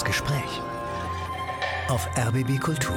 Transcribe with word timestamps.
Das 0.00 0.06
Gespräch 0.06 0.62
auf 1.88 2.08
RBB 2.16 2.58
Kultur. 2.58 2.96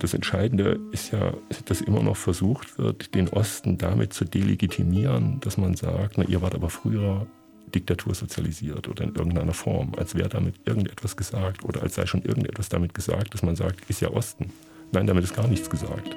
Das 0.00 0.14
Entscheidende 0.14 0.80
ist 0.90 1.12
ja, 1.12 1.32
dass 1.66 1.80
immer 1.80 2.02
noch 2.02 2.16
versucht 2.16 2.76
wird, 2.76 3.14
den 3.14 3.28
Osten 3.28 3.78
damit 3.78 4.12
zu 4.14 4.24
delegitimieren, 4.24 5.38
dass 5.42 5.56
man 5.56 5.76
sagt, 5.76 6.18
na, 6.18 6.24
ihr 6.24 6.42
wart 6.42 6.56
aber 6.56 6.70
früher 6.70 7.28
Diktatur 7.72 8.16
sozialisiert 8.16 8.88
oder 8.88 9.04
in 9.04 9.14
irgendeiner 9.14 9.54
Form, 9.54 9.92
als 9.96 10.16
wäre 10.16 10.28
damit 10.28 10.56
irgendetwas 10.64 11.16
gesagt 11.16 11.64
oder 11.64 11.84
als 11.84 11.94
sei 11.94 12.06
schon 12.06 12.22
irgendetwas 12.22 12.68
damit 12.68 12.94
gesagt, 12.94 13.32
dass 13.32 13.44
man 13.44 13.54
sagt, 13.54 13.88
ist 13.88 14.00
ja 14.00 14.10
Osten. 14.10 14.52
Nein, 14.90 15.06
damit 15.06 15.22
ist 15.22 15.36
gar 15.36 15.46
nichts 15.46 15.70
gesagt. 15.70 16.16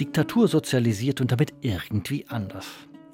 Diktatur 0.00 0.48
sozialisiert 0.48 1.20
und 1.20 1.32
damit 1.32 1.52
irgendwie 1.60 2.26
anders. 2.28 2.64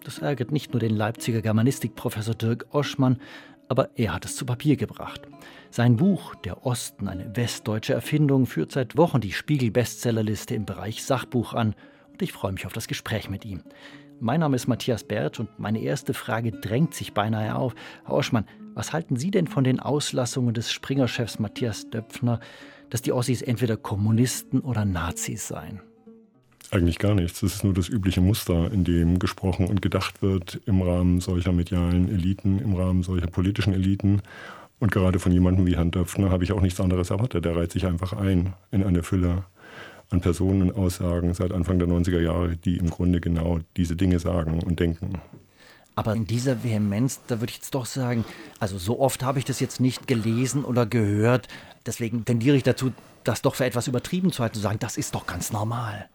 Das 0.04 0.18
ärgert 0.18 0.50
nicht 0.52 0.72
nur 0.72 0.80
den 0.80 0.94
Leipziger 0.94 1.42
Germanistikprofessor 1.42 2.34
Dirk 2.34 2.66
Oschmann, 2.70 3.18
aber 3.68 3.90
er 3.94 4.12
hat 4.12 4.24
es 4.24 4.36
zu 4.36 4.44
Papier 4.44 4.76
gebracht. 4.76 5.22
Sein 5.70 5.96
Buch 5.96 6.34
Der 6.34 6.66
Osten, 6.66 7.08
eine 7.08 7.34
westdeutsche 7.36 7.94
Erfindung, 7.94 8.46
führt 8.46 8.72
seit 8.72 8.96
Wochen 8.96 9.20
die 9.20 9.32
Spiegel-Bestsellerliste 9.32 10.54
im 10.54 10.66
Bereich 10.66 11.04
Sachbuch 11.04 11.54
an 11.54 11.74
und 12.10 12.20
ich 12.20 12.32
freue 12.32 12.52
mich 12.52 12.66
auf 12.66 12.72
das 12.72 12.88
Gespräch 12.88 13.30
mit 13.30 13.44
ihm. 13.44 13.62
Mein 14.20 14.40
Name 14.40 14.56
ist 14.56 14.68
Matthias 14.68 15.04
Bertsch 15.04 15.40
und 15.40 15.58
meine 15.58 15.80
erste 15.80 16.14
Frage 16.14 16.52
drängt 16.52 16.94
sich 16.94 17.14
beinahe 17.14 17.56
auf. 17.56 17.74
Herr 18.04 18.14
Oschmann, 18.14 18.44
was 18.74 18.92
halten 18.92 19.16
Sie 19.16 19.30
denn 19.30 19.46
von 19.46 19.64
den 19.64 19.80
Auslassungen 19.80 20.54
des 20.54 20.70
Springer-Chefs 20.70 21.38
Matthias 21.38 21.90
Döpfner, 21.90 22.40
dass 22.90 23.02
die 23.02 23.12
Ossis 23.12 23.42
entweder 23.42 23.76
Kommunisten 23.76 24.60
oder 24.60 24.84
Nazis 24.84 25.48
seien? 25.48 25.80
Eigentlich 26.72 26.98
gar 26.98 27.14
nichts. 27.14 27.40
Das 27.40 27.56
ist 27.56 27.64
nur 27.64 27.74
das 27.74 27.90
übliche 27.90 28.22
Muster, 28.22 28.72
in 28.72 28.82
dem 28.82 29.18
gesprochen 29.18 29.66
und 29.66 29.82
gedacht 29.82 30.22
wird 30.22 30.58
im 30.64 30.80
Rahmen 30.80 31.20
solcher 31.20 31.52
medialen 31.52 32.08
Eliten, 32.08 32.58
im 32.60 32.74
Rahmen 32.74 33.02
solcher 33.02 33.26
politischen 33.26 33.74
Eliten. 33.74 34.22
Und 34.78 34.90
gerade 34.90 35.18
von 35.18 35.32
jemandem 35.32 35.66
wie 35.66 35.76
Herrn 35.76 35.90
Döpfner 35.90 36.30
habe 36.30 36.44
ich 36.44 36.52
auch 36.52 36.62
nichts 36.62 36.80
anderes 36.80 37.10
erwartet. 37.10 37.44
Der 37.44 37.54
reiht 37.54 37.72
sich 37.72 37.84
einfach 37.84 38.14
ein 38.14 38.54
in 38.70 38.82
eine 38.84 39.02
Fülle 39.02 39.44
an 40.08 40.22
Personen 40.22 40.62
und 40.62 40.74
Aussagen 40.74 41.34
seit 41.34 41.52
Anfang 41.52 41.78
der 41.78 41.88
90er 41.88 42.20
Jahre, 42.20 42.56
die 42.56 42.78
im 42.78 42.88
Grunde 42.88 43.20
genau 43.20 43.60
diese 43.76 43.94
Dinge 43.94 44.18
sagen 44.18 44.60
und 44.62 44.80
denken. 44.80 45.20
Aber 45.94 46.14
in 46.14 46.26
dieser 46.26 46.64
Vehemenz, 46.64 47.20
da 47.26 47.40
würde 47.40 47.50
ich 47.50 47.56
jetzt 47.56 47.74
doch 47.74 47.84
sagen, 47.84 48.24
also 48.60 48.78
so 48.78 48.98
oft 48.98 49.22
habe 49.22 49.38
ich 49.38 49.44
das 49.44 49.60
jetzt 49.60 49.78
nicht 49.78 50.06
gelesen 50.06 50.64
oder 50.64 50.86
gehört. 50.86 51.48
Deswegen 51.84 52.24
tendiere 52.24 52.56
ich 52.56 52.62
dazu, 52.62 52.92
das 53.24 53.42
doch 53.42 53.56
für 53.56 53.66
etwas 53.66 53.88
übertrieben 53.88 54.32
zu 54.32 54.42
halten, 54.42 54.54
zu 54.54 54.62
sagen, 54.62 54.78
das 54.78 54.96
ist 54.96 55.14
doch 55.14 55.26
ganz 55.26 55.52
normal. 55.52 56.08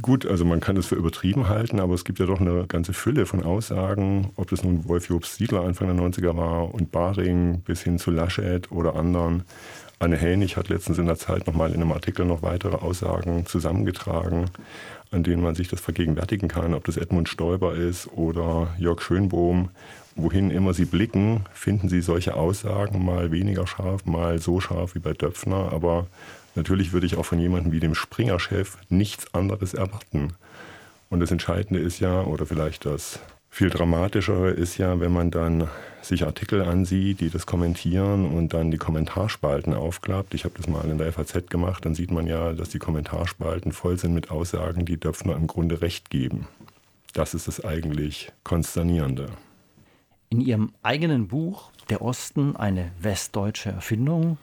Gut, 0.00 0.24
also 0.24 0.44
man 0.44 0.60
kann 0.60 0.76
es 0.76 0.86
für 0.86 0.94
übertrieben 0.94 1.48
halten, 1.48 1.80
aber 1.80 1.94
es 1.94 2.04
gibt 2.04 2.20
ja 2.20 2.26
doch 2.26 2.40
eine 2.40 2.64
ganze 2.68 2.92
Fülle 2.92 3.26
von 3.26 3.42
Aussagen, 3.42 4.30
ob 4.36 4.48
das 4.48 4.62
nun 4.62 4.86
Wolf 4.88 5.08
Jobs 5.08 5.34
Siedler 5.34 5.62
Anfang 5.62 5.88
der 5.88 6.06
90er 6.06 6.36
war 6.36 6.72
und 6.72 6.92
Baring 6.92 7.62
bis 7.62 7.82
hin 7.82 7.98
zu 7.98 8.12
Laschet 8.12 8.70
oder 8.70 8.94
anderen. 8.94 9.42
Anne 9.98 10.16
Hänig 10.16 10.56
hat 10.56 10.68
letztens 10.68 10.98
in 10.98 11.06
der 11.06 11.16
Zeit 11.16 11.48
nochmal 11.48 11.70
in 11.70 11.82
einem 11.82 11.90
Artikel 11.90 12.24
noch 12.24 12.42
weitere 12.42 12.76
Aussagen 12.76 13.46
zusammengetragen, 13.46 14.46
an 15.10 15.24
denen 15.24 15.42
man 15.42 15.56
sich 15.56 15.66
das 15.66 15.80
vergegenwärtigen 15.80 16.48
kann, 16.48 16.72
ob 16.72 16.84
das 16.84 16.96
Edmund 16.96 17.28
Stoiber 17.28 17.74
ist 17.74 18.08
oder 18.12 18.68
Jörg 18.78 19.02
Schönbohm. 19.02 19.70
Wohin 20.14 20.50
immer 20.50 20.72
sie 20.72 20.84
blicken, 20.84 21.44
finden 21.52 21.88
sie 21.88 22.00
solche 22.00 22.34
Aussagen 22.34 23.04
mal 23.04 23.32
weniger 23.32 23.66
scharf, 23.66 24.06
mal 24.06 24.38
so 24.38 24.60
scharf 24.60 24.94
wie 24.94 25.00
bei 25.00 25.14
Döpfner, 25.14 25.72
aber 25.72 26.06
Natürlich 26.54 26.92
würde 26.92 27.06
ich 27.06 27.16
auch 27.16 27.26
von 27.26 27.38
jemandem 27.38 27.72
wie 27.72 27.80
dem 27.80 27.94
Springer-Chef 27.94 28.76
nichts 28.88 29.32
anderes 29.34 29.74
erwarten. 29.74 30.34
Und 31.08 31.20
das 31.20 31.30
Entscheidende 31.30 31.80
ist 31.80 32.00
ja, 32.00 32.22
oder 32.22 32.46
vielleicht 32.46 32.86
das 32.86 33.20
viel 33.50 33.68
dramatischere 33.68 34.50
ist 34.50 34.78
ja, 34.78 35.00
wenn 35.00 35.12
man 35.12 35.30
dann 35.30 35.68
sich 36.02 36.24
Artikel 36.24 36.62
ansieht, 36.62 37.20
die 37.20 37.30
das 37.30 37.46
kommentieren 37.46 38.24
und 38.24 38.54
dann 38.54 38.70
die 38.70 38.78
Kommentarspalten 38.78 39.74
aufklappt. 39.74 40.34
Ich 40.34 40.44
habe 40.44 40.54
das 40.56 40.68
mal 40.68 40.88
in 40.88 40.98
der 40.98 41.12
FAZ 41.12 41.50
gemacht, 41.50 41.84
dann 41.84 41.94
sieht 41.94 42.12
man 42.12 42.26
ja, 42.26 42.52
dass 42.52 42.70
die 42.70 42.78
Kommentarspalten 42.78 43.72
voll 43.72 43.98
sind 43.98 44.14
mit 44.14 44.30
Aussagen, 44.30 44.86
die 44.86 44.98
Döpfner 44.98 45.34
im 45.34 45.48
Grunde 45.48 45.82
recht 45.82 46.10
geben. 46.10 46.46
Das 47.12 47.34
ist 47.34 47.48
das 47.48 47.64
eigentlich 47.64 48.32
Konsternierende. 48.44 49.26
In 50.30 50.40
Ihrem 50.40 50.72
eigenen 50.82 51.26
Buch 51.26 51.72
Der 51.90 52.02
Osten, 52.02 52.54
eine 52.54 52.92
westdeutsche 53.00 53.70
Erfindung, 53.70 54.38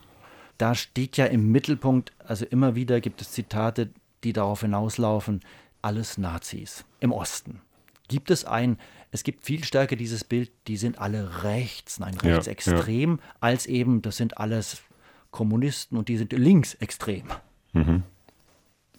da 0.58 0.74
steht 0.74 1.16
ja 1.16 1.26
im 1.26 1.50
Mittelpunkt, 1.50 2.12
also 2.18 2.44
immer 2.44 2.74
wieder 2.74 3.00
gibt 3.00 3.20
es 3.20 3.32
Zitate, 3.32 3.90
die 4.24 4.32
darauf 4.32 4.60
hinauslaufen, 4.60 5.40
alles 5.82 6.18
Nazis 6.18 6.84
im 7.00 7.12
Osten. 7.12 7.60
Gibt 8.08 8.30
es 8.30 8.44
ein, 8.44 8.78
es 9.10 9.22
gibt 9.22 9.44
viel 9.44 9.64
stärker 9.64 9.96
dieses 9.96 10.24
Bild, 10.24 10.50
die 10.66 10.76
sind 10.76 10.98
alle 10.98 11.44
rechts, 11.44 12.00
nein, 12.00 12.14
rechtsextrem, 12.18 13.10
ja, 13.10 13.16
ja. 13.16 13.32
als 13.40 13.66
eben, 13.66 14.02
das 14.02 14.16
sind 14.16 14.38
alles 14.38 14.82
Kommunisten 15.30 15.96
und 15.96 16.08
die 16.08 16.16
sind 16.16 16.32
linksextrem. 16.32 17.24
Mhm. 17.72 18.02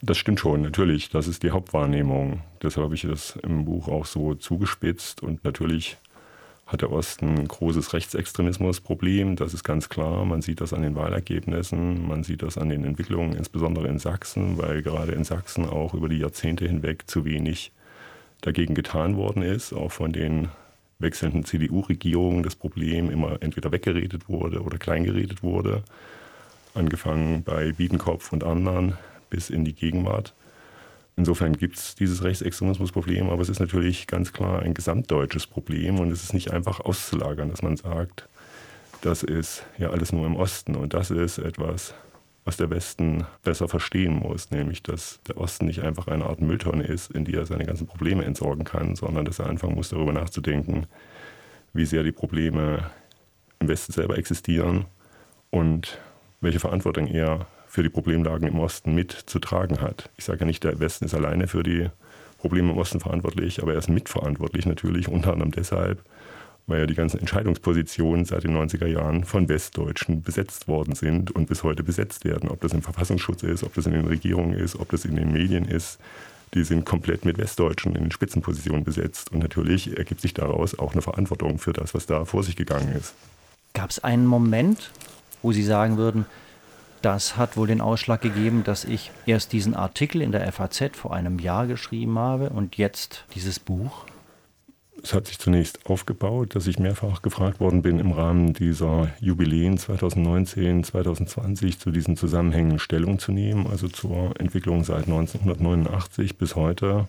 Das 0.02 0.18
stimmt 0.18 0.40
schon, 0.40 0.62
natürlich. 0.62 1.10
Das 1.10 1.28
ist 1.28 1.44
die 1.44 1.52
Hauptwahrnehmung. 1.52 2.42
Deshalb 2.64 2.86
habe 2.86 2.96
ich 2.96 3.02
das 3.02 3.38
im 3.44 3.66
Buch 3.66 3.90
auch 3.90 4.06
so 4.06 4.34
zugespitzt 4.34 5.22
und 5.22 5.44
natürlich 5.44 5.98
hat 6.70 6.82
der 6.82 6.92
Osten 6.92 7.40
ein 7.40 7.48
großes 7.48 7.94
Rechtsextremismusproblem. 7.94 9.36
Das 9.36 9.56
ist 9.56 9.64
ganz 9.64 9.90
klar. 9.90 10.24
Man 10.24 10.44
sieht 10.44 10.62
das 10.62 10.72
an 10.72 10.84
den 10.84 10.96
Wahlergebnissen, 10.96 12.08
man 12.08 12.24
sieht 12.24 12.44
das 12.44 12.58
an 12.60 12.70
den 12.70 12.84
Entwicklungen, 12.84 13.36
insbesondere 13.36 13.88
in 13.88 13.98
Sachsen, 13.98 14.58
weil 14.60 14.84
gerade 14.84 15.14
in 15.14 15.24
Sachsen 15.24 15.66
auch 15.66 15.96
über 15.96 16.10
die 16.10 16.20
Jahrzehnte 16.20 16.68
hinweg 16.68 17.10
zu 17.10 17.26
wenig 17.26 17.72
dagegen 18.42 18.76
getan 18.76 19.18
worden 19.18 19.42
ist, 19.42 19.74
auch 19.74 19.92
von 19.92 20.14
den 20.14 20.50
wechselnden 21.00 21.44
CDU-Regierungen 21.44 22.44
das 22.44 22.56
Problem 22.56 23.10
immer 23.10 23.42
entweder 23.42 23.72
weggeredet 23.72 24.30
wurde 24.30 24.62
oder 24.62 24.78
kleingeredet 24.78 25.42
wurde, 25.42 25.84
angefangen 26.76 27.44
bei 27.44 27.72
Biedenkopf 27.72 28.32
und 28.32 28.44
anderen 28.44 28.94
bis 29.30 29.50
in 29.50 29.66
die 29.66 29.74
Gegenwart. 29.74 30.34
Insofern 31.20 31.52
gibt 31.52 31.76
es 31.76 31.96
dieses 31.96 32.24
Rechtsextremismusproblem, 32.24 33.30
aber 33.30 33.42
es 33.42 33.50
ist 33.50 33.60
natürlich 33.60 34.08
ganz 34.08 34.32
klar 34.32 34.62
ein 34.62 34.74
gesamtdeutsches 34.74 35.48
Problem 35.48 36.00
und 36.00 36.12
es 36.12 36.24
ist 36.24 36.34
nicht 36.34 36.52
einfach 36.52 36.80
auszulagern, 36.80 37.50
dass 37.50 37.62
man 37.62 37.76
sagt, 37.76 38.30
das 39.02 39.24
ist 39.24 39.66
ja 39.78 39.90
alles 39.90 40.14
nur 40.14 40.26
im 40.26 40.38
Osten 40.38 40.78
und 40.78 40.94
das 40.94 41.12
ist 41.12 41.38
etwas, 41.38 41.94
was 42.46 42.56
der 42.56 42.70
Westen 42.70 43.26
besser 43.44 43.68
verstehen 43.68 44.14
muss, 44.14 44.50
nämlich 44.52 44.82
dass 44.82 45.20
der 45.28 45.36
Osten 45.36 45.66
nicht 45.66 45.82
einfach 45.82 46.08
eine 46.08 46.24
Art 46.24 46.40
Mülltonne 46.40 46.86
ist, 46.86 47.12
in 47.12 47.26
die 47.26 47.36
er 47.36 47.46
seine 47.46 47.66
ganzen 47.66 47.86
Probleme 47.86 48.24
entsorgen 48.24 48.64
kann, 48.64 48.96
sondern 48.96 49.26
dass 49.26 49.40
er 49.40 49.48
anfangen 49.48 49.76
muss, 49.76 49.90
darüber 49.90 50.14
nachzudenken, 50.14 50.88
wie 51.74 51.86
sehr 51.86 52.04
die 52.04 52.14
Probleme 52.14 52.90
im 53.60 53.68
Westen 53.68 53.92
selber 53.92 54.18
existieren 54.18 54.86
und 55.50 56.00
welche 56.40 56.62
Verantwortung 56.62 57.08
er 57.08 57.46
für 57.70 57.84
die 57.84 57.90
Problemlagen 57.90 58.48
im 58.48 58.60
Osten 58.60 58.96
mitzutragen 58.96 59.80
hat. 59.80 60.10
Ich 60.18 60.26
sage 60.26 60.40
ja 60.40 60.46
nicht, 60.48 60.64
der 60.64 60.80
Westen 60.80 61.06
ist 61.06 61.14
alleine 61.14 61.48
für 61.48 61.62
die 61.62 61.88
Probleme 62.40 62.72
im 62.72 62.78
Osten 62.78 63.00
verantwortlich, 63.00 63.62
aber 63.62 63.74
er 63.74 63.80
ist 63.80 63.90
mitverantwortlich 63.90 64.66
natürlich, 64.66 65.08
unter 65.08 65.34
anderem 65.34 65.52
deshalb, 65.52 66.02
weil 66.66 66.80
ja 66.80 66.86
die 66.88 66.96
ganzen 66.96 67.20
Entscheidungspositionen 67.20 68.26
seit 68.26 68.44
den 68.44 68.58
90er 68.58 68.88
Jahren 68.88 69.24
von 69.24 69.48
Westdeutschen 69.50 70.24
besetzt 70.24 70.68
worden 70.68 70.96
sind 70.96 71.30
und 71.30 71.48
bis 71.48 71.64
heute 71.64 71.84
besetzt 71.84 72.26
werden. 72.26 72.50
Ob 72.50 72.60
das 72.62 72.74
im 72.74 72.82
Verfassungsschutz 72.82 73.44
ist, 73.44 73.64
ob 73.64 73.76
das 73.76 73.86
in 73.86 73.94
den 73.94 74.08
Regierungen 74.08 74.54
ist, 74.54 74.76
ob 74.76 74.90
das 74.90 75.06
in 75.06 75.16
den 75.16 75.32
Medien 75.32 75.66
ist, 75.66 76.00
die 76.56 76.64
sind 76.64 76.86
komplett 76.86 77.24
mit 77.24 77.38
Westdeutschen 77.38 77.96
in 77.96 78.02
den 78.02 78.12
Spitzenpositionen 78.12 78.84
besetzt. 78.84 79.32
Und 79.32 79.40
natürlich 79.40 79.96
ergibt 79.96 80.22
sich 80.22 80.34
daraus 80.34 80.78
auch 80.80 80.94
eine 80.94 81.04
Verantwortung 81.04 81.60
für 81.60 81.74
das, 81.74 81.94
was 81.94 82.08
da 82.08 82.26
vor 82.26 82.42
sich 82.42 82.56
gegangen 82.56 82.96
ist. 82.98 83.14
Gab 83.76 83.92
es 83.92 84.04
einen 84.04 84.26
Moment, 84.26 84.90
wo 85.44 85.52
Sie 85.52 85.62
sagen 85.62 85.98
würden, 85.98 86.26
das 87.02 87.38
hat 87.38 87.58
wohl 87.58 87.68
den 87.68 87.82
Ausschlag 87.82 88.22
gegeben, 88.22 88.64
dass 88.64 88.84
ich 88.84 89.12
erst 89.26 89.54
diesen 89.54 89.76
Artikel 89.76 90.22
in 90.22 90.32
der 90.32 90.52
FAZ 90.52 90.92
vor 90.94 91.14
einem 91.14 91.40
Jahr 91.40 91.68
geschrieben 91.68 92.18
habe 92.20 92.50
und 92.50 92.78
jetzt 92.78 93.26
dieses 93.36 93.60
Buch. 93.60 94.06
Es 95.02 95.14
hat 95.14 95.28
sich 95.28 95.40
zunächst 95.40 95.86
aufgebaut, 95.86 96.56
dass 96.56 96.68
ich 96.68 96.78
mehrfach 96.78 97.22
gefragt 97.22 97.62
worden 97.62 97.82
bin, 97.82 98.00
im 98.00 98.12
Rahmen 98.12 98.54
dieser 98.54 99.10
Jubiläen 99.22 99.78
2019, 99.78 100.84
2020 100.84 101.80
zu 101.80 101.92
diesen 101.92 102.18
Zusammenhängen 102.18 102.80
Stellung 102.80 103.18
zu 103.18 103.32
nehmen, 103.32 103.68
also 103.68 103.88
zur 103.88 104.38
Entwicklung 104.40 104.84
seit 104.84 105.06
1989 105.06 106.38
bis 106.38 106.56
heute. 106.56 107.08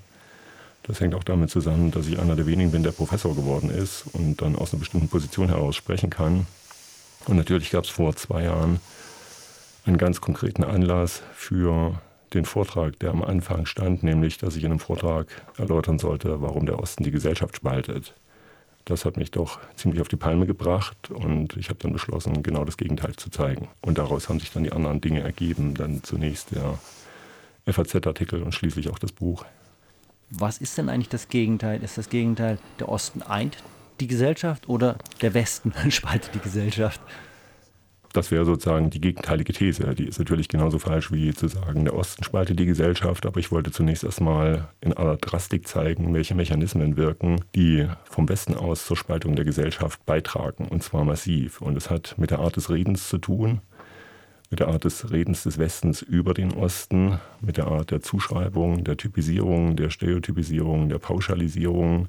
Das 0.84 1.00
hängt 1.00 1.14
auch 1.14 1.24
damit 1.24 1.50
zusammen, 1.50 1.90
dass 1.90 2.06
ich 2.06 2.18
einer 2.20 2.36
der 2.36 2.46
wenigen 2.46 2.70
bin, 2.70 2.84
der 2.84 2.92
Professor 2.92 3.34
geworden 3.34 3.70
ist 3.70 4.04
und 4.12 4.40
dann 4.40 4.56
aus 4.56 4.72
einer 4.72 4.80
bestimmten 4.80 5.08
Position 5.08 5.48
heraus 5.48 5.74
sprechen 5.74 6.10
kann. 6.10 6.46
Und 7.26 7.36
natürlich 7.36 7.70
gab 7.70 7.84
es 7.84 7.90
vor 7.90 8.14
zwei 8.14 8.44
Jahren 8.44 8.80
einen 9.86 9.98
ganz 9.98 10.20
konkreten 10.20 10.64
Anlass 10.64 11.22
für 11.34 12.00
den 12.34 12.44
Vortrag, 12.44 12.98
der 13.00 13.10
am 13.10 13.22
Anfang 13.22 13.66
stand, 13.66 14.02
nämlich, 14.02 14.38
dass 14.38 14.56
ich 14.56 14.64
in 14.64 14.70
einem 14.70 14.80
Vortrag 14.80 15.26
erläutern 15.58 15.98
sollte, 15.98 16.40
warum 16.40 16.66
der 16.66 16.78
Osten 16.78 17.02
die 17.02 17.10
Gesellschaft 17.10 17.56
spaltet. 17.56 18.14
Das 18.84 19.04
hat 19.04 19.16
mich 19.16 19.30
doch 19.30 19.58
ziemlich 19.76 20.00
auf 20.00 20.08
die 20.08 20.16
Palme 20.16 20.46
gebracht 20.46 21.10
und 21.10 21.56
ich 21.56 21.68
habe 21.68 21.78
dann 21.80 21.92
beschlossen, 21.92 22.42
genau 22.42 22.64
das 22.64 22.76
Gegenteil 22.76 23.14
zu 23.14 23.30
zeigen. 23.30 23.68
Und 23.82 23.98
daraus 23.98 24.28
haben 24.28 24.40
sich 24.40 24.52
dann 24.52 24.64
die 24.64 24.72
anderen 24.72 25.00
Dinge 25.00 25.20
ergeben. 25.20 25.74
Dann 25.74 26.02
zunächst 26.02 26.54
der 26.54 26.78
FAZ-Artikel 27.66 28.42
und 28.42 28.54
schließlich 28.54 28.88
auch 28.90 28.98
das 28.98 29.12
Buch. 29.12 29.44
Was 30.30 30.58
ist 30.58 30.78
denn 30.78 30.88
eigentlich 30.88 31.08
das 31.08 31.28
Gegenteil? 31.28 31.82
Ist 31.82 31.98
das 31.98 32.08
Gegenteil, 32.08 32.58
der 32.78 32.88
Osten 32.88 33.22
eint 33.22 33.62
die 34.00 34.06
Gesellschaft 34.06 34.68
oder 34.68 34.96
der 35.20 35.34
Westen 35.34 35.72
spaltet 35.90 36.34
die 36.34 36.38
Gesellschaft? 36.38 37.00
Das 38.12 38.32
wäre 38.32 38.44
sozusagen 38.44 38.90
die 38.90 39.00
gegenteilige 39.00 39.52
These. 39.52 39.94
Die 39.94 40.06
ist 40.06 40.18
natürlich 40.18 40.48
genauso 40.48 40.80
falsch 40.80 41.12
wie 41.12 41.32
zu 41.32 41.46
sagen, 41.46 41.84
der 41.84 41.94
Osten 41.94 42.24
spaltet 42.24 42.58
die 42.58 42.66
Gesellschaft. 42.66 43.24
Aber 43.24 43.38
ich 43.38 43.52
wollte 43.52 43.70
zunächst 43.70 44.02
erstmal 44.02 44.68
in 44.80 44.92
aller 44.92 45.16
Drastik 45.16 45.68
zeigen, 45.68 46.12
welche 46.12 46.34
Mechanismen 46.34 46.96
wirken, 46.96 47.44
die 47.54 47.86
vom 48.04 48.28
Westen 48.28 48.54
aus 48.54 48.84
zur 48.84 48.96
Spaltung 48.96 49.36
der 49.36 49.44
Gesellschaft 49.44 50.04
beitragen. 50.06 50.66
Und 50.66 50.82
zwar 50.82 51.04
massiv. 51.04 51.60
Und 51.60 51.76
es 51.76 51.88
hat 51.88 52.16
mit 52.18 52.32
der 52.32 52.40
Art 52.40 52.56
des 52.56 52.68
Redens 52.68 53.08
zu 53.08 53.18
tun, 53.18 53.60
mit 54.50 54.58
der 54.58 54.68
Art 54.68 54.82
des 54.82 55.12
Redens 55.12 55.44
des 55.44 55.58
Westens 55.58 56.02
über 56.02 56.34
den 56.34 56.52
Osten, 56.52 57.20
mit 57.40 57.58
der 57.58 57.68
Art 57.68 57.92
der 57.92 58.00
Zuschreibung, 58.00 58.82
der 58.82 58.96
Typisierung, 58.96 59.76
der 59.76 59.90
Stereotypisierung, 59.90 60.88
der 60.88 60.98
Pauschalisierung, 60.98 62.08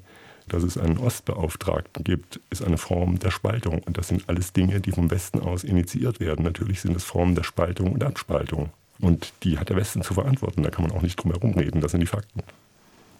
dass 0.52 0.62
es 0.62 0.78
einen 0.78 0.98
Ostbeauftragten 0.98 2.04
gibt, 2.04 2.40
ist 2.50 2.62
eine 2.62 2.78
Form 2.78 3.18
der 3.18 3.30
Spaltung. 3.30 3.80
Und 3.84 3.98
das 3.98 4.08
sind 4.08 4.28
alles 4.28 4.52
Dinge, 4.52 4.80
die 4.80 4.92
vom 4.92 5.10
Westen 5.10 5.40
aus 5.40 5.64
initiiert 5.64 6.20
werden. 6.20 6.44
Natürlich 6.44 6.80
sind 6.80 6.96
es 6.96 7.04
Formen 7.04 7.34
der 7.34 7.44
Spaltung 7.44 7.92
und 7.92 8.04
Abspaltung. 8.04 8.70
Und 9.00 9.32
die 9.42 9.58
hat 9.58 9.70
der 9.70 9.76
Westen 9.76 10.02
zu 10.02 10.14
verantworten. 10.14 10.62
Da 10.62 10.70
kann 10.70 10.84
man 10.86 10.92
auch 10.92 11.02
nicht 11.02 11.16
drum 11.16 11.32
herum 11.32 11.54
reden. 11.54 11.80
Das 11.80 11.92
sind 11.92 12.00
die 12.00 12.06
Fakten. 12.06 12.42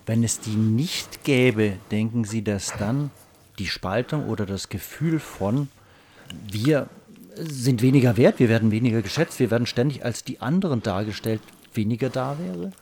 Wenn 0.07 0.25
es 0.25 0.41
die 0.41 0.57
nicht 0.57 1.25
gäbe, 1.25 1.75
denken 1.91 2.25
Sie, 2.25 2.43
dass 2.43 2.77
dann 2.77 3.11
die 3.59 3.67
Spaltung 3.67 4.29
oder 4.29 4.47
das 4.47 4.69
Gefühl 4.69 5.19
von 5.21 5.69
wir 6.51 6.89
sind 7.37 7.83
weniger 7.83 8.17
wert, 8.17 8.39
wir 8.39 8.49
werden 8.49 8.71
weniger 8.71 9.03
geschätzt, 9.03 9.39
wir 9.39 9.51
werden 9.51 9.67
ständig 9.67 10.05
als 10.05 10.25
die 10.25 10.41
anderen 10.41 10.83
dargestellt, 10.83 11.41
weniger 11.73 12.11
da 12.11 12.37
wäre? 12.39 12.73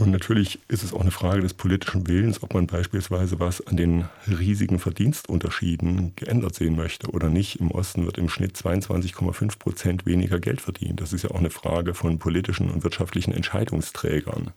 Und 0.00 0.10
natürlich 0.10 0.58
ist 0.66 0.82
es 0.82 0.92
auch 0.92 1.02
eine 1.02 1.12
Frage 1.12 1.40
des 1.40 1.54
politischen 1.54 2.08
Willens, 2.08 2.42
ob 2.42 2.52
man 2.54 2.66
beispielsweise 2.66 3.38
was 3.38 3.64
an 3.64 3.76
den 3.76 4.06
riesigen 4.26 4.80
Verdienstunterschieden 4.80 6.14
geändert 6.16 6.56
sehen 6.56 6.74
möchte 6.74 7.10
oder 7.10 7.30
nicht. 7.30 7.60
Im 7.60 7.70
Osten 7.70 8.04
wird 8.04 8.18
im 8.18 8.28
Schnitt 8.28 8.56
22,5 8.56 9.56
Prozent 9.56 10.04
weniger 10.04 10.40
Geld 10.40 10.60
verdient. 10.60 11.00
Das 11.00 11.12
ist 11.12 11.22
ja 11.22 11.30
auch 11.30 11.38
eine 11.38 11.50
Frage 11.50 11.94
von 11.94 12.18
politischen 12.18 12.70
und 12.70 12.82
wirtschaftlichen 12.82 13.32
Entscheidungsträgern. 13.32 14.50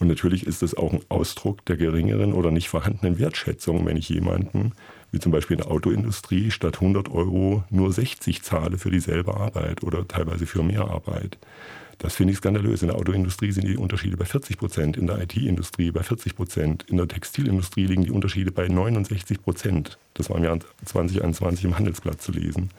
Und 0.00 0.08
natürlich 0.08 0.48
ist 0.48 0.64
es 0.64 0.76
auch 0.76 0.92
ein 0.92 1.04
Ausdruck 1.08 1.64
der 1.66 1.76
geringeren 1.76 2.32
oder 2.32 2.50
nicht 2.50 2.68
vorhandenen 2.68 3.20
Wertschätzung, 3.20 3.86
wenn 3.86 3.96
ich 3.96 4.08
jemanden, 4.08 4.72
wie 5.12 5.20
zum 5.20 5.30
Beispiel 5.30 5.58
in 5.58 5.62
der 5.62 5.70
Autoindustrie, 5.70 6.50
statt 6.50 6.80
100 6.80 7.08
Euro 7.08 7.62
nur 7.70 7.92
60 7.92 8.42
zahle 8.42 8.78
für 8.78 8.90
dieselbe 8.90 9.36
Arbeit 9.36 9.84
oder 9.84 10.08
teilweise 10.08 10.44
für 10.46 10.64
mehr 10.64 10.88
Arbeit. 10.88 11.38
Das 12.02 12.16
finde 12.16 12.32
ich 12.32 12.38
skandalös. 12.38 12.82
In 12.82 12.88
der 12.88 12.96
Autoindustrie 12.96 13.52
sind 13.52 13.68
die 13.68 13.76
Unterschiede 13.76 14.16
bei 14.16 14.24
40 14.24 14.58
Prozent, 14.58 14.96
in 14.96 15.06
der 15.06 15.22
IT-Industrie 15.22 15.92
bei 15.92 16.02
40 16.02 16.34
Prozent, 16.34 16.84
in 16.88 16.96
der 16.96 17.06
Textilindustrie 17.06 17.86
liegen 17.86 18.02
die 18.02 18.10
Unterschiede 18.10 18.50
bei 18.50 18.66
69 18.66 19.40
Prozent. 19.40 19.98
Das 20.14 20.28
war 20.28 20.36
im 20.36 20.42
Jahr 20.42 20.58
2021 20.84 21.64
im 21.64 21.78
Handelsblatt 21.78 22.20
zu 22.20 22.32
lesen. 22.32 22.70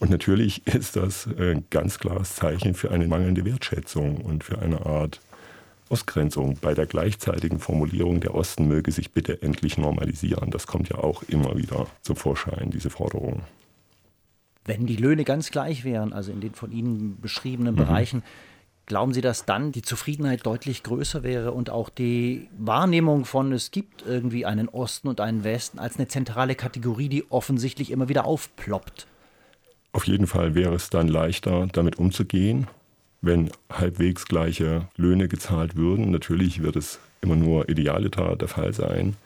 Und 0.00 0.10
natürlich 0.10 0.66
ist 0.66 0.96
das 0.96 1.26
ein 1.38 1.64
ganz 1.70 1.98
klares 1.98 2.34
Zeichen 2.34 2.74
für 2.74 2.90
eine 2.90 3.08
mangelnde 3.08 3.46
Wertschätzung 3.46 4.18
und 4.18 4.44
für 4.44 4.58
eine 4.58 4.84
Art 4.84 5.22
Ausgrenzung. 5.88 6.58
Bei 6.60 6.74
der 6.74 6.84
gleichzeitigen 6.84 7.58
Formulierung, 7.58 8.20
der 8.20 8.34
Osten 8.34 8.68
möge 8.68 8.92
sich 8.92 9.12
bitte 9.12 9.40
endlich 9.40 9.78
normalisieren. 9.78 10.50
Das 10.50 10.66
kommt 10.66 10.90
ja 10.90 10.98
auch 10.98 11.22
immer 11.22 11.56
wieder 11.56 11.86
zum 12.02 12.16
Vorschein, 12.16 12.70
diese 12.70 12.90
Forderung. 12.90 13.40
Wenn 14.66 14.86
die 14.86 14.96
Löhne 14.96 15.24
ganz 15.24 15.50
gleich 15.50 15.84
wären, 15.84 16.12
also 16.12 16.32
in 16.32 16.40
den 16.40 16.54
von 16.54 16.72
Ihnen 16.72 17.20
beschriebenen 17.20 17.74
mhm. 17.74 17.78
Bereichen, 17.78 18.22
glauben 18.84 19.14
Sie, 19.14 19.20
dass 19.20 19.46
dann 19.46 19.72
die 19.72 19.82
Zufriedenheit 19.82 20.44
deutlich 20.44 20.82
größer 20.82 21.22
wäre 21.22 21.52
und 21.52 21.70
auch 21.70 21.88
die 21.88 22.48
Wahrnehmung 22.58 23.24
von, 23.24 23.52
es 23.52 23.70
gibt 23.70 24.04
irgendwie 24.06 24.44
einen 24.44 24.68
Osten 24.68 25.08
und 25.08 25.20
einen 25.20 25.44
Westen 25.44 25.78
als 25.78 25.96
eine 25.96 26.08
zentrale 26.08 26.54
Kategorie, 26.54 27.08
die 27.08 27.30
offensichtlich 27.30 27.90
immer 27.90 28.08
wieder 28.08 28.24
aufploppt? 28.24 29.06
Auf 29.92 30.06
jeden 30.06 30.26
Fall 30.26 30.54
wäre 30.54 30.74
es 30.74 30.90
dann 30.90 31.08
leichter, 31.08 31.68
damit 31.72 31.98
umzugehen, 31.98 32.66
wenn 33.22 33.50
halbwegs 33.72 34.26
gleiche 34.26 34.88
Löhne 34.96 35.28
gezahlt 35.28 35.76
würden. 35.76 36.10
Natürlich 36.10 36.62
wird 36.62 36.76
es 36.76 36.98
immer 37.22 37.36
nur 37.36 37.68
idealiter 37.68 38.36
der 38.36 38.48
Fall 38.48 38.74
sein 38.74 39.16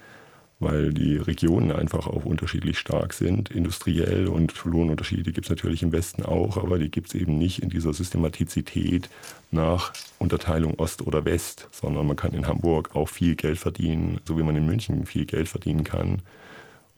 weil 0.61 0.93
die 0.93 1.17
Regionen 1.17 1.73
einfach 1.73 2.07
auch 2.07 2.27
unterschiedlich 2.27 2.79
stark 2.79 3.15
sind, 3.15 3.51
industriell 3.51 4.29
und 4.29 4.55
Lohnunterschiede 4.65 5.33
gibt 5.33 5.47
es 5.47 5.51
natürlich 5.51 5.83
im 5.83 5.91
Westen 5.91 6.23
auch, 6.23 6.59
aber 6.59 6.79
die 6.79 6.91
gibt 6.91 7.09
es 7.09 7.15
eben 7.15 7.39
nicht 7.39 7.63
in 7.63 7.71
dieser 7.71 7.95
Systematizität 7.95 9.09
nach 9.51 9.93
Unterteilung 10.19 10.79
Ost 10.79 11.03
oder 11.07 11.25
West, 11.25 11.69
sondern 11.73 12.07
man 12.07 12.17
kann 12.17 12.35
in 12.35 12.47
Hamburg 12.47 12.95
auch 12.95 13.09
viel 13.09 13.35
Geld 13.37 13.59
verdienen, 13.59 14.21
so 14.27 14.39
wie 14.39 14.43
man 14.43 14.55
in 14.55 14.67
München 14.67 15.07
viel 15.07 15.25
Geld 15.25 15.49
verdienen 15.49 15.83
kann. 15.83 16.21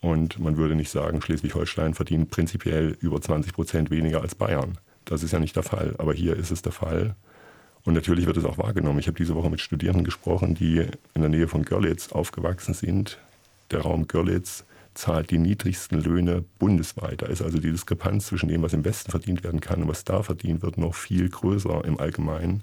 Und 0.00 0.40
man 0.40 0.56
würde 0.56 0.74
nicht 0.74 0.90
sagen, 0.90 1.22
Schleswig-Holstein 1.22 1.94
verdient 1.94 2.30
prinzipiell 2.30 2.96
über 3.00 3.20
20 3.20 3.52
Prozent 3.52 3.90
weniger 3.90 4.20
als 4.20 4.34
Bayern. 4.34 4.78
Das 5.04 5.22
ist 5.22 5.32
ja 5.32 5.38
nicht 5.38 5.54
der 5.54 5.62
Fall, 5.62 5.94
aber 5.98 6.12
hier 6.12 6.36
ist 6.36 6.50
es 6.50 6.62
der 6.62 6.72
Fall. 6.72 7.14
Und 7.84 7.94
natürlich 7.94 8.26
wird 8.26 8.36
es 8.36 8.44
auch 8.44 8.58
wahrgenommen. 8.58 8.98
Ich 8.98 9.06
habe 9.06 9.16
diese 9.16 9.36
Woche 9.36 9.50
mit 9.50 9.60
Studierenden 9.60 10.04
gesprochen, 10.04 10.56
die 10.56 10.78
in 11.14 11.20
der 11.20 11.28
Nähe 11.28 11.46
von 11.46 11.64
Görlitz 11.64 12.10
aufgewachsen 12.10 12.74
sind, 12.74 13.18
der 13.70 13.82
Raum 13.82 14.06
Görlitz 14.06 14.64
zahlt 14.94 15.30
die 15.30 15.38
niedrigsten 15.38 16.00
Löhne 16.00 16.44
bundesweit. 16.58 17.22
Da 17.22 17.26
ist 17.26 17.42
also 17.42 17.58
die 17.58 17.70
Diskrepanz 17.70 18.26
zwischen 18.26 18.48
dem, 18.48 18.62
was 18.62 18.72
im 18.72 18.84
Westen 18.84 19.10
verdient 19.10 19.42
werden 19.42 19.60
kann 19.60 19.82
und 19.82 19.88
was 19.88 20.04
da 20.04 20.22
verdient 20.22 20.62
wird, 20.62 20.76
noch 20.78 20.94
viel 20.94 21.28
größer 21.28 21.84
im 21.84 21.98
Allgemeinen. 21.98 22.62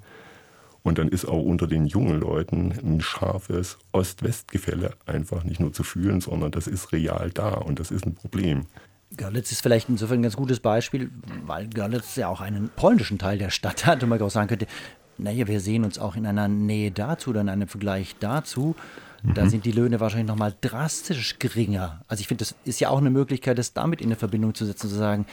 Und 0.83 0.97
dann 0.97 1.09
ist 1.09 1.25
auch 1.25 1.43
unter 1.43 1.67
den 1.67 1.87
jungen 1.87 2.19
Leuten 2.19 2.71
ein 2.71 3.01
scharfes 3.01 3.77
Ost-West-Gefälle 3.91 4.93
einfach 5.05 5.43
nicht 5.43 5.59
nur 5.59 5.73
zu 5.73 5.83
fühlen, 5.83 6.21
sondern 6.21 6.51
das 6.51 6.67
ist 6.67 6.93
real 6.93 7.31
da 7.31 7.49
und 7.55 7.79
das 7.79 7.91
ist 7.91 8.05
ein 8.05 8.15
Problem. 8.15 8.65
Görlitz 9.17 9.51
ist 9.51 9.61
vielleicht 9.61 9.89
insofern 9.89 10.19
ein 10.19 10.23
ganz 10.23 10.35
gutes 10.35 10.59
Beispiel, 10.59 11.09
weil 11.45 11.67
Görlitz 11.67 12.15
ja 12.15 12.27
auch 12.27 12.41
einen 12.41 12.69
polnischen 12.75 13.17
Teil 13.17 13.39
der 13.39 13.49
Stadt 13.49 13.85
hat 13.85 14.03
und 14.03 14.09
man 14.09 14.21
auch 14.21 14.29
sagen 14.29 14.47
könnte, 14.47 14.67
naja, 15.19 15.47
wir 15.47 15.59
sehen 15.59 15.83
uns 15.83 15.99
auch 15.99 16.15
in 16.15 16.25
einer 16.25 16.47
Nähe 16.47 16.91
dazu 16.91 17.31
oder 17.31 17.41
in 17.41 17.49
einem 17.49 17.67
Vergleich 17.67 18.15
dazu. 18.19 18.75
Da 19.23 19.43
mhm. 19.43 19.49
sind 19.49 19.65
die 19.65 19.71
Löhne 19.71 19.99
wahrscheinlich 19.99 20.27
nochmal 20.27 20.55
drastisch 20.61 21.39
geringer. 21.39 22.01
Also 22.07 22.21
ich 22.21 22.27
finde, 22.27 22.45
das 22.45 22.55
ist 22.63 22.79
ja 22.79 22.89
auch 22.89 22.99
eine 22.99 23.09
Möglichkeit, 23.09 23.57
das 23.57 23.73
damit 23.73 24.01
in 24.01 24.07
eine 24.07 24.15
Verbindung 24.15 24.55
zu 24.55 24.65
setzen, 24.65 24.89
zu 24.89 24.95
sagen, 24.95 25.25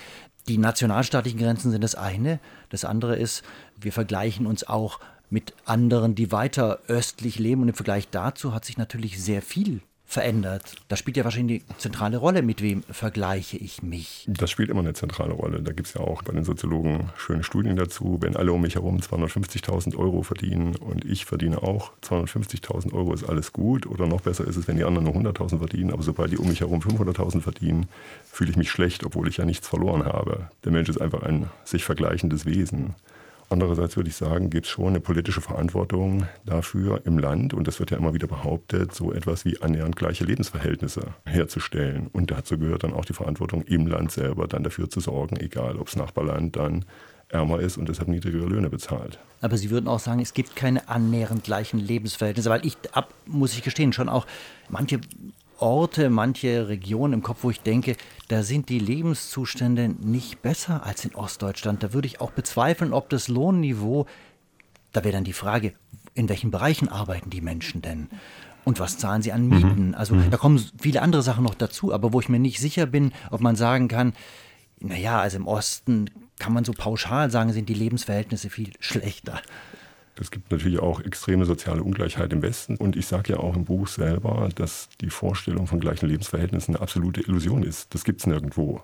die 0.48 0.58
nationalstaatlichen 0.58 1.38
Grenzen 1.38 1.70
sind 1.70 1.82
das 1.82 1.94
eine. 1.94 2.40
Das 2.70 2.84
andere 2.84 3.16
ist, 3.16 3.42
wir 3.80 3.92
vergleichen 3.92 4.46
uns 4.46 4.66
auch 4.66 5.00
mit 5.30 5.54
anderen, 5.64 6.14
die 6.14 6.32
weiter 6.32 6.80
östlich 6.88 7.38
leben. 7.38 7.62
Und 7.62 7.68
im 7.68 7.74
Vergleich 7.74 8.08
dazu 8.10 8.54
hat 8.54 8.64
sich 8.64 8.76
natürlich 8.76 9.22
sehr 9.22 9.42
viel 9.42 9.80
verändert. 10.06 10.76
Das 10.88 11.00
spielt 11.00 11.16
ja 11.16 11.24
wahrscheinlich 11.24 11.64
eine 11.68 11.78
zentrale 11.78 12.16
Rolle. 12.16 12.42
Mit 12.42 12.62
wem 12.62 12.84
vergleiche 12.84 13.56
ich 13.56 13.82
mich? 13.82 14.24
Das 14.28 14.50
spielt 14.50 14.70
immer 14.70 14.80
eine 14.80 14.94
zentrale 14.94 15.34
Rolle. 15.34 15.62
Da 15.62 15.72
gibt 15.72 15.88
es 15.88 15.94
ja 15.94 16.00
auch 16.00 16.22
bei 16.22 16.32
den 16.32 16.44
Soziologen 16.44 17.10
schöne 17.16 17.42
Studien 17.42 17.76
dazu. 17.76 18.18
Wenn 18.20 18.36
alle 18.36 18.52
um 18.52 18.62
mich 18.62 18.76
herum 18.76 18.98
250.000 18.98 19.96
Euro 19.96 20.22
verdienen 20.22 20.76
und 20.76 21.04
ich 21.04 21.24
verdiene 21.24 21.62
auch 21.62 21.92
250.000 22.02 22.92
Euro, 22.92 23.12
ist 23.12 23.24
alles 23.24 23.52
gut. 23.52 23.86
Oder 23.86 24.06
noch 24.06 24.20
besser 24.20 24.46
ist 24.46 24.56
es, 24.56 24.68
wenn 24.68 24.76
die 24.76 24.84
anderen 24.84 25.04
nur 25.06 25.14
100.000 25.14 25.58
verdienen. 25.58 25.92
Aber 25.92 26.02
sobald 26.02 26.30
die 26.30 26.38
um 26.38 26.48
mich 26.48 26.60
herum 26.60 26.80
500.000 26.80 27.40
verdienen, 27.40 27.88
fühle 28.30 28.50
ich 28.50 28.56
mich 28.56 28.70
schlecht, 28.70 29.04
obwohl 29.04 29.28
ich 29.28 29.38
ja 29.38 29.44
nichts 29.44 29.66
verloren 29.66 30.04
habe. 30.04 30.50
Der 30.64 30.72
Mensch 30.72 30.88
ist 30.88 31.00
einfach 31.00 31.22
ein 31.22 31.50
sich 31.64 31.84
vergleichendes 31.84 32.46
Wesen. 32.46 32.94
Andererseits 33.48 33.96
würde 33.96 34.10
ich 34.10 34.16
sagen, 34.16 34.50
gibt 34.50 34.66
es 34.66 34.72
schon 34.72 34.88
eine 34.88 35.00
politische 35.00 35.40
Verantwortung 35.40 36.26
dafür 36.44 37.02
im 37.04 37.18
Land, 37.18 37.54
und 37.54 37.68
das 37.68 37.78
wird 37.78 37.92
ja 37.92 37.96
immer 37.96 38.12
wieder 38.12 38.26
behauptet, 38.26 38.92
so 38.92 39.12
etwas 39.12 39.44
wie 39.44 39.60
annähernd 39.60 39.94
gleiche 39.94 40.24
Lebensverhältnisse 40.24 41.14
herzustellen. 41.24 42.08
Und 42.12 42.32
dazu 42.32 42.58
gehört 42.58 42.82
dann 42.82 42.92
auch 42.92 43.04
die 43.04 43.12
Verantwortung 43.12 43.62
im 43.62 43.86
Land 43.86 44.10
selber, 44.10 44.48
dann 44.48 44.64
dafür 44.64 44.90
zu 44.90 44.98
sorgen, 44.98 45.36
egal 45.36 45.76
ob 45.76 45.86
das 45.86 45.96
Nachbarland 45.96 46.56
dann 46.56 46.84
ärmer 47.28 47.60
ist 47.60 47.76
und 47.76 47.88
deshalb 47.88 48.08
niedrigere 48.08 48.46
Löhne 48.46 48.68
bezahlt. 48.68 49.18
Aber 49.40 49.56
Sie 49.56 49.70
würden 49.70 49.88
auch 49.88 50.00
sagen, 50.00 50.20
es 50.20 50.34
gibt 50.34 50.56
keine 50.56 50.88
annähernd 50.88 51.44
gleichen 51.44 51.78
Lebensverhältnisse, 51.78 52.50
weil 52.50 52.64
ich 52.64 52.76
ab, 52.92 53.12
muss 53.26 53.54
ich 53.54 53.62
gestehen, 53.62 53.92
schon 53.92 54.08
auch 54.08 54.26
manche 54.68 55.00
Orte, 55.58 56.10
manche 56.10 56.68
Regionen 56.68 57.14
im 57.14 57.22
Kopf, 57.22 57.38
wo 57.42 57.50
ich 57.50 57.60
denke, 57.60 57.96
da 58.28 58.42
sind 58.42 58.68
die 58.68 58.78
Lebenszustände 58.78 59.88
nicht 59.88 60.42
besser 60.42 60.84
als 60.84 61.04
in 61.04 61.14
Ostdeutschland. 61.14 61.82
Da 61.82 61.92
würde 61.92 62.06
ich 62.06 62.20
auch 62.20 62.30
bezweifeln, 62.30 62.92
ob 62.92 63.08
das 63.10 63.28
Lohnniveau, 63.28 64.06
da 64.92 65.04
wäre 65.04 65.12
dann 65.12 65.24
die 65.24 65.32
Frage, 65.32 65.72
in 66.14 66.28
welchen 66.28 66.50
Bereichen 66.50 66.88
arbeiten 66.88 67.30
die 67.30 67.40
Menschen 67.40 67.82
denn? 67.82 68.08
Und 68.64 68.80
was 68.80 68.98
zahlen 68.98 69.22
sie 69.22 69.32
an 69.32 69.46
Mieten? 69.46 69.88
Mhm. 69.88 69.94
Also 69.94 70.14
mhm. 70.14 70.30
da 70.30 70.36
kommen 70.36 70.64
viele 70.80 71.02
andere 71.02 71.22
Sachen 71.22 71.44
noch 71.44 71.54
dazu, 71.54 71.92
aber 71.92 72.12
wo 72.12 72.20
ich 72.20 72.28
mir 72.28 72.40
nicht 72.40 72.58
sicher 72.58 72.86
bin, 72.86 73.12
ob 73.30 73.40
man 73.40 73.54
sagen 73.54 73.86
kann, 73.86 74.12
naja, 74.80 75.20
also 75.20 75.36
im 75.36 75.46
Osten 75.46 76.10
kann 76.38 76.52
man 76.52 76.64
so 76.64 76.72
pauschal 76.72 77.30
sagen, 77.30 77.52
sind 77.52 77.68
die 77.68 77.74
Lebensverhältnisse 77.74 78.50
viel 78.50 78.72
schlechter. 78.80 79.40
Es 80.18 80.30
gibt 80.30 80.50
natürlich 80.50 80.78
auch 80.78 81.00
extreme 81.00 81.44
soziale 81.44 81.82
Ungleichheit 81.82 82.32
im 82.32 82.42
Westen. 82.42 82.76
Und 82.76 82.96
ich 82.96 83.06
sage 83.06 83.34
ja 83.34 83.38
auch 83.38 83.54
im 83.54 83.64
Buch 83.64 83.86
selber, 83.86 84.48
dass 84.54 84.88
die 85.00 85.10
Vorstellung 85.10 85.66
von 85.66 85.80
gleichen 85.80 86.08
Lebensverhältnissen 86.08 86.74
eine 86.74 86.82
absolute 86.82 87.20
Illusion 87.20 87.62
ist. 87.62 87.94
Das 87.94 88.04
gibt 88.04 88.20
es 88.20 88.26
nirgendwo. 88.26 88.80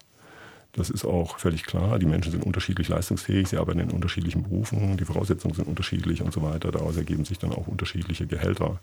Das 0.72 0.88
ist 0.88 1.04
auch 1.04 1.38
völlig 1.38 1.64
klar. 1.64 1.98
Die 1.98 2.06
Menschen 2.06 2.32
sind 2.32 2.44
unterschiedlich 2.44 2.88
leistungsfähig, 2.88 3.48
sie 3.48 3.58
arbeiten 3.58 3.80
in 3.80 3.90
unterschiedlichen 3.90 4.42
Berufen, 4.42 4.96
die 4.96 5.04
Voraussetzungen 5.04 5.54
sind 5.54 5.68
unterschiedlich 5.68 6.22
und 6.22 6.32
so 6.32 6.42
weiter. 6.42 6.72
Daraus 6.72 6.96
ergeben 6.96 7.26
sich 7.26 7.38
dann 7.38 7.52
auch 7.52 7.66
unterschiedliche 7.66 8.26
Gehälter. 8.26 8.80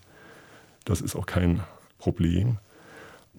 Das 0.86 1.02
ist 1.02 1.16
auch 1.16 1.26
kein 1.26 1.62
Problem. 1.98 2.58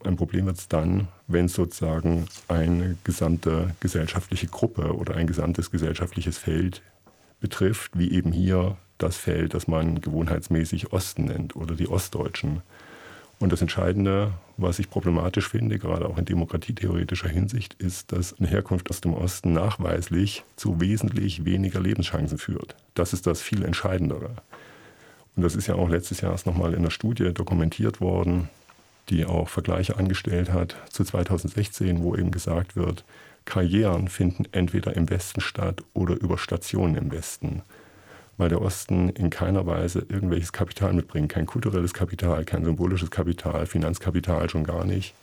Ein 0.05 0.17
Problem 0.17 0.47
wird 0.47 0.59
es 0.59 0.67
dann, 0.67 1.09
wenn 1.29 1.45
es 1.45 1.55
sozusagen 1.55 2.27
eine 2.49 2.97
gesamte 3.05 3.75
gesellschaftliche 3.81 4.49
Gruppe 4.49 4.97
oder 4.97 5.15
ein 5.15 5.27
gesamtes 5.27 5.71
gesellschaftliches 5.71 6.39
Feld 6.39 6.83
betrifft, 7.39 7.93
wie 7.99 8.11
eben 8.11 8.33
hier 8.33 8.77
das 9.03 9.17
Feld, 9.17 9.55
das 9.55 9.69
man 9.69 10.01
gewohnheitsmäßig 10.01 10.93
Osten 10.93 11.25
nennt 11.25 11.57
oder 11.57 11.75
die 11.75 11.89
Ostdeutschen. 11.89 12.63
Und 13.39 13.53
das 13.53 13.63
Entscheidende, 13.63 14.33
was 14.59 14.79
ich 14.79 14.91
problematisch 14.91 15.49
finde, 15.49 15.79
gerade 15.79 16.07
auch 16.07 16.19
in 16.19 16.27
demokratietheoretischer 16.27 17.29
Hinsicht, 17.29 17.75
ist, 17.75 18.13
dass 18.13 18.39
eine 18.39 18.49
Herkunft 18.49 18.91
aus 18.91 19.01
dem 19.01 19.15
Osten 19.15 19.55
nachweislich 19.55 20.45
zu 20.57 20.79
wesentlich 20.79 21.47
weniger 21.47 21.81
Lebenschancen 21.81 22.37
führt. 22.37 22.77
Das 22.95 23.15
ist 23.15 23.27
das 23.27 23.41
viel 23.41 23.65
Entscheidendere. 23.65 24.31
Und 25.37 25.43
das 25.43 25.57
ist 25.57 25.69
ja 25.69 25.75
auch 25.75 25.89
letztes 25.89 26.21
Jahr 26.21 26.33
erst 26.33 26.45
nochmal 26.45 26.75
in 26.75 26.81
einer 26.81 26.91
Studie 26.91 27.33
dokumentiert 27.33 28.03
worden, 28.03 28.51
die 29.09 29.25
auch 29.25 29.49
Vergleiche 29.49 29.97
angestellt 29.97 30.53
hat 30.53 30.77
zu 30.91 31.03
2016, 31.03 32.03
wo 32.03 32.15
eben 32.15 32.31
gesagt 32.31 32.77
wird, 32.77 33.05
Karrieren 33.47 34.09
finden 34.09 34.45
entweder 34.53 34.95
im 34.95 35.09
Westen 35.09 35.41
statt 35.41 35.83
oder 35.95 36.15
über 36.21 36.37
Stationen 36.37 36.95
im 36.95 37.11
Westen 37.11 37.63
weil 38.41 38.49
der 38.49 38.63
Osten 38.63 39.11
in 39.11 39.29
keiner 39.29 39.67
Weise 39.67 40.05
irgendwelches 40.09 40.53
Kapital 40.53 40.95
mitbringt. 40.95 41.29
Kein 41.29 41.47
kulturelles 41.47 41.93
Kapital, 41.93 42.45
kein 42.45 42.65
symbolisches 42.65 43.11
Kapital, 43.11 43.67
Finanzkapital 43.67 44.49
schon 44.49 44.65
gar 44.65 44.85
nicht. 44.85 45.15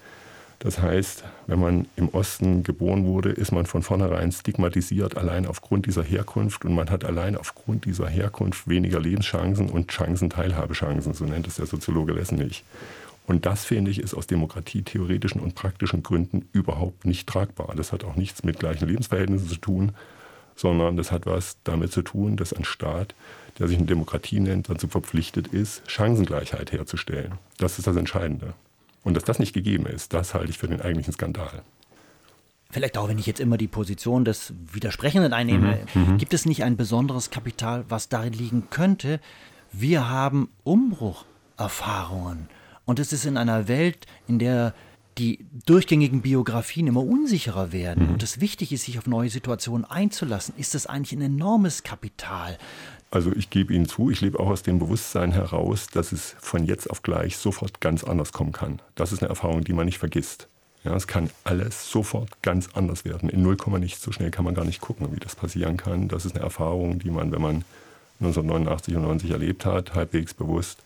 Das 0.59 0.79
heißt, 0.81 1.24
wenn 1.47 1.59
man 1.59 1.88
im 1.95 2.09
Osten 2.09 2.63
geboren 2.63 3.05
wurde, 3.05 3.29
ist 3.29 3.51
man 3.51 3.65
von 3.65 3.81
vornherein 3.81 4.31
stigmatisiert, 4.31 5.17
allein 5.17 5.47
aufgrund 5.47 5.88
dieser 5.88 6.03
Herkunft. 6.03 6.63
Und 6.63 6.75
man 6.75 6.89
hat 6.91 7.05
allein 7.05 7.36
aufgrund 7.36 7.86
dieser 7.86 8.07
Herkunft 8.07 8.67
weniger 8.67 9.00
Lebenschancen 9.00 9.69
und 9.69 9.89
Chancen, 9.89 10.29
Teilhabechancen, 10.29 11.13
so 11.13 11.25
nennt 11.25 11.47
es 11.47 11.55
der 11.55 11.65
Soziologe 11.65 12.13
Lessenich. 12.13 12.63
Und 13.25 13.45
das, 13.45 13.65
finde 13.65 13.91
ich, 13.91 14.00
ist 14.00 14.13
aus 14.13 14.27
demokratietheoretischen 14.27 15.41
und 15.41 15.55
praktischen 15.55 16.03
Gründen 16.03 16.47
überhaupt 16.53 17.05
nicht 17.05 17.27
tragbar. 17.27 17.74
Das 17.75 17.91
hat 17.91 18.03
auch 18.03 18.15
nichts 18.15 18.43
mit 18.43 18.59
gleichen 18.59 18.88
Lebensverhältnissen 18.88 19.50
zu 19.50 19.57
tun, 19.57 19.91
sondern 20.57 20.97
das 20.97 21.11
hat 21.11 21.25
was 21.25 21.57
damit 21.63 21.93
zu 21.93 22.01
tun, 22.01 22.35
dass 22.35 22.51
ein 22.51 22.65
Staat, 22.65 23.15
der 23.59 23.67
sich 23.67 23.77
eine 23.77 23.85
Demokratie 23.85 24.39
nennt, 24.41 24.69
dazu 24.69 24.87
verpflichtet 24.87 25.47
ist, 25.47 25.89
Chancengleichheit 25.89 26.71
herzustellen. 26.73 27.33
Das 27.57 27.79
ist 27.79 27.87
das 27.87 27.95
Entscheidende. 27.95 28.53
Und 29.03 29.13
dass 29.13 29.23
das 29.23 29.39
nicht 29.39 29.53
gegeben 29.53 29.85
ist, 29.85 30.13
das 30.13 30.33
halte 30.33 30.49
ich 30.49 30.57
für 30.57 30.67
den 30.67 30.81
eigentlichen 30.81 31.13
Skandal. 31.13 31.61
Vielleicht 32.69 32.97
auch, 32.97 33.07
wenn 33.07 33.17
ich 33.17 33.25
jetzt 33.25 33.39
immer 33.39 33.57
die 33.57 33.67
Position 33.67 34.25
des 34.25 34.53
Widersprechenden 34.73 35.31
einnehme, 35.31 35.79
mhm, 35.93 36.01
mhm. 36.01 36.17
gibt 36.17 36.33
es 36.33 36.45
nicht 36.45 36.63
ein 36.63 36.75
besonderes 36.75 37.29
Kapital, 37.29 37.85
was 37.87 38.09
darin 38.09 38.33
liegen 38.33 38.69
könnte? 38.69 39.21
Wir 39.71 40.09
haben 40.09 40.49
Umbrucherfahrungen. 40.65 42.49
Und 42.85 42.99
es 42.99 43.13
ist 43.13 43.25
in 43.25 43.37
einer 43.37 43.67
Welt, 43.67 44.05
in 44.27 44.39
der 44.39 44.73
die 45.17 45.45
durchgängigen 45.65 46.21
Biografien 46.21 46.88
immer 46.88 47.03
unsicherer 47.03 47.71
werden 47.71 48.07
mhm. 48.07 48.13
und 48.13 48.24
es 48.24 48.39
wichtig 48.39 48.71
ist, 48.71 48.86
sich 48.86 48.97
auf 48.97 49.07
neue 49.07 49.29
Situationen 49.29 49.86
einzulassen, 49.86 50.53
ist 50.57 50.75
das 50.75 50.86
eigentlich 50.86 51.13
ein 51.13 51.21
enormes 51.21 51.83
Kapital. 51.83 52.57
Also 53.09 53.31
ich 53.33 53.50
gebe 53.50 53.74
Ihnen 53.74 53.88
zu, 53.88 54.09
ich 54.09 54.21
lebe 54.21 54.39
auch 54.39 54.47
aus 54.47 54.63
dem 54.63 54.79
Bewusstsein 54.79 55.31
heraus, 55.31 55.88
dass 55.88 56.12
es 56.12 56.36
von 56.39 56.65
jetzt 56.65 56.89
auf 56.89 57.01
gleich 57.01 57.38
sofort 57.38 57.79
ganz 57.79 58.03
anders 58.03 58.33
kommen 58.33 58.51
kann. 58.51 58.81
Das 58.95 59.12
ist 59.12 59.21
eine 59.21 59.29
Erfahrung, 59.29 59.63
die 59.63 59.74
man 59.74 59.86
nicht 59.86 59.97
vergisst. 59.97 60.47
Ja, 60.83 60.95
es 60.95 61.07
kann 61.07 61.29
alles 61.43 61.89
sofort 61.89 62.41
ganz 62.41 62.69
anders 62.74 63.05
werden. 63.05 63.29
In 63.29 63.41
0, 63.41 63.57
nicht 63.79 64.01
so 64.01 64.12
schnell 64.12 64.31
kann 64.31 64.45
man 64.45 64.55
gar 64.55 64.65
nicht 64.65 64.81
gucken, 64.81 65.12
wie 65.13 65.19
das 65.19 65.36
passieren 65.36 65.77
kann. 65.77 66.07
Das 66.07 66.25
ist 66.25 66.36
eine 66.36 66.43
Erfahrung, 66.43 67.00
die 67.00 67.09
man, 67.09 67.31
wenn 67.31 67.41
man 67.41 67.65
1989 68.19 68.95
und 68.95 69.03
90 69.03 69.31
erlebt 69.31 69.65
hat, 69.65 69.95
halbwegs 69.95 70.33
bewusst, 70.33 70.79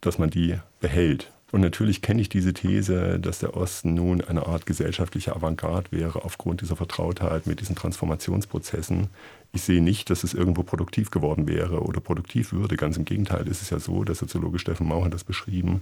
dass 0.00 0.18
man 0.18 0.30
die 0.30 0.58
behält 0.80 1.30
und 1.50 1.62
natürlich 1.62 2.02
kenne 2.02 2.20
ich 2.20 2.28
diese 2.28 2.52
These, 2.52 3.18
dass 3.18 3.38
der 3.38 3.56
Osten 3.56 3.94
nun 3.94 4.20
eine 4.20 4.46
Art 4.46 4.66
gesellschaftlicher 4.66 5.34
Avantgarde 5.34 5.90
wäre 5.90 6.24
aufgrund 6.24 6.60
dieser 6.60 6.76
Vertrautheit 6.76 7.46
mit 7.46 7.60
diesen 7.60 7.74
Transformationsprozessen. 7.74 9.08
Ich 9.52 9.62
sehe 9.62 9.80
nicht, 9.80 10.10
dass 10.10 10.24
es 10.24 10.34
irgendwo 10.34 10.62
produktiv 10.62 11.10
geworden 11.10 11.48
wäre 11.48 11.80
oder 11.80 12.00
produktiv 12.00 12.52
würde. 12.52 12.76
Ganz 12.76 12.98
im 12.98 13.06
Gegenteil 13.06 13.48
ist 13.48 13.62
es 13.62 13.70
ja 13.70 13.78
so, 13.78 14.04
der 14.04 14.14
Soziologe 14.14 14.58
Steffen 14.58 14.86
Mau 14.86 15.02
hat 15.04 15.14
das 15.14 15.24
beschrieben, 15.24 15.80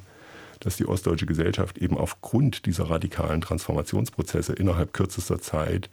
dass 0.60 0.76
die 0.76 0.86
ostdeutsche 0.86 1.26
Gesellschaft 1.26 1.78
eben 1.78 1.98
aufgrund 1.98 2.66
dieser 2.66 2.88
radikalen 2.88 3.40
Transformationsprozesse 3.40 4.52
innerhalb 4.52 4.92
kürzester 4.92 5.40
Zeit 5.40 5.90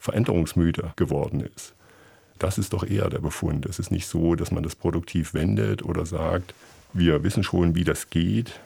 veränderungsmüde 0.00 0.94
geworden 0.96 1.48
ist. 1.56 1.74
Das 2.40 2.58
ist 2.58 2.72
doch 2.72 2.82
eher 2.82 3.08
der 3.08 3.20
Befund. 3.20 3.66
Es 3.66 3.78
ist 3.78 3.92
nicht 3.92 4.08
so, 4.08 4.34
dass 4.34 4.50
man 4.50 4.64
das 4.64 4.74
produktiv 4.74 5.32
wendet 5.32 5.84
oder 5.84 6.06
sagt, 6.06 6.54
wir 6.92 7.22
wissen 7.22 7.44
schon, 7.44 7.76
wie 7.76 7.84
das 7.84 8.10
geht, 8.10 8.60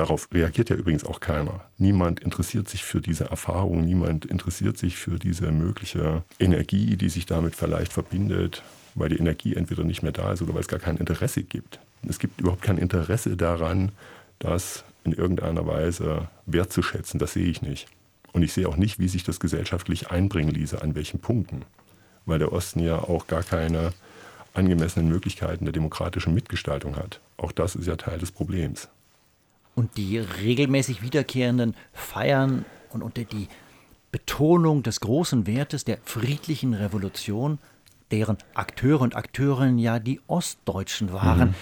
Darauf 0.00 0.28
reagiert 0.32 0.70
ja 0.70 0.76
übrigens 0.76 1.04
auch 1.04 1.20
keiner. 1.20 1.60
Niemand 1.76 2.20
interessiert 2.20 2.70
sich 2.70 2.84
für 2.84 3.02
diese 3.02 3.24
Erfahrung, 3.24 3.84
niemand 3.84 4.24
interessiert 4.24 4.78
sich 4.78 4.96
für 4.96 5.18
diese 5.18 5.52
mögliche 5.52 6.24
Energie, 6.38 6.96
die 6.96 7.10
sich 7.10 7.26
damit 7.26 7.54
vielleicht 7.54 7.92
verbindet, 7.92 8.62
weil 8.94 9.10
die 9.10 9.18
Energie 9.18 9.54
entweder 9.54 9.84
nicht 9.84 10.02
mehr 10.02 10.12
da 10.12 10.32
ist 10.32 10.40
oder 10.40 10.54
weil 10.54 10.62
es 10.62 10.68
gar 10.68 10.80
kein 10.80 10.96
Interesse 10.96 11.42
gibt. 11.42 11.80
Es 12.08 12.18
gibt 12.18 12.40
überhaupt 12.40 12.62
kein 12.62 12.78
Interesse 12.78 13.36
daran, 13.36 13.92
das 14.38 14.84
in 15.04 15.12
irgendeiner 15.12 15.66
Weise 15.66 16.28
wertzuschätzen. 16.46 17.20
Das 17.20 17.34
sehe 17.34 17.48
ich 17.48 17.60
nicht. 17.60 17.86
Und 18.32 18.40
ich 18.40 18.54
sehe 18.54 18.70
auch 18.70 18.78
nicht, 18.78 18.98
wie 18.98 19.08
sich 19.08 19.22
das 19.22 19.38
gesellschaftlich 19.38 20.10
einbringen 20.10 20.54
ließe, 20.54 20.80
an 20.80 20.94
welchen 20.94 21.20
Punkten. 21.20 21.66
Weil 22.24 22.38
der 22.38 22.54
Osten 22.54 22.80
ja 22.80 23.00
auch 23.00 23.26
gar 23.26 23.42
keine 23.42 23.92
angemessenen 24.54 25.10
Möglichkeiten 25.10 25.66
der 25.66 25.72
demokratischen 25.72 26.32
Mitgestaltung 26.32 26.96
hat. 26.96 27.20
Auch 27.36 27.52
das 27.52 27.74
ist 27.74 27.86
ja 27.86 27.96
Teil 27.96 28.18
des 28.18 28.32
Problems 28.32 28.88
und 29.74 29.96
die 29.96 30.18
regelmäßig 30.18 31.02
wiederkehrenden 31.02 31.74
Feiern 31.92 32.64
und 32.90 33.02
unter 33.02 33.24
die 33.24 33.48
Betonung 34.12 34.82
des 34.82 35.00
großen 35.00 35.46
Wertes 35.46 35.84
der 35.84 35.98
friedlichen 36.04 36.74
Revolution, 36.74 37.58
deren 38.10 38.38
Akteure 38.54 39.02
und 39.02 39.14
Akteurinnen 39.14 39.78
ja 39.78 39.98
die 39.98 40.20
Ostdeutschen 40.26 41.12
waren, 41.12 41.50
mhm. 41.50 41.54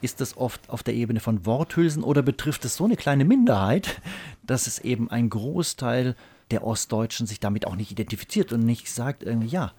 ist 0.00 0.20
das 0.20 0.36
oft 0.36 0.68
auf 0.68 0.82
der 0.82 0.94
Ebene 0.94 1.20
von 1.20 1.46
Worthülsen 1.46 2.02
oder 2.02 2.22
betrifft 2.22 2.64
es 2.64 2.76
so 2.76 2.84
eine 2.84 2.96
kleine 2.96 3.24
Minderheit, 3.24 4.00
dass 4.42 4.66
es 4.66 4.80
eben 4.80 5.10
ein 5.10 5.30
Großteil 5.30 6.16
der 6.50 6.64
Ostdeutschen 6.64 7.26
sich 7.26 7.40
damit 7.40 7.66
auch 7.66 7.76
nicht 7.76 7.90
identifiziert 7.90 8.52
und 8.52 8.60
nicht 8.60 8.90
sagt 8.90 9.22
irgendwie 9.22 9.48
ja. 9.48 9.72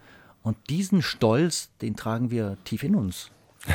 Und 0.43 0.57
diesen 0.69 1.01
Stolz, 1.01 1.71
den 1.81 1.95
tragen 1.95 2.31
wir 2.31 2.57
tief 2.63 2.83
in 2.83 2.95
uns. 2.95 3.31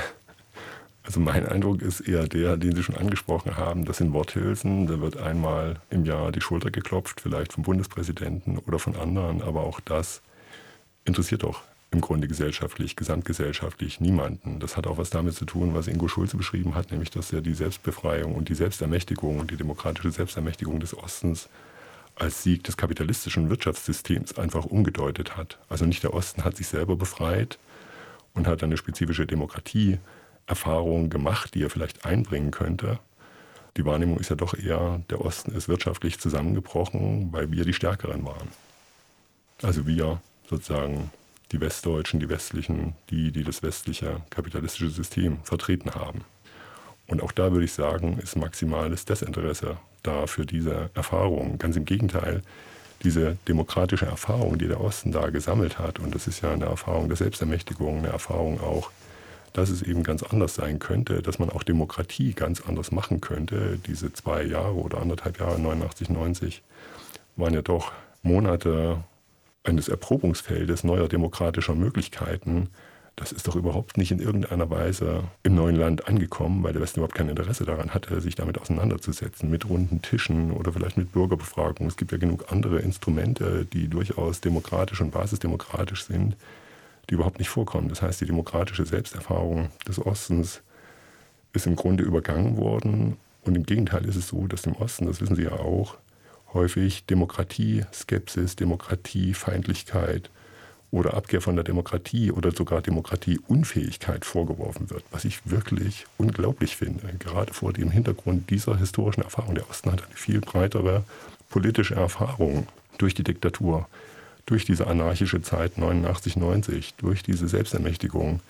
Also 1.12 1.20
mein 1.20 1.44
Eindruck 1.44 1.82
ist 1.82 2.00
eher 2.00 2.26
der, 2.26 2.56
den 2.56 2.74
Sie 2.74 2.82
schon 2.82 2.96
angesprochen 2.96 3.58
haben. 3.58 3.84
Das 3.84 3.98
sind 3.98 4.14
Worthülsen. 4.14 4.86
Da 4.86 4.98
wird 5.02 5.18
einmal 5.18 5.78
im 5.90 6.06
Jahr 6.06 6.32
die 6.32 6.40
Schulter 6.40 6.70
geklopft, 6.70 7.20
vielleicht 7.20 7.52
vom 7.52 7.64
Bundespräsidenten 7.64 8.56
oder 8.56 8.78
von 8.78 8.96
anderen. 8.96 9.42
Aber 9.42 9.60
auch 9.60 9.80
das 9.80 10.22
interessiert 11.04 11.42
doch 11.42 11.64
im 11.90 12.00
Grunde 12.00 12.28
gesellschaftlich, 12.28 12.96
gesamtgesellschaftlich 12.96 14.00
niemanden. 14.00 14.58
Das 14.58 14.78
hat 14.78 14.86
auch 14.86 14.96
was 14.96 15.10
damit 15.10 15.34
zu 15.34 15.44
tun, 15.44 15.74
was 15.74 15.86
Ingo 15.86 16.08
Schulze 16.08 16.38
beschrieben 16.38 16.74
hat, 16.74 16.92
nämlich 16.92 17.10
dass 17.10 17.30
er 17.30 17.42
die 17.42 17.52
Selbstbefreiung 17.52 18.34
und 18.34 18.48
die 18.48 18.54
Selbstermächtigung 18.54 19.38
und 19.38 19.50
die 19.50 19.56
demokratische 19.56 20.12
Selbstermächtigung 20.12 20.80
des 20.80 20.96
Ostens 20.96 21.50
als 22.16 22.42
Sieg 22.42 22.64
des 22.64 22.78
kapitalistischen 22.78 23.50
Wirtschaftssystems 23.50 24.38
einfach 24.38 24.64
umgedeutet 24.64 25.36
hat. 25.36 25.58
Also 25.68 25.84
nicht 25.84 26.04
der 26.04 26.14
Osten 26.14 26.42
hat 26.42 26.56
sich 26.56 26.68
selber 26.68 26.96
befreit 26.96 27.58
und 28.32 28.46
hat 28.46 28.62
eine 28.62 28.78
spezifische 28.78 29.26
Demokratie 29.26 29.98
Erfahrungen 30.46 31.10
gemacht, 31.10 31.54
die 31.54 31.62
er 31.62 31.70
vielleicht 31.70 32.04
einbringen 32.04 32.50
könnte. 32.50 32.98
Die 33.76 33.84
Wahrnehmung 33.84 34.18
ist 34.18 34.30
ja 34.30 34.36
doch 34.36 34.54
eher, 34.54 35.00
der 35.08 35.20
Osten 35.24 35.52
ist 35.52 35.68
wirtschaftlich 35.68 36.18
zusammengebrochen, 36.18 37.32
weil 37.32 37.50
wir 37.50 37.64
die 37.64 37.72
Stärkeren 37.72 38.24
waren. 38.24 38.48
Also 39.62 39.86
wir 39.86 40.20
sozusagen 40.48 41.10
die 41.52 41.60
Westdeutschen, 41.60 42.20
die 42.20 42.28
Westlichen, 42.28 42.94
die, 43.10 43.30
die 43.30 43.44
das 43.44 43.62
westliche 43.62 44.20
kapitalistische 44.30 44.90
System 44.90 45.38
vertreten 45.44 45.90
haben. 45.94 46.24
Und 47.06 47.22
auch 47.22 47.32
da 47.32 47.52
würde 47.52 47.64
ich 47.64 47.72
sagen, 47.72 48.18
ist 48.18 48.36
maximales 48.36 49.04
Desinteresse 49.04 49.76
da 50.02 50.26
für 50.26 50.46
diese 50.46 50.90
Erfahrung. 50.94 51.58
Ganz 51.58 51.76
im 51.76 51.84
Gegenteil, 51.84 52.42
diese 53.02 53.36
demokratische 53.48 54.06
Erfahrung, 54.06 54.58
die 54.58 54.68
der 54.68 54.80
Osten 54.80 55.12
da 55.12 55.30
gesammelt 55.30 55.78
hat, 55.78 55.98
und 55.98 56.14
das 56.14 56.26
ist 56.26 56.42
ja 56.42 56.52
eine 56.52 56.66
Erfahrung 56.66 57.08
der 57.08 57.16
Selbstermächtigung, 57.16 57.98
eine 57.98 58.08
Erfahrung 58.08 58.60
auch 58.60 58.90
dass 59.52 59.68
es 59.68 59.82
eben 59.82 60.02
ganz 60.02 60.22
anders 60.22 60.54
sein 60.54 60.78
könnte, 60.78 61.22
dass 61.22 61.38
man 61.38 61.50
auch 61.50 61.62
Demokratie 61.62 62.32
ganz 62.32 62.62
anders 62.62 62.90
machen 62.92 63.20
könnte. 63.20 63.78
Diese 63.86 64.12
zwei 64.12 64.42
Jahre 64.42 64.74
oder 64.74 65.00
anderthalb 65.00 65.38
Jahre, 65.38 65.60
89, 65.60 66.08
90, 66.10 66.62
waren 67.36 67.54
ja 67.54 67.62
doch 67.62 67.92
Monate 68.22 69.04
eines 69.64 69.88
Erprobungsfeldes 69.88 70.84
neuer 70.84 71.08
demokratischer 71.08 71.74
Möglichkeiten. 71.74 72.68
Das 73.14 73.30
ist 73.30 73.46
doch 73.46 73.56
überhaupt 73.56 73.98
nicht 73.98 74.10
in 74.10 74.20
irgendeiner 74.20 74.70
Weise 74.70 75.24
im 75.42 75.54
neuen 75.54 75.76
Land 75.76 76.08
angekommen, 76.08 76.62
weil 76.62 76.72
der 76.72 76.80
Westen 76.80 77.00
überhaupt 77.00 77.14
kein 77.14 77.28
Interesse 77.28 77.64
daran 77.66 77.92
hatte, 77.92 78.20
sich 78.22 78.34
damit 78.34 78.58
auseinanderzusetzen, 78.58 79.50
mit 79.50 79.68
runden 79.68 80.00
Tischen 80.00 80.50
oder 80.50 80.72
vielleicht 80.72 80.96
mit 80.96 81.12
Bürgerbefragungen. 81.12 81.88
Es 81.88 81.98
gibt 81.98 82.10
ja 82.10 82.18
genug 82.18 82.50
andere 82.50 82.78
Instrumente, 82.78 83.66
die 83.70 83.88
durchaus 83.88 84.40
demokratisch 84.40 85.02
und 85.02 85.10
basisdemokratisch 85.10 86.04
sind, 86.04 86.36
die 87.08 87.14
überhaupt 87.14 87.38
nicht 87.38 87.48
vorkommen. 87.48 87.88
Das 87.88 88.02
heißt, 88.02 88.20
die 88.20 88.26
demokratische 88.26 88.84
Selbsterfahrung 88.84 89.70
des 89.86 89.98
Ostens 90.04 90.62
ist 91.52 91.66
im 91.66 91.76
Grunde 91.76 92.04
übergangen 92.04 92.56
worden. 92.56 93.16
Und 93.44 93.56
im 93.56 93.64
Gegenteil 93.64 94.04
ist 94.04 94.16
es 94.16 94.28
so, 94.28 94.46
dass 94.46 94.66
im 94.66 94.76
Osten, 94.76 95.06
das 95.06 95.20
wissen 95.20 95.36
Sie 95.36 95.42
ja 95.42 95.52
auch, 95.52 95.96
häufig 96.54 97.04
Demokratie, 97.06 97.84
Skepsis, 97.92 98.56
Demokratiefeindlichkeit 98.56 100.30
oder 100.90 101.14
Abkehr 101.14 101.40
von 101.40 101.56
der 101.56 101.64
Demokratie 101.64 102.30
oder 102.30 102.52
sogar 102.52 102.82
Demokratieunfähigkeit 102.82 104.24
vorgeworfen 104.24 104.90
wird, 104.90 105.04
was 105.10 105.24
ich 105.24 105.50
wirklich 105.50 106.06
unglaublich 106.18 106.76
finde, 106.76 107.14
gerade 107.18 107.52
vor 107.54 107.72
dem 107.72 107.90
Hintergrund 107.90 108.50
dieser 108.50 108.76
historischen 108.76 109.22
Erfahrung. 109.22 109.54
Der 109.54 109.68
Osten 109.70 109.90
hat 109.90 110.04
eine 110.04 110.14
viel 110.14 110.40
breitere 110.40 111.02
politische 111.48 111.94
Erfahrung 111.94 112.68
durch 112.98 113.14
die 113.14 113.24
Diktatur, 113.24 113.88
durch 114.46 114.64
diese 114.64 114.86
anarchische 114.86 115.42
Zeit 115.42 115.78
89, 115.78 116.36
90, 116.36 116.94
durch 116.94 117.22
diese 117.22 117.48
Selbstermächtigung, 117.48 118.40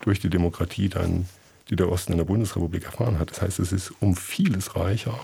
durch 0.00 0.20
die 0.20 0.30
Demokratie 0.30 0.88
dann, 0.88 1.28
die 1.70 1.76
der 1.76 1.90
Osten 1.90 2.12
in 2.12 2.18
der 2.18 2.24
Bundesrepublik 2.24 2.84
erfahren 2.84 3.18
hat. 3.18 3.30
Das 3.30 3.42
heißt, 3.42 3.58
es 3.58 3.72
ist 3.72 3.92
um 4.00 4.16
vieles 4.16 4.76
reicher, 4.76 5.18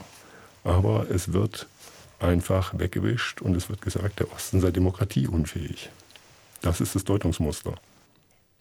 aber 0.64 1.06
es 1.10 1.32
wird 1.32 1.66
einfach 2.18 2.78
weggewischt 2.78 3.40
und 3.40 3.56
es 3.56 3.68
wird 3.68 3.80
gesagt, 3.82 4.20
der 4.20 4.32
Osten 4.32 4.60
sei 4.60 4.70
demokratieunfähig. 4.70 5.90
Das 6.60 6.80
ist 6.80 6.94
das 6.94 7.04
Deutungsmuster. 7.04 7.74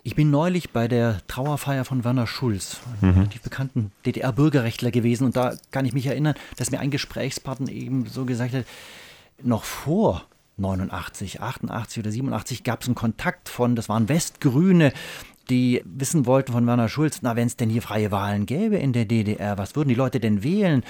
Ich 0.04 0.16
bin 0.16 0.32
neulich 0.32 0.72
bei 0.72 0.88
der 0.88 1.22
Trauerfeier 1.28 1.84
von 1.84 2.06
Werner 2.06 2.26
Schulz, 2.26 2.78
einem 3.02 3.20
mhm. 3.20 3.30
bekannten 3.44 3.92
DDR-Bürgerrechtler 4.06 4.92
gewesen. 4.92 5.26
Und 5.26 5.36
da 5.36 5.58
kann 5.72 5.86
ich 5.86 5.94
mich 5.94 6.06
erinnern, 6.06 6.36
dass 6.56 6.72
mir 6.72 6.80
ein 6.80 6.90
Gesprächspartner 6.90 7.70
eben 7.70 8.06
so 8.06 8.24
gesagt 8.24 8.54
hat, 8.54 8.66
noch 9.44 9.66
vor 9.66 10.26
89, 10.60 11.42
88 11.42 12.04
oder 12.04 12.12
87 12.12 12.64
gab 12.64 12.82
es 12.82 12.88
einen 12.88 12.96
Kontakt 12.96 13.50
von, 13.50 13.76
das 13.76 13.90
waren 13.90 14.10
Westgrüne, 14.10 14.94
die 15.50 15.82
wissen 15.86 16.26
wollten 16.26 16.52
von 16.52 16.68
Werner 16.68 16.90
Schulz, 16.90 17.20
na, 17.22 17.36
wenn 17.36 17.48
es 17.48 17.58
denn 17.58 17.70
hier 17.70 17.82
freie 17.82 18.12
Wahlen 18.12 18.46
gäbe 18.46 18.78
in 18.78 18.94
der 18.94 19.06
DDR, 19.06 19.58
was 19.58 19.76
würden 19.76 19.90
die 19.90 19.96
Leute 19.96 20.20
denn 20.20 20.44
wählen? 20.44 20.84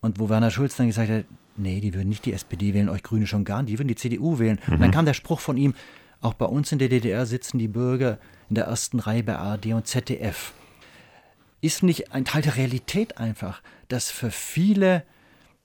Und 0.00 0.18
wo 0.18 0.28
Werner 0.28 0.50
Schulz 0.50 0.76
dann 0.76 0.86
gesagt 0.86 1.10
hat, 1.10 1.24
nee, 1.56 1.80
die 1.80 1.92
würden 1.92 2.08
nicht 2.08 2.24
die 2.24 2.32
SPD 2.32 2.72
wählen, 2.72 2.88
euch 2.88 3.02
Grüne 3.02 3.26
schon 3.26 3.44
gar 3.44 3.62
nicht, 3.62 3.72
die 3.72 3.78
würden 3.78 3.88
die 3.88 3.96
CDU 3.96 4.38
wählen. 4.38 4.58
Mhm. 4.66 4.74
Und 4.74 4.80
dann 4.80 4.90
mhm. 4.90 4.94
kam 4.94 5.04
der 5.04 5.14
Spruch 5.14 5.40
von 5.40 5.56
ihm, 5.56 5.74
auch 6.20 6.34
bei 6.34 6.46
uns 6.46 6.70
in 6.72 6.78
der 6.78 6.88
DDR 6.88 7.26
sitzen 7.26 7.58
die 7.58 7.68
Bürger 7.68 8.18
in 8.48 8.54
der 8.54 8.66
ersten 8.66 9.00
Reihe 9.00 9.22
bei 9.22 9.36
ARD 9.36 9.66
und 9.66 9.86
ZDF. 9.86 10.52
Ist 11.62 11.82
nicht 11.82 12.12
ein 12.12 12.24
Teil 12.24 12.42
der 12.42 12.56
Realität 12.56 13.18
einfach, 13.18 13.62
dass 13.88 14.10
für 14.10 14.30
viele 14.30 15.04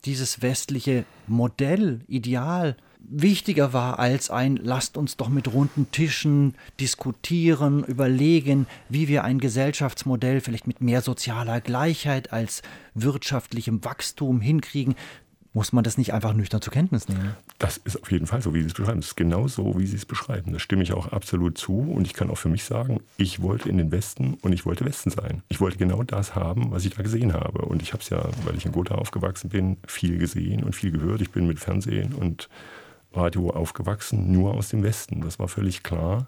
dieses 0.05 0.41
westliche 0.41 1.05
Modell, 1.27 2.01
Ideal 2.07 2.77
wichtiger 3.09 3.73
war 3.73 3.99
als 3.99 4.29
ein 4.29 4.57
lasst 4.57 4.97
uns 4.97 5.17
doch 5.17 5.29
mit 5.29 5.51
runden 5.51 5.91
Tischen 5.91 6.55
diskutieren, 6.79 7.83
überlegen, 7.83 8.67
wie 8.89 9.07
wir 9.07 9.23
ein 9.23 9.39
Gesellschaftsmodell 9.39 10.41
vielleicht 10.41 10.67
mit 10.67 10.81
mehr 10.81 11.01
sozialer 11.01 11.61
Gleichheit 11.61 12.33
als 12.33 12.61
wirtschaftlichem 12.93 13.83
Wachstum 13.83 14.41
hinkriegen. 14.41 14.95
Muss 15.53 15.71
man 15.71 15.85
das 15.85 15.97
nicht 15.97 16.13
einfach 16.13 16.33
nüchtern 16.33 16.61
zur 16.61 16.73
Kenntnis 16.73 17.07
nehmen? 17.07 17.33
Das 17.59 17.77
ist 17.77 18.01
auf 18.01 18.11
jeden 18.11 18.27
Fall 18.27 18.41
so, 18.41 18.53
wie 18.53 18.59
Sie 18.59 18.67
es 18.67 18.73
beschreiben. 18.73 18.99
Das 18.99 19.11
ist 19.11 19.15
genau 19.15 19.47
so, 19.47 19.79
wie 19.79 19.85
Sie 19.85 19.95
es 19.95 20.05
beschreiben. 20.05 20.51
Da 20.51 20.59
stimme 20.59 20.83
ich 20.83 20.91
auch 20.91 21.13
absolut 21.13 21.57
zu. 21.57 21.79
Und 21.79 22.05
ich 22.05 22.13
kann 22.13 22.29
auch 22.29 22.37
für 22.37 22.49
mich 22.49 22.65
sagen, 22.65 22.99
ich 23.15 23.41
wollte 23.41 23.69
in 23.69 23.77
den 23.77 23.89
Westen 23.89 24.33
und 24.41 24.51
ich 24.51 24.65
wollte 24.65 24.83
Westen 24.83 25.11
sein. 25.11 25.43
Ich 25.47 25.61
wollte 25.61 25.77
genau 25.77 26.03
das 26.03 26.35
haben, 26.35 26.71
was 26.71 26.83
ich 26.83 26.93
da 26.93 27.03
gesehen 27.03 27.31
habe. 27.31 27.61
Und 27.61 27.81
ich 27.81 27.93
habe 27.93 28.03
es 28.03 28.09
ja, 28.09 28.27
weil 28.43 28.57
ich 28.57 28.65
in 28.65 28.73
Gotha 28.73 28.95
aufgewachsen 28.95 29.49
bin, 29.49 29.77
viel 29.87 30.17
gesehen 30.17 30.61
und 30.61 30.75
viel 30.75 30.91
gehört. 30.91 31.21
Ich 31.21 31.31
bin 31.31 31.47
mit 31.47 31.59
Fernsehen 31.59 32.11
und 32.13 32.49
Radio 33.15 33.49
aufgewachsen, 33.49 34.31
nur 34.31 34.53
aus 34.53 34.69
dem 34.69 34.83
Westen. 34.83 35.21
Das 35.21 35.39
war 35.39 35.47
völlig 35.47 35.83
klar. 35.83 36.27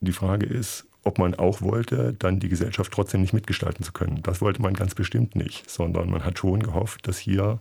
Die 0.00 0.12
Frage 0.12 0.46
ist, 0.46 0.86
ob 1.04 1.18
man 1.18 1.34
auch 1.34 1.62
wollte, 1.62 2.14
dann 2.18 2.40
die 2.40 2.48
Gesellschaft 2.48 2.92
trotzdem 2.92 3.20
nicht 3.20 3.32
mitgestalten 3.32 3.84
zu 3.84 3.92
können. 3.92 4.22
Das 4.22 4.40
wollte 4.40 4.62
man 4.62 4.74
ganz 4.74 4.94
bestimmt 4.94 5.36
nicht, 5.36 5.68
sondern 5.70 6.10
man 6.10 6.24
hat 6.24 6.38
schon 6.38 6.62
gehofft, 6.62 7.06
dass 7.08 7.18
hier 7.18 7.60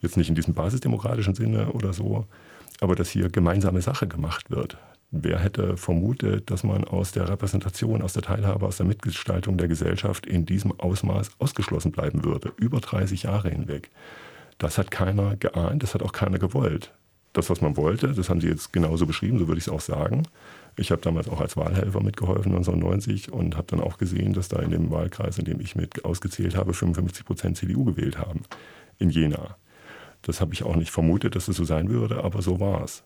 Jetzt 0.00 0.16
nicht 0.16 0.28
in 0.28 0.34
diesem 0.34 0.54
basisdemokratischen 0.54 1.34
Sinne 1.34 1.72
oder 1.72 1.92
so, 1.92 2.26
aber 2.80 2.94
dass 2.94 3.10
hier 3.10 3.28
gemeinsame 3.28 3.80
Sache 3.80 4.06
gemacht 4.06 4.50
wird. 4.50 4.76
Wer 5.10 5.38
hätte 5.38 5.76
vermutet, 5.76 6.50
dass 6.50 6.64
man 6.64 6.84
aus 6.84 7.12
der 7.12 7.28
Repräsentation, 7.28 8.02
aus 8.02 8.12
der 8.12 8.22
Teilhabe, 8.22 8.66
aus 8.66 8.76
der 8.76 8.86
Mitgestaltung 8.86 9.56
der 9.56 9.68
Gesellschaft 9.68 10.26
in 10.26 10.44
diesem 10.44 10.78
Ausmaß 10.78 11.30
ausgeschlossen 11.38 11.92
bleiben 11.92 12.24
würde, 12.24 12.52
über 12.56 12.80
30 12.80 13.22
Jahre 13.22 13.48
hinweg? 13.48 13.90
Das 14.58 14.78
hat 14.78 14.90
keiner 14.90 15.36
geahnt, 15.36 15.82
das 15.82 15.94
hat 15.94 16.02
auch 16.02 16.12
keiner 16.12 16.38
gewollt. 16.38 16.92
Das, 17.36 17.50
was 17.50 17.60
man 17.60 17.76
wollte, 17.76 18.14
das 18.14 18.30
haben 18.30 18.40
Sie 18.40 18.48
jetzt 18.48 18.72
genauso 18.72 19.04
beschrieben, 19.04 19.38
so 19.38 19.46
würde 19.46 19.58
ich 19.58 19.66
es 19.66 19.68
auch 19.72 19.82
sagen. 19.82 20.22
Ich 20.74 20.90
habe 20.90 21.02
damals 21.02 21.28
auch 21.28 21.38
als 21.38 21.54
Wahlhelfer 21.54 22.02
mitgeholfen 22.02 22.50
1990 22.54 23.30
und 23.30 23.58
habe 23.58 23.66
dann 23.66 23.80
auch 23.82 23.98
gesehen, 23.98 24.32
dass 24.32 24.48
da 24.48 24.58
in 24.60 24.70
dem 24.70 24.90
Wahlkreis, 24.90 25.36
in 25.36 25.44
dem 25.44 25.60
ich 25.60 25.76
mit 25.76 26.06
ausgezählt 26.06 26.56
habe, 26.56 26.72
55 26.72 27.26
Prozent 27.26 27.58
CDU 27.58 27.84
gewählt 27.84 28.16
haben 28.16 28.40
in 28.98 29.10
Jena. 29.10 29.58
Das 30.22 30.40
habe 30.40 30.54
ich 30.54 30.62
auch 30.62 30.76
nicht 30.76 30.90
vermutet, 30.90 31.36
dass 31.36 31.46
es 31.48 31.58
so 31.58 31.64
sein 31.64 31.90
würde, 31.90 32.24
aber 32.24 32.40
so 32.40 32.58
war 32.58 32.82
es. 32.82 33.04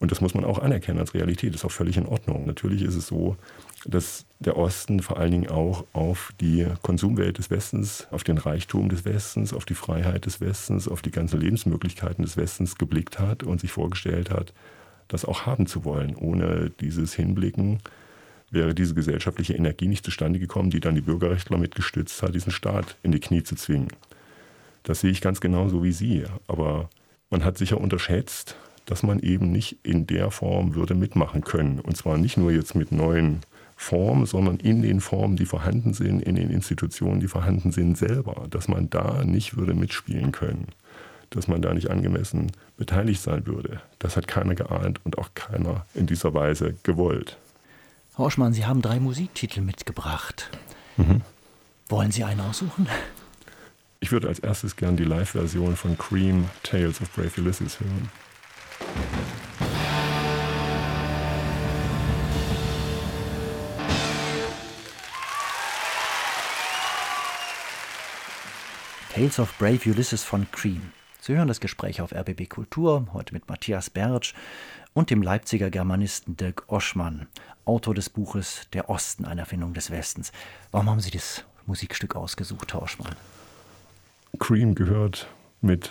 Und 0.00 0.10
das 0.10 0.22
muss 0.22 0.32
man 0.34 0.44
auch 0.44 0.58
anerkennen 0.58 0.98
als 0.98 1.12
Realität, 1.12 1.50
das 1.52 1.60
ist 1.60 1.64
auch 1.66 1.70
völlig 1.70 1.98
in 1.98 2.06
Ordnung. 2.06 2.46
Natürlich 2.46 2.82
ist 2.82 2.96
es 2.96 3.06
so, 3.06 3.36
dass 3.84 4.24
der 4.38 4.56
Osten 4.56 5.00
vor 5.00 5.18
allen 5.18 5.30
Dingen 5.30 5.50
auch 5.50 5.84
auf 5.92 6.32
die 6.40 6.66
Konsumwelt 6.82 7.36
des 7.36 7.50
Westens, 7.50 8.08
auf 8.10 8.24
den 8.24 8.38
Reichtum 8.38 8.88
des 8.88 9.04
Westens, 9.04 9.52
auf 9.52 9.66
die 9.66 9.74
Freiheit 9.74 10.24
des 10.24 10.40
Westens, 10.40 10.88
auf 10.88 11.02
die 11.02 11.10
ganzen 11.10 11.38
Lebensmöglichkeiten 11.38 12.24
des 12.24 12.38
Westens 12.38 12.78
geblickt 12.78 13.18
hat 13.18 13.42
und 13.42 13.60
sich 13.60 13.72
vorgestellt 13.72 14.30
hat, 14.30 14.54
das 15.08 15.26
auch 15.26 15.44
haben 15.44 15.66
zu 15.66 15.84
wollen. 15.84 16.16
Ohne 16.16 16.70
dieses 16.80 17.12
Hinblicken 17.12 17.80
wäre 18.50 18.74
diese 18.74 18.94
gesellschaftliche 18.94 19.54
Energie 19.54 19.86
nicht 19.86 20.04
zustande 20.04 20.38
gekommen, 20.38 20.70
die 20.70 20.80
dann 20.80 20.94
die 20.94 21.02
Bürgerrechtler 21.02 21.58
mitgestützt 21.58 22.22
hat, 22.22 22.34
diesen 22.34 22.52
Staat 22.52 22.96
in 23.02 23.12
die 23.12 23.20
Knie 23.20 23.42
zu 23.42 23.54
zwingen. 23.54 23.88
Das 24.82 25.00
sehe 25.00 25.10
ich 25.10 25.20
ganz 25.20 25.42
genauso 25.42 25.82
wie 25.82 25.92
Sie. 25.92 26.24
Aber 26.48 26.88
man 27.28 27.44
hat 27.44 27.58
sicher 27.58 27.78
unterschätzt, 27.78 28.56
dass 28.86 29.02
man 29.02 29.20
eben 29.20 29.52
nicht 29.52 29.78
in 29.82 30.06
der 30.06 30.30
Form 30.30 30.74
würde 30.74 30.94
mitmachen 30.94 31.42
können. 31.42 31.80
Und 31.80 31.96
zwar 31.96 32.18
nicht 32.18 32.36
nur 32.36 32.50
jetzt 32.50 32.74
mit 32.74 32.92
neuen 32.92 33.40
Formen, 33.76 34.26
sondern 34.26 34.56
in 34.56 34.82
den 34.82 35.00
Formen, 35.00 35.36
die 35.36 35.46
vorhanden 35.46 35.94
sind, 35.94 36.22
in 36.22 36.34
den 36.34 36.50
Institutionen, 36.50 37.20
die 37.20 37.28
vorhanden 37.28 37.72
sind, 37.72 37.96
selber. 37.96 38.46
Dass 38.50 38.68
man 38.68 38.90
da 38.90 39.24
nicht 39.24 39.56
würde 39.56 39.74
mitspielen 39.74 40.32
können. 40.32 40.66
Dass 41.30 41.48
man 41.48 41.62
da 41.62 41.72
nicht 41.72 41.90
angemessen 41.90 42.52
beteiligt 42.76 43.22
sein 43.22 43.46
würde. 43.46 43.80
Das 43.98 44.16
hat 44.16 44.26
keiner 44.26 44.54
geahnt 44.54 45.00
und 45.04 45.18
auch 45.18 45.30
keiner 45.34 45.86
in 45.94 46.06
dieser 46.06 46.34
Weise 46.34 46.74
gewollt. 46.82 47.38
Herr 48.16 48.26
Oschmann, 48.26 48.52
Sie 48.52 48.66
haben 48.66 48.82
drei 48.82 49.00
Musiktitel 49.00 49.60
mitgebracht. 49.60 50.50
Mhm. 50.96 51.22
Wollen 51.88 52.10
Sie 52.10 52.24
einen 52.24 52.40
aussuchen? 52.40 52.86
Ich 54.00 54.12
würde 54.12 54.28
als 54.28 54.38
erstes 54.38 54.76
gern 54.76 54.96
die 54.96 55.04
Live-Version 55.04 55.76
von 55.76 55.96
Cream 55.98 56.48
Tales 56.62 57.00
of 57.00 57.10
Brave 57.12 57.32
Ulysses 57.38 57.80
hören. 57.80 58.10
Tales 69.20 69.38
of 69.40 69.52
Brave 69.58 69.90
Ulysses 69.90 70.22
von 70.22 70.46
Cream. 70.50 70.92
Sie 71.20 71.36
hören 71.36 71.48
das 71.48 71.60
Gespräch 71.60 72.00
auf 72.00 72.14
RBB 72.14 72.48
Kultur, 72.48 73.06
heute 73.12 73.34
mit 73.34 73.48
Matthias 73.48 73.90
Bertsch 73.90 74.34
und 74.94 75.10
dem 75.10 75.20
Leipziger 75.20 75.68
Germanisten 75.68 76.36
Dirk 76.36 76.64
Oschmann, 76.68 77.26
Autor 77.64 77.94
des 77.94 78.08
Buches 78.08 78.62
Der 78.72 78.88
Osten, 78.88 79.24
eine 79.24 79.40
Erfindung 79.42 79.74
des 79.74 79.90
Westens. 79.90 80.32
Warum 80.70 80.88
haben 80.88 81.00
Sie 81.00 81.10
das 81.10 81.44
Musikstück 81.66 82.16
ausgesucht, 82.16 82.72
Herr 82.72 82.82
Oschmann? 82.82 83.14
Cream 84.38 84.74
gehört 84.74 85.26
mit 85.60 85.90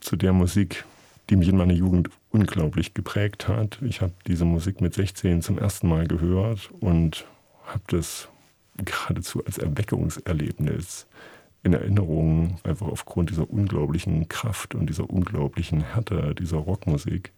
zu 0.00 0.16
der 0.16 0.32
Musik, 0.32 0.84
die 1.30 1.36
mich 1.36 1.48
in 1.48 1.56
meiner 1.56 1.74
Jugend 1.74 2.10
unglaublich 2.34 2.94
geprägt 2.94 3.46
hat. 3.46 3.78
Ich 3.82 4.00
habe 4.00 4.12
diese 4.26 4.44
Musik 4.44 4.80
mit 4.80 4.92
16 4.92 5.40
zum 5.40 5.56
ersten 5.56 5.88
Mal 5.88 6.08
gehört 6.08 6.68
und 6.80 7.26
habe 7.64 7.84
das 7.86 8.28
geradezu 8.76 9.44
als 9.44 9.56
Erweckungserlebnis 9.58 11.06
in 11.62 11.74
Erinnerung, 11.74 12.58
einfach 12.64 12.88
aufgrund 12.88 13.30
dieser 13.30 13.48
unglaublichen 13.48 14.28
Kraft 14.28 14.74
und 14.74 14.90
dieser 14.90 15.08
unglaublichen 15.08 15.80
Härte 15.80 16.34
dieser 16.34 16.58
Rockmusik. 16.58 17.32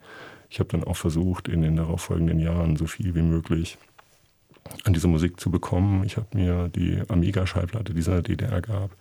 Ich 0.49 0.61
habe 0.61 0.71
dann 0.71 0.83
auch 0.83 0.97
versucht, 0.97 1.47
in 1.47 1.61
den 1.61 1.77
darauffolgenden 1.77 2.41
Jahren 2.41 2.77
so 2.77 2.87
viel 2.87 3.15
wie 3.15 3.23
möglich 3.23 3.77
an 4.85 4.95
diese 4.95 5.09
Musik 5.09 5.39
zu 5.39 5.51
bekommen. 5.51 6.05
Ich 6.05 6.17
habe 6.17 6.27
mir 6.33 6.71
die 6.75 7.03
Amiga-Schallplatte, 7.07 7.93
die 7.93 8.01
es 8.01 8.09
in 8.09 8.15
der 8.15 8.23
DDR 8.23 8.63
gab, 8.63 8.97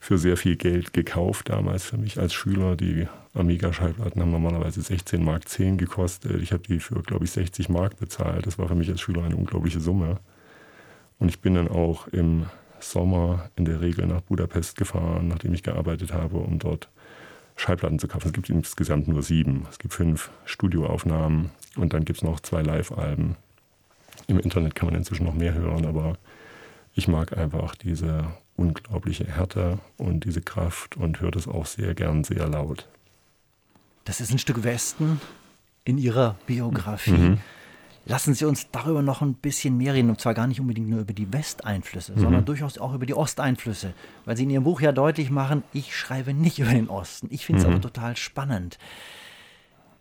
für 0.00 0.16
sehr 0.16 0.38
viel 0.38 0.56
Geld 0.56 0.94
gekauft 0.94 1.50
damals 1.50 1.84
für 1.84 1.98
mich 1.98 2.18
als 2.18 2.32
Schüler. 2.32 2.74
Die 2.74 3.06
Amiga-Schallplatten 3.34 4.20
haben 4.20 4.30
normalerweise 4.30 4.80
16 4.80 5.22
Mark 5.22 5.46
10 5.46 5.76
gekostet. 5.76 6.42
Ich 6.42 6.52
habe 6.52 6.62
die 6.62 6.80
für, 6.80 7.02
glaube 7.02 7.26
ich, 7.26 7.30
60 7.30 7.68
Mark 7.68 7.98
bezahlt. 7.98 8.46
Das 8.46 8.58
war 8.58 8.66
für 8.66 8.74
mich 8.74 8.88
als 8.88 9.02
Schüler 9.02 9.22
eine 9.22 9.36
unglaubliche 9.36 9.78
Summe. 9.78 10.18
Und 11.18 11.28
ich 11.28 11.40
bin 11.40 11.54
dann 11.54 11.68
auch 11.68 12.08
im 12.08 12.46
Sommer 12.80 13.50
in 13.56 13.66
der 13.66 13.82
Regel 13.82 14.06
nach 14.06 14.22
Budapest 14.22 14.76
gefahren, 14.76 15.28
nachdem 15.28 15.52
ich 15.52 15.62
gearbeitet 15.62 16.14
habe, 16.14 16.38
um 16.38 16.58
dort 16.58 16.88
Schallplatten 17.56 17.98
zu 17.98 18.08
kaufen. 18.08 18.28
Es 18.28 18.32
gibt 18.32 18.48
insgesamt 18.48 19.06
nur 19.06 19.22
sieben. 19.22 19.66
Es 19.70 19.78
gibt 19.78 19.92
fünf 19.92 20.30
Studioaufnahmen 20.46 21.50
und 21.76 21.92
dann 21.92 22.06
gibt 22.06 22.20
es 22.20 22.24
noch 22.24 22.40
zwei 22.40 22.62
Live-Alben. 22.62 23.36
Im 24.28 24.40
Internet 24.40 24.74
kann 24.74 24.86
man 24.86 24.94
inzwischen 24.94 25.26
noch 25.26 25.34
mehr 25.34 25.52
hören, 25.52 25.84
aber 25.84 26.16
ich 26.94 27.06
mag 27.06 27.36
einfach 27.36 27.74
diese 27.74 28.24
unglaubliche 28.56 29.24
Härte 29.24 29.78
und 29.96 30.24
diese 30.24 30.42
Kraft 30.42 30.96
und 30.96 31.20
höre 31.20 31.30
das 31.30 31.48
auch 31.48 31.66
sehr 31.66 31.94
gern 31.94 32.24
sehr 32.24 32.48
laut. 32.48 32.88
Das 34.04 34.20
ist 34.20 34.32
ein 34.32 34.38
Stück 34.38 34.64
Westen 34.64 35.20
in 35.84 35.98
Ihrer 35.98 36.36
Biografie. 36.46 37.12
Mhm. 37.12 37.38
Lassen 38.06 38.34
Sie 38.34 38.44
uns 38.44 38.70
darüber 38.72 39.02
noch 39.02 39.22
ein 39.22 39.34
bisschen 39.34 39.76
mehr 39.76 39.94
reden, 39.94 40.10
und 40.10 40.20
zwar 40.20 40.34
gar 40.34 40.46
nicht 40.46 40.60
unbedingt 40.60 40.88
nur 40.88 41.00
über 41.00 41.12
die 41.12 41.32
Westeinflüsse, 41.32 42.12
mhm. 42.12 42.20
sondern 42.20 42.44
durchaus 42.44 42.78
auch 42.78 42.94
über 42.94 43.06
die 43.06 43.14
Osteinflüsse, 43.14 43.94
weil 44.24 44.36
Sie 44.36 44.44
in 44.44 44.50
Ihrem 44.50 44.64
Buch 44.64 44.80
ja 44.80 44.92
deutlich 44.92 45.30
machen, 45.30 45.62
ich 45.72 45.94
schreibe 45.94 46.34
nicht 46.34 46.58
über 46.58 46.70
den 46.70 46.88
Osten. 46.88 47.28
Ich 47.30 47.46
finde 47.46 47.60
es 47.60 47.66
mhm. 47.66 47.74
aber 47.74 47.82
total 47.82 48.16
spannend. 48.16 48.78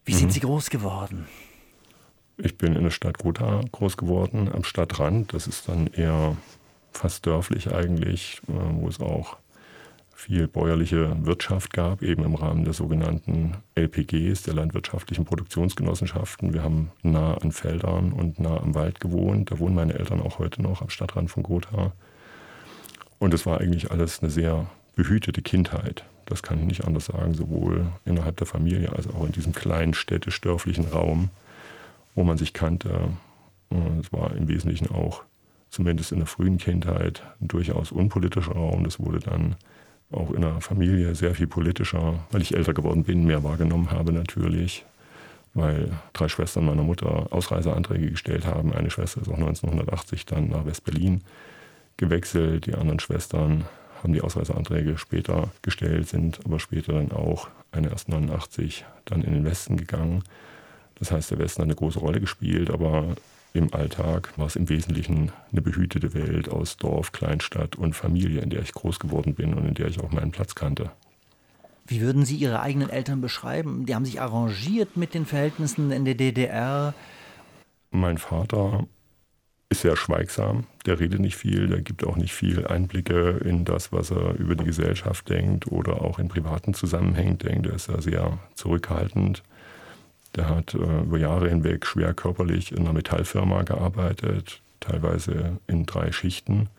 Wie 0.05 0.13
sind 0.13 0.27
mhm. 0.27 0.31
Sie 0.31 0.39
groß 0.39 0.69
geworden? 0.69 1.27
Ich 2.38 2.57
bin 2.57 2.73
in 2.73 2.83
der 2.83 2.89
Stadt 2.89 3.17
Gotha 3.17 3.62
groß 3.71 3.97
geworden, 3.97 4.49
am 4.51 4.63
Stadtrand. 4.63 5.33
Das 5.33 5.45
ist 5.45 5.67
dann 5.67 5.88
eher 5.88 6.38
fast 6.91 7.25
dörflich 7.25 7.73
eigentlich, 7.73 8.41
äh, 8.47 8.54
wo 8.54 8.88
es 8.88 8.99
auch 8.99 9.38
viel 10.19 10.49
bäuerliche 10.49 11.15
Wirtschaft 11.25 11.71
gab, 11.71 12.02
eben 12.02 12.25
im 12.25 12.36
Rahmen 12.36 12.65
der 12.65 12.73
sogenannten 12.73 13.54
LPGs, 13.75 14.43
der 14.43 14.54
landwirtschaftlichen 14.54 15.23
Produktionsgenossenschaften. 15.23 16.54
Wir 16.54 16.62
haben 16.62 16.91
nah 17.04 17.36
an 17.36 17.54
Feldern 17.54 18.12
und 18.12 18.38
nah 18.38 18.58
am 18.58 18.75
Wald 18.75 18.99
gewohnt. 18.99 19.49
Da 19.49 19.60
wohnen 19.60 19.75
meine 19.75 19.93
Eltern 19.93 20.19
auch 20.21 20.38
heute 20.38 20.62
noch 20.62 20.82
am 20.82 20.89
Stadtrand 20.89 21.32
von 21.32 21.43
Gotha. 21.43 21.93
Und 23.17 23.34
es 23.34 23.45
war 23.45 23.62
eigentlich 23.62 23.91
alles 23.91 24.21
eine 24.21 24.30
sehr 24.30 24.69
behütete 24.95 25.41
Kindheit. 25.41 26.04
Das 26.25 26.43
kann 26.43 26.60
ich 26.60 26.65
nicht 26.65 26.86
anders 26.86 27.06
sagen, 27.06 27.34
sowohl 27.34 27.88
innerhalb 28.04 28.36
der 28.38 28.47
Familie 28.47 28.91
als 28.91 29.08
auch 29.08 29.25
in 29.25 29.32
diesem 29.32 29.54
kleinen 29.54 29.93
städtisch-dörflichen 29.93 30.86
Raum, 30.86 31.30
wo 32.13 32.23
man 32.25 32.38
sich 32.38 32.52
kannte. 32.52 33.10
Es 34.02 34.12
war 34.12 34.36
im 34.36 34.49
Wesentlichen 34.49 34.89
auch, 34.89 35.23
zumindest 35.69 36.12
in 36.12 36.19
der 36.19 36.27
frühen 36.27 36.58
Kindheit, 36.58 37.23
ein 37.41 37.47
durchaus 37.47 37.91
unpolitischer 37.91 38.53
Raum. 38.53 38.84
Das 38.84 38.99
wurde 38.99 39.19
dann 39.19 39.55
auch 40.12 40.32
in 40.32 40.41
der 40.41 40.62
Familie 40.62 41.13
sehr 41.15 41.36
viel 41.36 41.47
politischer, 41.47 42.19
weil 42.32 42.41
ich 42.41 42.55
älter 42.55 42.73
geworden 42.73 43.03
bin, 43.03 43.25
mehr 43.25 43.43
wahrgenommen 43.43 43.91
habe 43.91 44.12
natürlich, 44.12 44.86
weil 45.53 45.91
drei 46.13 46.27
Schwestern 46.27 46.65
meiner 46.65 46.84
Mutter 46.84 47.32
Ausreiseanträge 47.32 48.12
gestellt 48.12 48.45
haben. 48.45 48.73
Eine 48.73 48.89
Schwester 48.89 49.21
ist 49.21 49.29
auch 49.29 49.38
1980 49.38 50.25
dann 50.25 50.49
nach 50.49 50.65
West-Berlin 50.65 51.21
gewechselt, 51.97 52.65
die 52.65 52.73
anderen 52.73 52.99
Schwestern 52.99 53.65
haben 54.01 54.13
die 54.13 54.21
Ausreiseanträge 54.21 54.97
später 54.97 55.49
gestellt, 55.62 56.08
sind 56.08 56.39
aber 56.45 56.60
später 56.60 56.93
dann 56.93 57.12
auch, 57.12 57.49
eine 57.71 57.89
erst 57.89 58.10
89, 58.10 58.86
dann 59.05 59.21
in 59.21 59.34
den 59.34 59.45
Westen 59.45 59.77
gegangen. 59.77 60.23
Das 60.95 61.12
heißt, 61.12 61.32
der 61.32 61.39
Westen 61.39 61.62
hat 61.62 61.67
eine 61.67 61.75
große 61.75 61.99
Rolle 61.99 62.19
gespielt, 62.19 62.71
aber 62.71 63.15
im 63.53 63.73
Alltag 63.73 64.38
war 64.38 64.45
es 64.45 64.55
im 64.55 64.69
Wesentlichen 64.69 65.31
eine 65.51 65.62
behütete 65.62 66.13
Welt 66.13 66.49
aus 66.49 66.77
Dorf, 66.77 67.12
Kleinstadt 67.12 67.75
und 67.75 67.95
Familie, 67.95 68.41
in 68.41 68.49
der 68.49 68.62
ich 68.62 68.73
groß 68.73 68.99
geworden 68.99 69.33
bin 69.33 69.53
und 69.53 69.65
in 69.65 69.73
der 69.73 69.88
ich 69.88 69.99
auch 69.99 70.12
meinen 70.12 70.31
Platz 70.31 70.53
kannte. 70.53 70.91
Wie 71.88 72.01
würden 72.01 72.23
Sie 72.23 72.35
Ihre 72.35 72.62
eigenen 72.62 72.91
Eltern 72.91 73.19
beschreiben? 73.21 73.88
Die 73.88 73.95
haben 73.95 74.05
sich 74.05 74.21
arrangiert 74.21 74.95
mit 74.95 75.15
den 75.15 75.25
Verhältnissen 75.25 75.89
in 75.91 76.05
der 76.05 76.13
DDR. 76.13 76.93
Mein 77.89 78.19
Vater 78.19 78.85
ist 79.69 79.81
sehr 79.81 79.95
schweigsam, 79.95 80.65
der 80.85 80.99
redet 80.99 81.19
nicht 81.19 81.35
viel, 81.35 81.67
der 81.67 81.81
gibt 81.81 82.03
auch 82.05 82.15
nicht 82.15 82.33
viel 82.33 82.67
Einblicke 82.67 83.39
in 83.43 83.65
das, 83.65 83.91
was 83.91 84.12
er 84.12 84.35
über 84.35 84.55
die 84.55 84.65
Gesellschaft 84.65 85.29
denkt 85.29 85.71
oder 85.71 86.01
auch 86.01 86.19
in 86.19 86.27
privaten 86.27 86.75
Zusammenhängen 86.75 87.39
denkt. 87.39 87.65
Er 87.65 87.73
ist 87.73 87.88
ja 87.88 87.99
sehr 88.01 88.38
zurückhaltend. 88.53 89.41
Der 90.35 90.49
hat 90.49 90.73
äh, 90.73 91.01
über 91.01 91.17
Jahre 91.17 91.49
hinweg 91.49 91.85
schwer 91.85 92.13
körperlich 92.13 92.71
in 92.71 92.79
einer 92.79 92.93
Metallfirma 92.93 93.63
gearbeitet, 93.63 94.61
teilweise 94.79 95.57
in 95.67 95.85
drei 95.85 96.11
Schichten. 96.11 96.69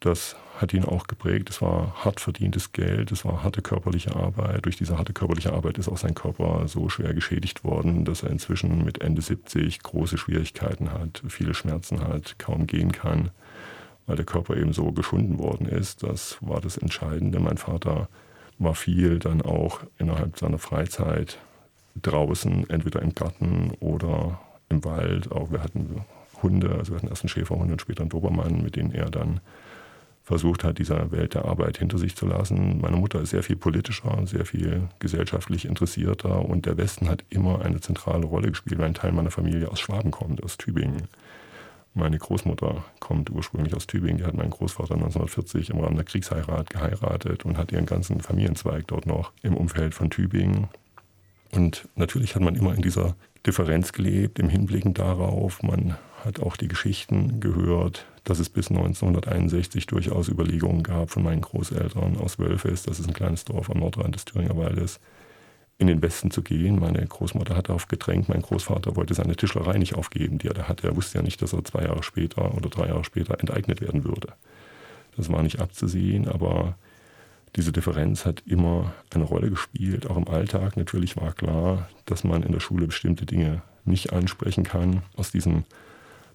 Das 0.00 0.36
hat 0.58 0.72
ihn 0.74 0.84
auch 0.84 1.06
geprägt. 1.06 1.50
Es 1.50 1.62
war 1.62 2.04
hart 2.04 2.20
verdientes 2.20 2.72
Geld, 2.72 3.10
es 3.10 3.24
war 3.24 3.42
harte 3.42 3.62
körperliche 3.62 4.14
Arbeit. 4.14 4.66
Durch 4.66 4.76
diese 4.76 4.98
harte 4.98 5.12
körperliche 5.12 5.52
Arbeit 5.52 5.78
ist 5.78 5.88
auch 5.88 5.96
sein 5.96 6.14
Körper 6.14 6.68
so 6.68 6.88
schwer 6.88 7.14
geschädigt 7.14 7.64
worden, 7.64 8.04
dass 8.04 8.22
er 8.22 8.30
inzwischen 8.30 8.84
mit 8.84 9.00
Ende 9.00 9.22
70 9.22 9.82
große 9.82 10.18
Schwierigkeiten 10.18 10.92
hat, 10.92 11.22
viele 11.28 11.54
Schmerzen 11.54 12.00
hat, 12.00 12.38
kaum 12.38 12.66
gehen 12.66 12.92
kann, 12.92 13.30
weil 14.06 14.16
der 14.16 14.26
Körper 14.26 14.56
eben 14.56 14.72
so 14.72 14.92
geschunden 14.92 15.38
worden 15.38 15.66
ist. 15.66 16.02
Das 16.02 16.38
war 16.40 16.60
das 16.60 16.76
Entscheidende. 16.76 17.40
Mein 17.40 17.56
Vater 17.56 18.08
war 18.58 18.74
viel 18.74 19.18
dann 19.18 19.42
auch 19.42 19.80
innerhalb 19.98 20.38
seiner 20.38 20.58
Freizeit 20.58 21.38
draußen, 22.00 22.68
entweder 22.70 23.02
im 23.02 23.14
Garten 23.14 23.72
oder 23.80 24.40
im 24.68 24.84
Wald. 24.84 25.30
Auch 25.32 25.50
wir 25.50 25.62
hatten 25.62 26.04
Hunde, 26.42 26.70
also 26.70 26.92
wir 26.92 26.98
hatten 26.98 27.08
erst 27.08 27.22
einen 27.22 27.28
Schäferhund 27.28 27.70
und 27.70 27.80
später 27.80 28.02
einen 28.02 28.10
Dobermann, 28.10 28.62
mit 28.62 28.76
denen 28.76 28.92
er 28.92 29.10
dann 29.10 29.40
versucht 30.24 30.64
hat, 30.64 30.78
dieser 30.78 31.10
Welt 31.12 31.34
der 31.34 31.44
Arbeit 31.44 31.78
hinter 31.78 31.98
sich 31.98 32.16
zu 32.16 32.26
lassen. 32.26 32.80
Meine 32.80 32.96
Mutter 32.96 33.20
ist 33.20 33.30
sehr 33.30 33.42
viel 33.42 33.56
politischer, 33.56 34.26
sehr 34.26 34.46
viel 34.46 34.88
gesellschaftlich 34.98 35.66
interessierter 35.66 36.44
und 36.44 36.64
der 36.64 36.78
Westen 36.78 37.10
hat 37.10 37.24
immer 37.28 37.62
eine 37.62 37.80
zentrale 37.80 38.24
Rolle 38.24 38.48
gespielt, 38.48 38.78
weil 38.78 38.86
ein 38.86 38.94
Teil 38.94 39.12
meiner 39.12 39.30
Familie 39.30 39.70
aus 39.70 39.80
Schwaben 39.80 40.10
kommt, 40.10 40.42
aus 40.42 40.56
Tübingen. 40.56 41.08
Meine 41.92 42.18
Großmutter 42.18 42.84
kommt 42.98 43.30
ursprünglich 43.30 43.74
aus 43.76 43.86
Tübingen. 43.86 44.18
Die 44.18 44.24
hat 44.24 44.34
meinen 44.34 44.50
Großvater 44.50 44.94
1940 44.94 45.70
im 45.70 45.78
Rahmen 45.78 45.94
der 45.94 46.04
Kriegsheirat 46.04 46.68
geheiratet 46.70 47.44
und 47.44 47.56
hat 47.56 47.70
ihren 47.70 47.86
ganzen 47.86 48.20
Familienzweig 48.20 48.88
dort 48.88 49.06
noch 49.06 49.30
im 49.42 49.56
Umfeld 49.56 49.94
von 49.94 50.10
Tübingen. 50.10 50.68
Und 51.54 51.88
natürlich 51.94 52.34
hat 52.34 52.42
man 52.42 52.56
immer 52.56 52.74
in 52.74 52.82
dieser 52.82 53.14
Differenz 53.46 53.92
gelebt, 53.92 54.38
im 54.38 54.48
Hinblicken 54.48 54.94
darauf. 54.94 55.62
Man 55.62 55.96
hat 56.24 56.40
auch 56.40 56.56
die 56.56 56.68
Geschichten 56.68 57.38
gehört, 57.40 58.06
dass 58.24 58.38
es 58.38 58.48
bis 58.48 58.70
1961 58.70 59.86
durchaus 59.86 60.28
Überlegungen 60.28 60.82
gab 60.82 61.10
von 61.10 61.22
meinen 61.22 61.42
Großeltern 61.42 62.16
aus 62.16 62.38
Wölfes, 62.38 62.84
das 62.84 62.98
ist 62.98 63.06
ein 63.06 63.14
kleines 63.14 63.44
Dorf 63.44 63.70
am 63.70 63.78
Nordrand 63.78 64.14
des 64.14 64.24
Thüringer 64.24 64.56
Waldes, 64.56 64.98
in 65.76 65.86
den 65.86 66.02
Westen 66.02 66.30
zu 66.30 66.42
gehen. 66.42 66.80
Meine 66.80 67.04
Großmutter 67.06 67.56
hat 67.56 67.68
darauf 67.68 67.86
gedrängt, 67.86 68.28
mein 68.28 68.42
Großvater 68.42 68.96
wollte 68.96 69.14
seine 69.14 69.36
Tischlerei 69.36 69.76
nicht 69.76 69.94
aufgeben, 69.94 70.38
die 70.38 70.48
er 70.48 70.54
da 70.54 70.68
hatte. 70.68 70.88
Er 70.88 70.96
wusste 70.96 71.18
ja 71.18 71.22
nicht, 71.22 71.42
dass 71.42 71.52
er 71.52 71.64
zwei 71.64 71.82
Jahre 71.82 72.02
später 72.02 72.54
oder 72.54 72.70
drei 72.70 72.88
Jahre 72.88 73.04
später 73.04 73.38
enteignet 73.38 73.80
werden 73.80 74.04
würde. 74.04 74.32
Das 75.16 75.30
war 75.30 75.42
nicht 75.42 75.60
abzusehen, 75.60 76.26
aber 76.26 76.76
diese 77.56 77.72
Differenz 77.72 78.24
hat 78.26 78.42
immer 78.46 78.92
eine 79.14 79.24
Rolle 79.24 79.50
gespielt, 79.50 80.08
auch 80.08 80.16
im 80.16 80.28
Alltag. 80.28 80.76
Natürlich 80.76 81.16
war 81.16 81.32
klar, 81.32 81.88
dass 82.04 82.24
man 82.24 82.42
in 82.42 82.52
der 82.52 82.60
Schule 82.60 82.86
bestimmte 82.86 83.26
Dinge 83.26 83.62
nicht 83.84 84.12
ansprechen 84.12 84.64
kann. 84.64 85.02
Aus 85.16 85.30
diesem 85.30 85.64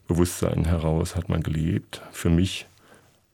Bewusstsein 0.08 0.66
heraus 0.66 1.16
hat 1.16 1.30
man 1.30 1.44
gelebt. 1.44 2.02
Für 2.12 2.30
mich 2.30 2.68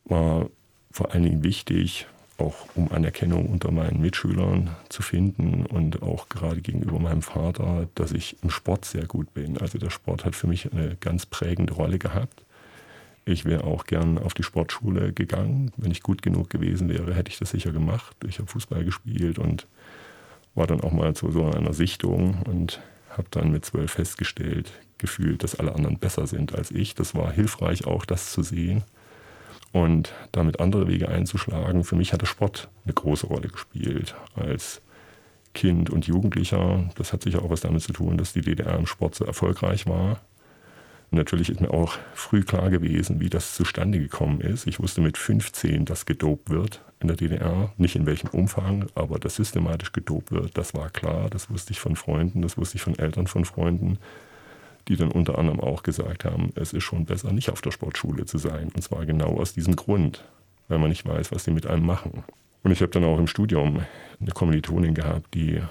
war 0.05 0.49
vor 0.91 1.13
allen 1.13 1.23
Dingen 1.23 1.43
wichtig, 1.43 2.07
auch 2.37 2.55
um 2.75 2.91
Anerkennung 2.91 3.47
unter 3.47 3.71
meinen 3.71 4.01
Mitschülern 4.01 4.75
zu 4.89 5.01
finden 5.01 5.65
und 5.65 6.01
auch 6.01 6.27
gerade 6.27 6.61
gegenüber 6.61 6.99
meinem 6.99 7.21
Vater, 7.21 7.87
dass 7.95 8.11
ich 8.11 8.37
im 8.43 8.49
Sport 8.49 8.85
sehr 8.85 9.05
gut 9.05 9.33
bin. 9.33 9.57
Also 9.57 9.77
der 9.77 9.89
Sport 9.89 10.25
hat 10.25 10.35
für 10.35 10.47
mich 10.47 10.71
eine 10.71 10.97
ganz 10.99 11.25
prägende 11.25 11.73
Rolle 11.73 11.99
gehabt. 11.99 12.44
Ich 13.25 13.43
wäre 13.43 13.63
auch 13.63 13.85
gern 13.85 14.19
auf 14.19 14.35
die 14.35 14.43
Sportschule 14.43 15.11
gegangen. 15.11 15.71
Wenn 15.77 15.91
ich 15.91 16.03
gut 16.03 16.21
genug 16.21 16.49
gewesen 16.51 16.89
wäre, 16.89 17.13
hätte 17.15 17.31
ich 17.31 17.39
das 17.39 17.49
sicher 17.49 17.71
gemacht. 17.71 18.15
Ich 18.27 18.37
habe 18.37 18.47
Fußball 18.47 18.85
gespielt 18.85 19.39
und 19.39 19.67
war 20.53 20.67
dann 20.67 20.81
auch 20.81 20.91
mal 20.91 21.15
zu 21.15 21.31
so 21.31 21.49
einer 21.49 21.73
Sichtung 21.73 22.43
und 22.43 22.81
habe 23.09 23.27
dann 23.31 23.51
mit 23.51 23.65
zwölf 23.65 23.91
festgestellt, 23.91 24.71
gefühlt, 24.99 25.43
dass 25.43 25.55
alle 25.55 25.73
anderen 25.73 25.97
besser 25.97 26.27
sind 26.27 26.53
als 26.53 26.69
ich. 26.69 26.93
Das 26.93 27.15
war 27.15 27.31
hilfreich 27.31 27.87
auch, 27.87 28.05
das 28.05 28.31
zu 28.31 28.43
sehen 28.43 28.83
und 29.71 30.13
damit 30.31 30.59
andere 30.59 30.87
Wege 30.87 31.09
einzuschlagen. 31.09 31.83
Für 31.83 31.95
mich 31.95 32.13
hat 32.13 32.21
der 32.21 32.27
Sport 32.27 32.69
eine 32.85 32.93
große 32.93 33.27
Rolle 33.27 33.49
gespielt 33.49 34.15
als 34.35 34.81
Kind 35.53 35.89
und 35.89 36.05
Jugendlicher. 36.05 36.89
Das 36.95 37.11
hat 37.11 37.23
sicher 37.23 37.41
auch 37.41 37.49
was 37.49 37.61
damit 37.61 37.81
zu 37.81 37.91
tun, 37.91 38.17
dass 38.17 38.33
die 38.33 38.41
DDR 38.41 38.77
im 38.77 38.85
Sport 38.85 39.15
so 39.15 39.25
erfolgreich 39.25 39.87
war. 39.87 40.21
Natürlich 41.11 41.49
ist 41.49 41.61
mir 41.61 41.71
auch 41.71 41.97
früh 42.13 42.43
klar 42.43 42.69
gewesen, 42.69 43.19
wie 43.19 43.29
das 43.29 43.55
zustande 43.55 43.99
gekommen 43.99 44.41
ist. 44.41 44.67
Ich 44.67 44.79
wusste 44.79 45.01
mit 45.01 45.17
15, 45.17 45.85
dass 45.85 46.05
gedopt 46.05 46.49
wird 46.49 46.81
in 46.99 47.07
der 47.07 47.15
DDR. 47.15 47.71
Nicht 47.77 47.95
in 47.95 48.05
welchem 48.05 48.29
Umfang, 48.29 48.87
aber 48.95 49.19
dass 49.19 49.35
systematisch 49.35 49.91
gedopt 49.91 50.31
wird, 50.31 50.57
das 50.57 50.73
war 50.73 50.89
klar. 50.89 51.29
Das 51.29 51.49
wusste 51.49 51.71
ich 51.71 51.79
von 51.79 51.95
Freunden, 51.95 52.41
das 52.41 52.57
wusste 52.57 52.77
ich 52.77 52.81
von 52.81 52.97
Eltern 52.97 53.27
von 53.27 53.45
Freunden, 53.45 53.99
die 54.87 54.95
dann 54.95 55.11
unter 55.11 55.37
anderem 55.37 55.59
auch 55.59 55.83
gesagt 55.83 56.25
haben, 56.25 56.51
es 56.55 56.73
ist 56.73 56.83
schon 56.83 57.05
besser, 57.05 57.31
nicht 57.31 57.49
auf 57.49 57.61
der 57.61 57.71
Sportschule 57.71 58.25
zu 58.25 58.37
sein. 58.37 58.69
Und 58.75 58.81
zwar 58.81 59.05
genau 59.05 59.37
aus 59.39 59.53
diesem 59.53 59.75
Grund, 59.75 60.25
weil 60.67 60.79
man 60.79 60.89
nicht 60.89 61.07
weiß, 61.07 61.31
was 61.31 61.43
die 61.43 61.51
mit 61.51 61.67
einem 61.67 61.85
machen. 61.85 62.23
Und 62.63 62.71
ich 62.71 62.81
habe 62.81 62.91
dann 62.91 63.03
auch 63.03 63.19
im 63.19 63.27
Studium 63.27 63.85
eine 64.19 64.31
Kommilitonin 64.31 64.95
gehabt, 64.95 65.33
die 65.35 65.61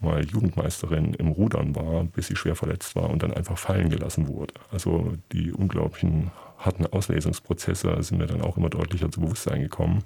mal 0.00 0.24
Jugendmeisterin 0.24 1.14
im 1.14 1.28
Rudern 1.28 1.74
war, 1.74 2.04
bis 2.04 2.28
sie 2.28 2.36
schwer 2.36 2.54
verletzt 2.54 2.94
war 2.96 3.10
und 3.10 3.22
dann 3.22 3.32
einfach 3.32 3.58
fallen 3.58 3.90
gelassen 3.90 4.28
wurde. 4.28 4.54
Also 4.70 5.14
die 5.32 5.52
unglaublichen 5.52 6.30
harten 6.58 6.86
Auslesungsprozesse 6.86 8.02
sind 8.02 8.18
mir 8.18 8.26
dann 8.26 8.42
auch 8.42 8.56
immer 8.56 8.70
deutlicher 8.70 9.10
zu 9.10 9.20
Bewusstsein 9.20 9.62
gekommen. 9.62 10.04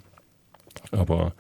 Aber 0.91 1.33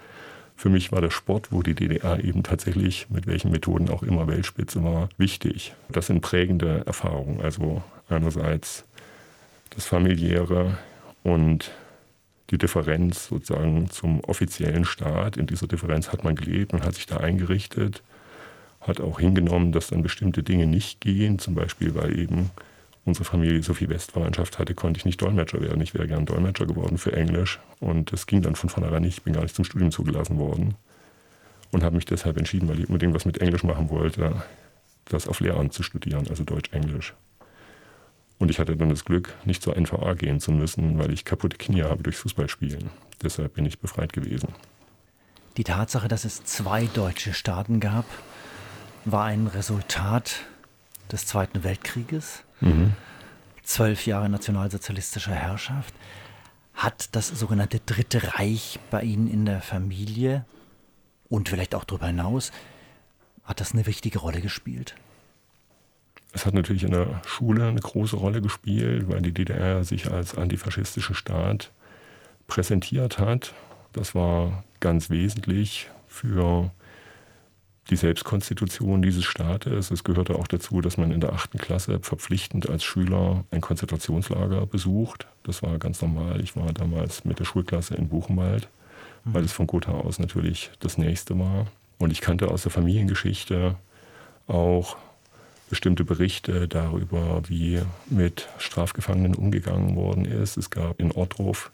für 0.56 0.68
mich 0.68 0.92
war 0.92 1.00
der 1.00 1.10
Sport, 1.10 1.50
wo 1.50 1.62
die 1.62 1.74
DDR 1.74 2.22
eben 2.22 2.42
tatsächlich 2.42 3.08
mit 3.10 3.26
welchen 3.26 3.50
Methoden 3.50 3.88
auch 3.90 4.02
immer 4.02 4.28
Weltspitze 4.28 4.84
war, 4.84 5.08
wichtig. 5.18 5.74
Das 5.88 6.06
sind 6.06 6.20
prägende 6.20 6.86
Erfahrungen. 6.86 7.40
Also 7.40 7.82
einerseits 8.08 8.84
das 9.70 9.86
familiäre 9.86 10.78
und 11.22 11.70
die 12.50 12.58
Differenz 12.58 13.28
sozusagen 13.28 13.88
zum 13.90 14.20
offiziellen 14.20 14.84
Staat. 14.84 15.36
In 15.36 15.46
dieser 15.46 15.66
Differenz 15.66 16.12
hat 16.12 16.22
man 16.22 16.36
gelebt 16.36 16.74
und 16.74 16.84
hat 16.84 16.94
sich 16.94 17.06
da 17.06 17.16
eingerichtet, 17.16 18.02
hat 18.86 19.00
auch 19.00 19.20
hingenommen, 19.20 19.72
dass 19.72 19.88
dann 19.88 20.02
bestimmte 20.02 20.42
Dinge 20.42 20.66
nicht 20.66 21.00
gehen, 21.00 21.38
zum 21.38 21.54
Beispiel 21.54 21.94
weil 21.94 22.18
eben 22.18 22.50
unsere 23.04 23.24
Familie 23.24 23.62
so 23.62 23.74
viel 23.74 23.88
Westverwandtschaft 23.88 24.58
hatte, 24.58 24.74
konnte 24.74 24.98
ich 24.98 25.04
nicht 25.04 25.20
Dolmetscher 25.20 25.60
werden. 25.60 25.80
Ich 25.82 25.94
wäre 25.94 26.06
gern 26.06 26.26
Dolmetscher 26.26 26.66
geworden 26.66 26.98
für 26.98 27.12
Englisch 27.12 27.58
und 27.80 28.12
das 28.12 28.26
ging 28.26 28.42
dann 28.42 28.54
von 28.54 28.70
vornherein 28.70 29.02
nicht. 29.02 29.18
Ich 29.18 29.22
bin 29.24 29.32
gar 29.32 29.42
nicht 29.42 29.56
zum 29.56 29.64
Studium 29.64 29.90
zugelassen 29.90 30.38
worden 30.38 30.74
und 31.72 31.82
habe 31.82 31.96
mich 31.96 32.04
deshalb 32.04 32.36
entschieden, 32.36 32.68
weil 32.68 32.80
ich 32.80 32.88
unbedingt 32.88 33.14
was 33.14 33.24
mit 33.24 33.40
Englisch 33.40 33.64
machen 33.64 33.90
wollte, 33.90 34.42
das 35.06 35.26
auf 35.26 35.40
Lehramt 35.40 35.72
zu 35.72 35.82
studieren, 35.82 36.26
also 36.28 36.44
Deutsch-Englisch. 36.44 37.14
Und 38.38 38.50
ich 38.50 38.58
hatte 38.58 38.76
dann 38.76 38.88
das 38.88 39.04
Glück, 39.04 39.34
nicht 39.44 39.62
zur 39.62 39.76
NVA 39.76 40.14
gehen 40.14 40.40
zu 40.40 40.52
müssen, 40.52 40.98
weil 40.98 41.12
ich 41.12 41.24
kaputte 41.24 41.56
Knie 41.56 41.82
habe 41.82 42.02
durch 42.02 42.16
Fußballspielen. 42.16 42.90
Deshalb 43.22 43.54
bin 43.54 43.66
ich 43.66 43.78
befreit 43.78 44.12
gewesen. 44.12 44.48
Die 45.56 45.64
Tatsache, 45.64 46.08
dass 46.08 46.24
es 46.24 46.44
zwei 46.44 46.86
deutsche 46.86 47.34
Staaten 47.34 47.78
gab, 47.78 48.04
war 49.04 49.24
ein 49.24 49.46
Resultat 49.46 50.44
des 51.10 51.26
Zweiten 51.26 51.64
Weltkrieges. 51.64 52.44
Mhm. 52.60 52.92
Zwölf 53.62 54.06
Jahre 54.06 54.28
nationalsozialistischer 54.28 55.34
Herrschaft. 55.34 55.94
Hat 56.74 57.14
das 57.14 57.28
sogenannte 57.28 57.80
Dritte 57.80 58.34
Reich 58.34 58.78
bei 58.90 59.02
Ihnen 59.02 59.28
in 59.28 59.44
der 59.44 59.60
Familie 59.60 60.44
und 61.28 61.48
vielleicht 61.48 61.74
auch 61.74 61.84
darüber 61.84 62.06
hinaus, 62.06 62.50
hat 63.44 63.60
das 63.60 63.72
eine 63.72 63.86
wichtige 63.86 64.18
Rolle 64.18 64.40
gespielt? 64.40 64.94
Es 66.32 66.46
hat 66.46 66.54
natürlich 66.54 66.84
in 66.84 66.92
der 66.92 67.20
Schule 67.26 67.68
eine 67.68 67.80
große 67.80 68.16
Rolle 68.16 68.40
gespielt, 68.40 69.08
weil 69.08 69.20
die 69.20 69.32
DDR 69.32 69.84
sich 69.84 70.10
als 70.10 70.34
antifaschistischer 70.34 71.14
Staat 71.14 71.70
präsentiert 72.46 73.18
hat. 73.18 73.52
Das 73.92 74.14
war 74.14 74.64
ganz 74.80 75.10
wesentlich 75.10 75.90
für 76.08 76.70
die 77.90 77.96
Selbstkonstitution 77.96 79.02
dieses 79.02 79.24
Staates. 79.24 79.90
Es 79.90 80.04
gehörte 80.04 80.36
auch 80.36 80.46
dazu, 80.46 80.80
dass 80.80 80.96
man 80.96 81.10
in 81.10 81.20
der 81.20 81.32
achten 81.32 81.58
Klasse 81.58 81.98
verpflichtend 82.00 82.70
als 82.70 82.84
Schüler 82.84 83.44
ein 83.50 83.60
Konzentrationslager 83.60 84.66
besucht. 84.66 85.26
Das 85.42 85.62
war 85.62 85.78
ganz 85.78 86.00
normal. 86.00 86.40
Ich 86.40 86.56
war 86.56 86.72
damals 86.72 87.24
mit 87.24 87.38
der 87.38 87.44
Schulklasse 87.44 87.94
in 87.94 88.08
Buchenwald, 88.08 88.68
weil 89.24 89.44
es 89.44 89.52
von 89.52 89.66
Gotha 89.66 89.92
aus 89.92 90.18
natürlich 90.18 90.70
das 90.80 90.96
nächste 90.96 91.38
war. 91.38 91.66
Und 91.98 92.10
ich 92.10 92.20
kannte 92.20 92.48
aus 92.48 92.62
der 92.62 92.72
Familiengeschichte 92.72 93.76
auch 94.46 94.96
bestimmte 95.68 96.04
Berichte 96.04 96.68
darüber, 96.68 97.42
wie 97.48 97.80
mit 98.10 98.48
Strafgefangenen 98.58 99.34
umgegangen 99.34 99.96
worden 99.96 100.24
ist. 100.24 100.56
Es 100.56 100.70
gab 100.70 101.00
in 101.00 101.12
Ottruf 101.12 101.70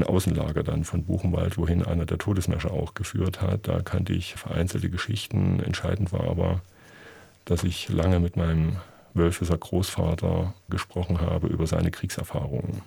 ein 0.00 0.06
Außenlager 0.06 0.62
dann 0.62 0.84
von 0.84 1.04
Buchenwald, 1.04 1.58
wohin 1.58 1.84
einer 1.84 2.06
der 2.06 2.18
Todesmärscher 2.18 2.72
auch 2.72 2.94
geführt 2.94 3.40
hat. 3.42 3.68
Da 3.68 3.82
kannte 3.82 4.12
ich 4.12 4.34
vereinzelte 4.34 4.90
Geschichten. 4.90 5.60
Entscheidend 5.60 6.12
war 6.12 6.24
aber, 6.28 6.62
dass 7.44 7.64
ich 7.64 7.88
lange 7.88 8.20
mit 8.20 8.36
meinem 8.36 8.76
Wölfeser 9.14 9.58
Großvater 9.58 10.54
gesprochen 10.68 11.20
habe 11.20 11.48
über 11.48 11.66
seine 11.66 11.90
Kriegserfahrungen. 11.90 12.82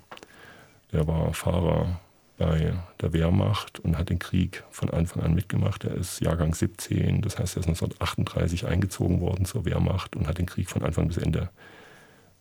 Er 0.91 1.07
war 1.07 1.33
Fahrer 1.33 1.99
bei 2.37 2.73
der 3.01 3.13
Wehrmacht 3.13 3.79
und 3.79 3.97
hat 3.97 4.09
den 4.09 4.19
Krieg 4.19 4.63
von 4.71 4.89
Anfang 4.89 5.23
an 5.23 5.33
mitgemacht. 5.33 5.83
Er 5.83 5.95
ist 5.95 6.19
Jahrgang 6.21 6.53
17, 6.53 7.21
das 7.21 7.37
heißt, 7.37 7.57
er 7.57 7.61
ist 7.61 7.67
1938 7.67 8.67
eingezogen 8.67 9.21
worden 9.21 9.45
zur 9.45 9.65
Wehrmacht 9.65 10.15
und 10.15 10.27
hat 10.27 10.39
den 10.39 10.45
Krieg 10.45 10.69
von 10.69 10.83
Anfang 10.83 11.07
bis 11.07 11.17
Ende 11.17 11.49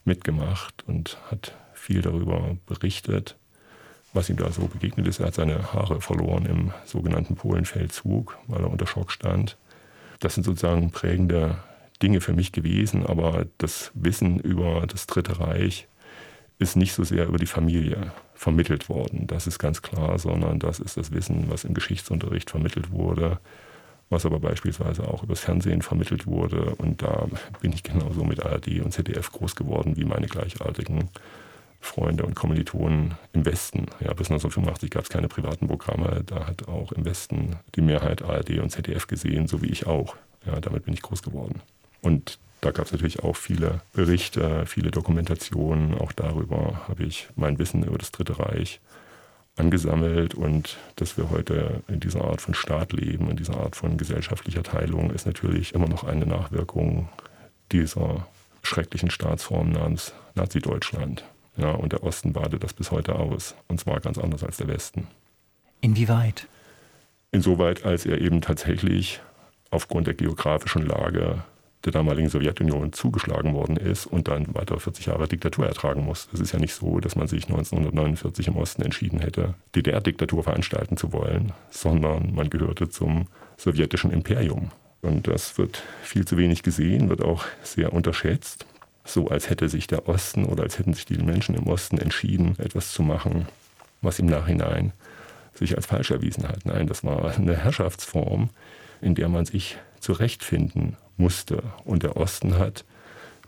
mitgemacht 0.04 0.84
und 0.86 1.18
hat 1.30 1.56
viel 1.74 2.00
darüber 2.00 2.56
berichtet, 2.66 3.36
was 4.12 4.28
ihm 4.28 4.36
da 4.36 4.50
so 4.52 4.66
begegnet 4.66 5.06
ist. 5.06 5.20
Er 5.20 5.26
hat 5.26 5.34
seine 5.34 5.72
Haare 5.72 6.00
verloren 6.00 6.46
im 6.46 6.72
sogenannten 6.84 7.34
Polenfeldzug, 7.34 8.38
weil 8.46 8.62
er 8.62 8.70
unter 8.70 8.86
Schock 8.86 9.10
stand. 9.10 9.56
Das 10.20 10.34
sind 10.34 10.44
sozusagen 10.44 10.90
prägende 10.90 11.56
Dinge 12.02 12.20
für 12.20 12.32
mich 12.32 12.52
gewesen, 12.52 13.06
aber 13.06 13.46
das 13.58 13.90
Wissen 13.94 14.38
über 14.40 14.86
das 14.86 15.06
Dritte 15.06 15.40
Reich 15.40 15.88
ist 16.58 16.76
nicht 16.76 16.92
so 16.92 17.04
sehr 17.04 17.26
über 17.26 17.38
die 17.38 17.46
Familie 17.46 18.12
vermittelt 18.34 18.88
worden. 18.88 19.26
Das 19.26 19.46
ist 19.46 19.58
ganz 19.58 19.82
klar, 19.82 20.18
sondern 20.18 20.58
das 20.58 20.78
ist 20.78 20.96
das 20.96 21.12
Wissen, 21.12 21.46
was 21.48 21.64
im 21.64 21.74
Geschichtsunterricht 21.74 22.50
vermittelt 22.50 22.90
wurde, 22.90 23.38
was 24.10 24.26
aber 24.26 24.40
beispielsweise 24.40 25.08
auch 25.08 25.22
übers 25.22 25.40
Fernsehen 25.40 25.82
vermittelt 25.82 26.26
wurde. 26.26 26.74
Und 26.76 27.02
da 27.02 27.26
bin 27.60 27.72
ich 27.72 27.82
genauso 27.82 28.24
mit 28.24 28.44
ARD 28.44 28.80
und 28.80 28.92
ZDF 28.92 29.32
groß 29.32 29.56
geworden 29.56 29.96
wie 29.96 30.04
meine 30.04 30.26
gleichartigen 30.26 31.08
Freunde 31.82 32.24
und 32.24 32.34
Kommilitonen 32.34 33.16
im 33.32 33.44
Westen. 33.44 33.86
Ja, 34.00 34.14
bis 34.14 34.30
1985 34.30 34.90
gab 34.90 35.02
es 35.02 35.10
keine 35.10 35.28
privaten 35.28 35.66
Programme. 35.66 36.22
Da 36.24 36.46
hat 36.46 36.68
auch 36.68 36.92
im 36.92 37.04
Westen 37.04 37.56
die 37.74 37.82
Mehrheit 37.82 38.22
ARD 38.22 38.60
und 38.60 38.70
ZDF 38.70 39.06
gesehen, 39.06 39.48
so 39.48 39.60
wie 39.62 39.66
ich 39.66 39.86
auch. 39.86 40.16
Ja, 40.46 40.60
damit 40.60 40.84
bin 40.84 40.94
ich 40.94 41.02
groß 41.02 41.22
geworden. 41.22 41.60
Und 42.00 42.38
da 42.60 42.70
gab 42.70 42.86
es 42.86 42.92
natürlich 42.92 43.24
auch 43.24 43.36
viele 43.36 43.80
Berichte, 43.92 44.64
viele 44.66 44.92
Dokumentationen. 44.92 45.98
Auch 45.98 46.12
darüber 46.12 46.86
habe 46.88 47.02
ich 47.02 47.28
mein 47.34 47.58
Wissen 47.58 47.82
über 47.82 47.98
das 47.98 48.12
Dritte 48.12 48.38
Reich 48.38 48.80
angesammelt 49.56 50.34
und 50.34 50.78
dass 50.96 51.18
wir 51.18 51.30
heute 51.30 51.82
in 51.88 52.00
dieser 52.00 52.24
Art 52.24 52.40
von 52.40 52.54
Staat 52.54 52.92
leben, 52.92 53.28
in 53.28 53.36
dieser 53.36 53.58
Art 53.58 53.76
von 53.76 53.98
gesellschaftlicher 53.98 54.62
Teilung, 54.62 55.10
ist 55.10 55.26
natürlich 55.26 55.74
immer 55.74 55.88
noch 55.88 56.04
eine 56.04 56.26
Nachwirkung 56.26 57.08
dieser 57.70 58.26
schrecklichen 58.62 59.10
Staatsform 59.10 59.70
namens 59.72 60.14
Nazi-Deutschland. 60.34 61.24
Ja, 61.56 61.72
und 61.72 61.92
der 61.92 62.02
Osten 62.02 62.32
badet 62.32 62.64
das 62.64 62.72
bis 62.72 62.90
heute 62.90 63.14
aus. 63.16 63.54
Und 63.68 63.78
zwar 63.78 64.00
ganz 64.00 64.18
anders 64.18 64.42
als 64.42 64.56
der 64.56 64.68
Westen. 64.68 65.06
Inwieweit? 65.80 66.46
Insoweit, 67.30 67.84
als 67.84 68.06
er 68.06 68.20
eben 68.20 68.40
tatsächlich 68.40 69.20
aufgrund 69.70 70.06
der 70.06 70.14
geografischen 70.14 70.86
Lage 70.86 71.44
der 71.84 71.92
damaligen 71.92 72.28
Sowjetunion 72.28 72.92
zugeschlagen 72.92 73.54
worden 73.54 73.76
ist 73.76 74.06
und 74.06 74.28
dann 74.28 74.54
weiter 74.54 74.78
40 74.78 75.06
Jahre 75.06 75.26
Diktatur 75.26 75.66
ertragen 75.66 76.04
muss. 76.04 76.28
Es 76.32 76.40
ist 76.40 76.52
ja 76.52 76.60
nicht 76.60 76.74
so, 76.74 77.00
dass 77.00 77.16
man 77.16 77.26
sich 77.26 77.44
1949 77.44 78.48
im 78.48 78.56
Osten 78.56 78.82
entschieden 78.82 79.18
hätte, 79.18 79.54
DDR-Diktatur 79.74 80.44
veranstalten 80.44 80.96
zu 80.96 81.12
wollen, 81.12 81.52
sondern 81.70 82.34
man 82.34 82.50
gehörte 82.50 82.88
zum 82.88 83.26
sowjetischen 83.56 84.12
Imperium. 84.12 84.70
Und 85.00 85.26
das 85.26 85.58
wird 85.58 85.82
viel 86.02 86.24
zu 86.24 86.36
wenig 86.36 86.62
gesehen, 86.62 87.08
wird 87.08 87.22
auch 87.22 87.44
sehr 87.62 87.92
unterschätzt. 87.92 88.66
So 89.04 89.28
als 89.28 89.50
hätte 89.50 89.68
sich 89.68 89.86
der 89.86 90.08
Osten 90.08 90.44
oder 90.44 90.62
als 90.62 90.78
hätten 90.78 90.94
sich 90.94 91.04
die 91.04 91.18
Menschen 91.18 91.54
im 91.54 91.66
Osten 91.66 91.98
entschieden, 91.98 92.56
etwas 92.58 92.92
zu 92.92 93.02
machen, 93.02 93.48
was 94.00 94.18
im 94.18 94.26
Nachhinein 94.26 94.92
sich 95.54 95.76
als 95.76 95.86
falsch 95.86 96.10
erwiesen 96.10 96.48
hat. 96.48 96.64
Nein, 96.64 96.86
das 96.86 97.04
war 97.04 97.36
eine 97.36 97.56
Herrschaftsform, 97.56 98.50
in 99.00 99.14
der 99.14 99.28
man 99.28 99.44
sich 99.44 99.76
zurechtfinden 100.00 100.96
musste. 101.16 101.62
Und 101.84 102.02
der 102.02 102.16
Osten 102.16 102.58
hat 102.58 102.84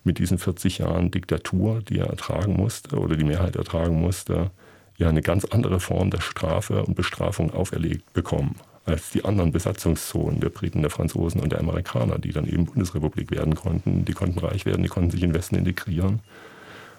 mit 0.03 0.19
diesen 0.19 0.39
40 0.39 0.79
Jahren 0.79 1.11
Diktatur, 1.11 1.81
die 1.81 1.99
er 1.99 2.09
ertragen 2.09 2.55
musste 2.55 2.99
oder 2.99 3.17
die 3.17 3.25
Mehrheit 3.25 3.57
ertragen 3.57 4.01
musste, 4.01 4.51
ja 4.99 5.09
eine 5.09 5.23
ganz 5.23 5.45
andere 5.47 5.81
Form 5.81 6.11
der 6.11 6.21
Strafe 6.21 6.85
und 6.85 6.95
Bestrafung 6.95 7.53
auferlegt 7.53 8.13
bekommen 8.13 8.57
als 8.85 9.11
die 9.11 9.25
anderen 9.25 9.53
Besatzungszonen 9.53 10.41
der 10.41 10.51
Briten, 10.51 10.83
der 10.83 10.91
Franzosen 10.91 11.41
und 11.41 11.53
der 11.53 11.61
Amerikaner, 11.61 12.19
die 12.19 12.33
dann 12.33 12.47
eben 12.47 12.67
Bundesrepublik 12.67 13.31
werden 13.31 13.55
konnten. 13.55 14.05
Die 14.05 14.13
konnten 14.13 14.39
reich 14.39 14.67
werden, 14.67 14.83
die 14.83 14.89
konnten 14.89 15.11
sich 15.11 15.23
in 15.23 15.31
den 15.31 15.35
Westen 15.35 15.57
integrieren. 15.57 16.21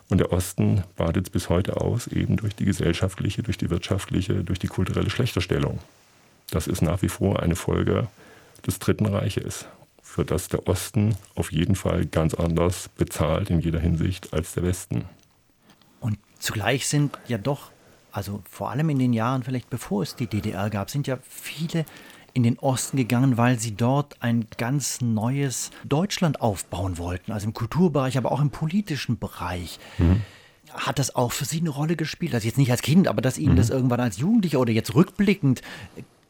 Und 0.10 0.19
der 0.19 0.32
Osten 0.32 0.84
badet 0.95 1.28
es 1.28 1.32
bis 1.32 1.50
heute 1.50 1.82
aus, 1.82 2.08
eben 2.08 2.38
durch 2.38 2.56
die 2.56 2.65
gesellschaftliche, 2.65 3.43
durch 3.43 3.58
die 3.58 3.69
wirtschaftliche, 3.69 4.43
durch 4.43 4.60
die 4.60 4.67
kulturelle 4.67 5.10
Schlechterstellung. 5.10 5.80
Das 6.52 6.67
ist 6.67 6.82
nach 6.82 7.02
wie 7.02 7.10
vor 7.10 7.41
eine 7.41 7.56
Folge 7.56 8.08
des 8.65 8.80
Dritten 8.80 9.08
Reiches 9.08 9.65
für 10.02 10.24
das 10.24 10.48
der 10.48 10.67
Osten 10.67 11.17
auf 11.34 11.52
jeden 11.52 11.76
Fall 11.76 12.06
ganz 12.06 12.34
anders 12.36 12.89
bezahlt 12.95 13.50
in 13.50 13.60
jeder 13.60 13.80
Hinsicht 13.80 14.34
als 14.34 14.54
der 14.54 14.63
Westen. 14.63 15.06
Und 16.00 16.17
zugleich 16.39 16.88
sind 16.88 17.17
ja 17.28 17.38
doch, 17.38 17.71
also 18.15 18.41
vor 18.49 18.71
allem 18.71 18.89
in 18.89 18.97
den 18.97 19.12
Jahren 19.12 19.43
vielleicht 19.43 19.69
bevor 19.69 20.01
es 20.04 20.15
die 20.15 20.28
DDR 20.28 20.69
gab, 20.69 20.89
sind 20.89 21.06
ja 21.06 21.19
viele 21.21 21.86
in 22.34 22.43
den 22.43 22.58
Osten 22.60 22.95
gegangen, 22.95 23.38
weil 23.38 23.60
sie 23.60 23.75
dort 23.75 24.21
ein 24.21 24.47
ganz 24.58 25.01
neues 25.01 25.71
Deutschland 25.84 26.39
aufbauen 26.39 26.97
wollten, 26.97 27.34
also 27.34 27.47
im 27.47 27.54
Kulturbereich, 27.54 28.17
aber 28.17 28.32
auch 28.32 28.39
im 28.39 28.51
politischen 28.51 29.19
Bereich. 29.19 29.80
Mhm. 29.97 30.21
Hat 30.73 30.97
das 30.99 31.15
auch 31.15 31.34
für 31.34 31.45
Sie 31.45 31.60
eine 31.60 31.69
Rolle 31.69 31.95
gespielt? 31.95 32.34
Also 32.34 32.47
jetzt 32.47 32.58
nicht 32.58 32.71
als 32.71 32.82
Kind, 32.82 33.08
aber 33.08 33.21
dass 33.21 33.38
Ihnen 33.38 33.54
mhm. 33.54 33.58
das 33.58 33.69
irgendwann 33.69 33.99
als 33.99 34.17
Jugendlicher 34.17 34.60
oder 34.60 34.71
jetzt 34.71 34.95
rückblickend 34.95 35.62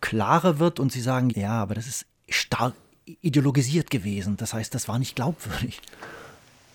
klarer 0.01 0.57
wird 0.57 0.79
und 0.79 0.91
Sie 0.91 1.01
sagen, 1.01 1.29
ja, 1.29 1.53
aber 1.53 1.75
das 1.75 1.87
ist 1.87 2.05
stark 2.29 2.73
ideologisiert 3.21 3.91
gewesen. 3.91 4.37
Das 4.37 4.53
heißt, 4.55 4.73
das 4.73 4.87
war 4.87 4.97
nicht 4.97 5.15
glaubwürdig. 5.15 5.81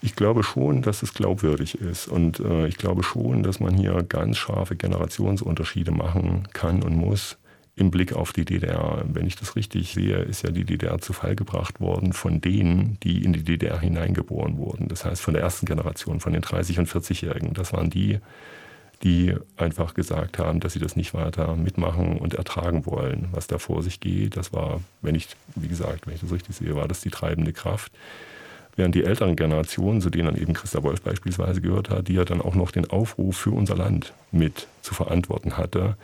Ich 0.02 0.16
glaube 0.16 0.42
schon, 0.42 0.82
dass 0.82 1.02
es 1.02 1.12
glaubwürdig 1.12 1.80
ist. 1.80 2.08
Und 2.08 2.40
äh, 2.40 2.66
ich 2.66 2.78
glaube 2.78 3.02
schon, 3.02 3.42
dass 3.42 3.60
man 3.60 3.76
hier 3.76 4.02
ganz 4.02 4.38
scharfe 4.38 4.76
Generationsunterschiede 4.76 5.90
machen 5.90 6.48
kann 6.52 6.82
und 6.82 6.96
muss 6.96 7.36
im 7.76 7.90
Blick 7.90 8.12
auf 8.12 8.32
die 8.32 8.44
DDR. 8.44 9.04
Wenn 9.06 9.26
ich 9.26 9.36
das 9.36 9.56
richtig 9.56 9.92
sehe, 9.92 10.18
ist 10.18 10.42
ja 10.42 10.50
die 10.50 10.64
DDR 10.64 10.98
zu 10.98 11.12
Fall 11.12 11.36
gebracht 11.36 11.80
worden 11.80 12.12
von 12.12 12.40
denen, 12.40 12.98
die 13.02 13.24
in 13.24 13.32
die 13.32 13.44
DDR 13.44 13.78
hineingeboren 13.78 14.56
wurden. 14.56 14.88
Das 14.88 15.04
heißt 15.04 15.20
von 15.20 15.34
der 15.34 15.42
ersten 15.42 15.66
Generation, 15.66 16.20
von 16.20 16.32
den 16.32 16.42
30- 16.42 16.78
und 16.78 16.88
40-Jährigen. 16.88 17.54
Das 17.54 17.72
waren 17.72 17.90
die, 17.90 18.20
die 19.02 19.34
einfach 19.56 19.94
gesagt 19.94 20.38
haben, 20.38 20.60
dass 20.60 20.74
sie 20.74 20.78
das 20.78 20.96
nicht 20.96 21.14
weiter 21.14 21.56
mitmachen 21.56 22.18
und 22.18 22.34
ertragen 22.34 22.84
wollen, 22.86 23.28
was 23.32 23.46
da 23.46 23.58
vor 23.58 23.82
sich 23.82 24.00
geht. 24.00 24.36
Das 24.36 24.52
war, 24.52 24.80
wenn 25.00 25.14
ich, 25.14 25.28
wie 25.56 25.68
gesagt, 25.68 26.06
wenn 26.06 26.14
ich 26.14 26.20
das 26.20 26.32
richtig 26.32 26.56
sehe, 26.56 26.76
war 26.76 26.88
das 26.88 27.00
die 27.00 27.10
treibende 27.10 27.52
Kraft. 27.52 27.92
Während 28.80 28.94
die 28.94 29.04
älteren 29.04 29.36
Generationen, 29.36 30.00
zu 30.00 30.08
denen 30.08 30.24
dann 30.24 30.40
eben 30.40 30.54
Christa 30.54 30.82
Wolf 30.82 31.02
beispielsweise 31.02 31.60
gehört 31.60 31.90
hat, 31.90 32.08
die 32.08 32.14
ja 32.14 32.24
dann 32.24 32.40
auch 32.40 32.54
noch 32.54 32.70
den 32.70 32.88
Aufruf 32.88 33.36
für 33.36 33.50
unser 33.50 33.76
Land 33.76 34.14
mit 34.32 34.68
zu 34.80 34.94
verantworten 34.94 35.58
hatte, 35.58 35.98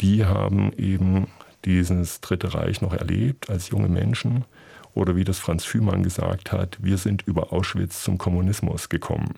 die 0.00 0.24
haben 0.24 0.72
eben 0.78 1.26
dieses 1.66 2.22
Dritte 2.22 2.54
Reich 2.54 2.80
noch 2.80 2.94
erlebt 2.94 3.50
als 3.50 3.68
junge 3.68 3.90
Menschen. 3.90 4.46
Oder 4.94 5.14
wie 5.14 5.24
das 5.24 5.38
Franz 5.38 5.66
Fühmann 5.66 6.02
gesagt 6.02 6.52
hat, 6.52 6.78
wir 6.80 6.96
sind 6.96 7.26
über 7.26 7.52
Auschwitz 7.52 8.02
zum 8.02 8.16
Kommunismus 8.16 8.88
gekommen. 8.88 9.34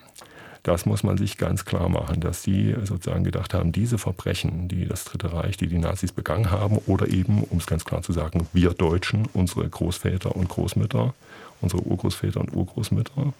Das 0.63 0.85
muss 0.85 1.03
man 1.03 1.17
sich 1.17 1.37
ganz 1.37 1.65
klar 1.65 1.89
machen, 1.89 2.21
dass 2.21 2.41
die 2.41 2.73
sozusagen 2.83 3.25
gedacht 3.25 3.53
haben, 3.53 3.73
diese 3.73 3.97
Verbrechen, 3.97 4.69
die 4.69 4.85
das 4.85 5.03
Dritte 5.03 5.33
Reich, 5.33 5.57
die 5.57 5.67
die 5.67 5.77
Nazis 5.77 6.13
begangen 6.13 6.51
haben, 6.51 6.77
oder 6.87 7.09
eben, 7.09 7.43
um 7.43 7.57
es 7.57 7.65
ganz 7.65 7.83
klar 7.83 8.01
zu 8.01 8.13
sagen, 8.13 8.47
wir 8.53 8.71
Deutschen, 8.71 9.27
unsere 9.33 9.67
Großväter 9.67 10.33
und 10.35 10.47
Großmütter, 10.47 11.13
unsere 11.59 11.83
Urgroßväter 11.83 12.39
und 12.39 12.53
Urgroßmütter, 12.53 13.33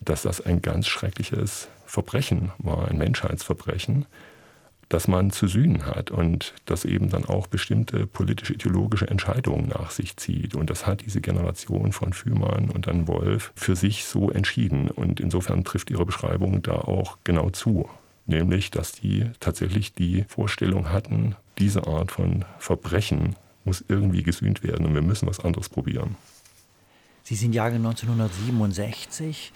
dass 0.00 0.22
das 0.22 0.40
ein 0.40 0.62
ganz 0.62 0.86
schreckliches 0.86 1.68
Verbrechen 1.86 2.52
war, 2.58 2.88
ein 2.88 2.98
Menschheitsverbrechen 2.98 4.06
das 4.90 5.06
man 5.06 5.30
zu 5.30 5.46
sühnen 5.46 5.86
hat 5.86 6.10
und 6.10 6.52
das 6.66 6.84
eben 6.84 7.10
dann 7.10 7.24
auch 7.24 7.46
bestimmte 7.46 8.08
politisch-ideologische 8.08 9.08
Entscheidungen 9.08 9.68
nach 9.68 9.92
sich 9.92 10.16
zieht. 10.16 10.56
Und 10.56 10.68
das 10.68 10.84
hat 10.84 11.06
diese 11.06 11.20
Generation 11.20 11.92
von 11.92 12.12
Fühmann 12.12 12.68
und 12.70 12.88
dann 12.88 13.06
Wolf 13.06 13.52
für 13.54 13.76
sich 13.76 14.04
so 14.04 14.30
entschieden. 14.30 14.90
Und 14.90 15.20
insofern 15.20 15.62
trifft 15.62 15.90
ihre 15.90 16.04
Beschreibung 16.04 16.62
da 16.62 16.72
auch 16.72 17.18
genau 17.22 17.50
zu. 17.50 17.88
Nämlich, 18.26 18.72
dass 18.72 18.90
die 18.90 19.30
tatsächlich 19.38 19.94
die 19.94 20.24
Vorstellung 20.28 20.90
hatten, 20.90 21.36
diese 21.58 21.86
Art 21.86 22.10
von 22.10 22.44
Verbrechen 22.58 23.36
muss 23.64 23.84
irgendwie 23.86 24.24
gesühnt 24.24 24.64
werden 24.64 24.86
und 24.86 24.94
wir 24.94 25.02
müssen 25.02 25.28
was 25.28 25.38
anderes 25.38 25.68
probieren. 25.68 26.16
Sie 27.22 27.36
sind 27.36 27.54
Jahrgang 27.54 27.86
1967. 27.86 29.52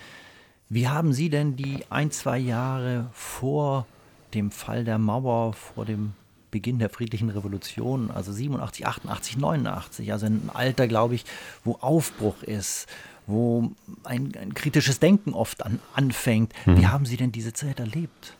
Wie 0.69 0.87
haben 0.87 1.13
Sie 1.13 1.29
denn 1.29 1.57
die 1.57 1.81
ein, 1.91 2.13
zwei 2.13 2.39
Jahre 2.39 3.11
vor 3.13 3.89
dem 4.35 4.51
Fall 4.51 4.85
der 4.85 4.99
Mauer, 4.99 5.53
vor 5.53 5.85
dem 5.85 6.13
Beginn 6.51 6.79
der 6.79 6.89
friedlichen 6.89 7.31
Revolution, 7.31 8.11
also 8.11 8.33
87, 8.33 8.87
88, 8.87 9.39
89, 9.39 10.13
also 10.13 10.27
ein 10.27 10.51
Alter, 10.53 10.87
glaube 10.87 11.17
ich, 11.17 11.25
wo 11.65 11.79
Aufbruch 11.81 12.43
ist, 12.43 12.87
wo 13.27 13.73
ein, 14.05 14.33
ein 14.41 14.55
kritisches 14.55 15.01
Denken 15.01 15.33
oft 15.33 15.65
an, 15.65 15.81
anfängt. 15.95 16.53
Mhm. 16.67 16.79
Wie 16.79 16.87
haben 16.87 17.07
Sie 17.07 17.17
denn 17.17 17.33
diese 17.33 17.53
Zeit 17.53 17.81
erlebt? 17.81 18.35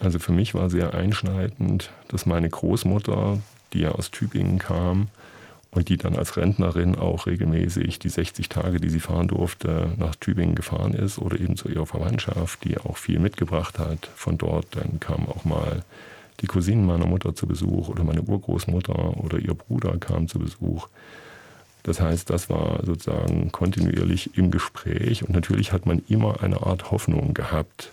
Also 0.00 0.18
für 0.18 0.32
mich 0.32 0.54
war 0.54 0.68
sehr 0.68 0.94
einschneidend, 0.94 1.92
dass 2.08 2.26
meine 2.26 2.50
Großmutter, 2.50 3.38
die 3.72 3.80
ja 3.80 3.92
aus 3.92 4.10
Tübingen 4.10 4.58
kam, 4.58 5.08
und 5.74 5.88
die 5.88 5.96
dann 5.96 6.16
als 6.16 6.36
Rentnerin 6.36 6.96
auch 6.96 7.26
regelmäßig 7.26 7.98
die 7.98 8.10
60 8.10 8.48
Tage, 8.50 8.78
die 8.78 8.90
sie 8.90 9.00
fahren 9.00 9.28
durfte, 9.28 9.90
nach 9.96 10.14
Tübingen 10.14 10.54
gefahren 10.54 10.92
ist 10.92 11.18
oder 11.18 11.40
eben 11.40 11.56
zu 11.56 11.68
ihrer 11.68 11.86
Verwandtschaft, 11.86 12.62
die 12.64 12.76
auch 12.78 12.98
viel 12.98 13.18
mitgebracht 13.18 13.78
hat 13.78 14.10
von 14.14 14.36
dort. 14.36 14.66
Dann 14.72 15.00
kamen 15.00 15.26
auch 15.28 15.44
mal 15.44 15.82
die 16.40 16.46
Cousinen 16.46 16.84
meiner 16.84 17.06
Mutter 17.06 17.34
zu 17.34 17.46
Besuch 17.46 17.88
oder 17.88 18.04
meine 18.04 18.22
Urgroßmutter 18.22 19.16
oder 19.16 19.38
ihr 19.38 19.54
Bruder 19.54 19.96
kam 19.98 20.28
zu 20.28 20.38
Besuch. 20.38 20.88
Das 21.84 22.00
heißt, 22.00 22.28
das 22.30 22.50
war 22.50 22.84
sozusagen 22.84 23.50
kontinuierlich 23.50 24.36
im 24.36 24.50
Gespräch 24.50 25.24
und 25.24 25.30
natürlich 25.30 25.72
hat 25.72 25.86
man 25.86 26.02
immer 26.08 26.42
eine 26.42 26.62
Art 26.64 26.90
Hoffnung 26.90 27.32
gehabt, 27.34 27.92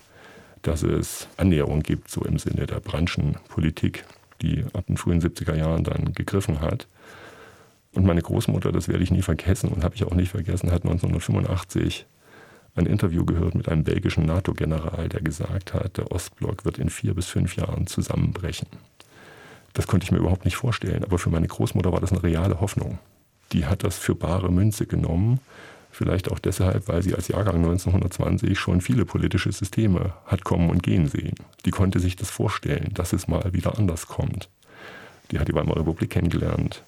dass 0.62 0.82
es 0.82 1.28
Annäherung 1.38 1.82
gibt, 1.82 2.10
so 2.10 2.22
im 2.22 2.38
Sinne 2.38 2.66
der 2.66 2.80
Branchenpolitik, 2.80 4.04
die 4.42 4.64
ab 4.74 4.84
den 4.86 4.98
frühen 4.98 5.20
70er 5.20 5.56
Jahren 5.56 5.82
dann 5.82 6.12
gegriffen 6.12 6.60
hat. 6.60 6.86
Und 7.92 8.06
meine 8.06 8.22
Großmutter, 8.22 8.72
das 8.72 8.88
werde 8.88 9.02
ich 9.02 9.10
nie 9.10 9.22
vergessen 9.22 9.70
und 9.70 9.82
habe 9.82 9.96
ich 9.96 10.04
auch 10.04 10.14
nicht 10.14 10.30
vergessen, 10.30 10.70
hat 10.70 10.84
1985 10.84 12.06
ein 12.76 12.86
Interview 12.86 13.24
gehört 13.24 13.56
mit 13.56 13.68
einem 13.68 13.82
belgischen 13.82 14.26
NATO-General, 14.26 15.08
der 15.08 15.20
gesagt 15.20 15.74
hat, 15.74 15.98
der 15.98 16.12
Ostblock 16.12 16.64
wird 16.64 16.78
in 16.78 16.88
vier 16.88 17.14
bis 17.14 17.26
fünf 17.26 17.56
Jahren 17.56 17.88
zusammenbrechen. 17.88 18.68
Das 19.72 19.86
konnte 19.86 20.04
ich 20.04 20.12
mir 20.12 20.18
überhaupt 20.18 20.44
nicht 20.44 20.56
vorstellen, 20.56 21.04
aber 21.04 21.18
für 21.18 21.30
meine 21.30 21.48
Großmutter 21.48 21.92
war 21.92 22.00
das 22.00 22.12
eine 22.12 22.22
reale 22.22 22.60
Hoffnung. 22.60 22.98
Die 23.52 23.66
hat 23.66 23.82
das 23.82 23.98
für 23.98 24.14
bare 24.14 24.52
Münze 24.52 24.86
genommen, 24.86 25.40
vielleicht 25.90 26.30
auch 26.30 26.38
deshalb, 26.38 26.86
weil 26.88 27.02
sie 27.02 27.14
als 27.14 27.28
Jahrgang 27.28 27.56
1920 27.56 28.58
schon 28.58 28.80
viele 28.80 29.04
politische 29.04 29.50
Systeme 29.50 30.14
hat 30.26 30.44
kommen 30.44 30.70
und 30.70 30.82
gehen 30.82 31.08
sehen. 31.08 31.34
Die 31.64 31.72
konnte 31.72 31.98
sich 31.98 32.14
das 32.14 32.30
vorstellen, 32.30 32.90
dass 32.94 33.12
es 33.12 33.26
mal 33.26 33.52
wieder 33.52 33.78
anders 33.78 34.06
kommt. 34.06 34.48
Die 35.30 35.38
hat 35.38 35.48
die 35.48 35.54
Weimarer 35.54 35.80
Republik 35.80 36.10
kennengelernt, 36.10 36.84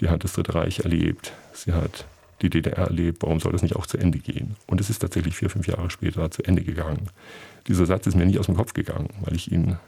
die 0.00 0.08
hat 0.08 0.24
das 0.24 0.34
Dritte 0.34 0.54
Reich 0.54 0.80
erlebt, 0.80 1.32
sie 1.52 1.72
hat 1.72 2.06
die 2.42 2.50
DDR 2.50 2.86
erlebt, 2.86 3.22
warum 3.22 3.40
soll 3.40 3.52
das 3.52 3.62
nicht 3.62 3.76
auch 3.76 3.86
zu 3.86 3.96
Ende 3.96 4.18
gehen? 4.18 4.56
Und 4.66 4.80
es 4.80 4.90
ist 4.90 4.98
tatsächlich 4.98 5.36
vier, 5.36 5.48
fünf 5.48 5.66
Jahre 5.66 5.90
später 5.90 6.30
zu 6.30 6.42
Ende 6.42 6.62
gegangen. 6.62 7.08
Dieser 7.66 7.86
Satz 7.86 8.06
ist 8.06 8.14
mir 8.14 8.26
nicht 8.26 8.38
aus 8.38 8.46
dem 8.46 8.56
Kopf 8.56 8.74
gegangen, 8.74 9.08
weil 9.22 9.34
ich 9.34 9.50
ihn 9.50 9.78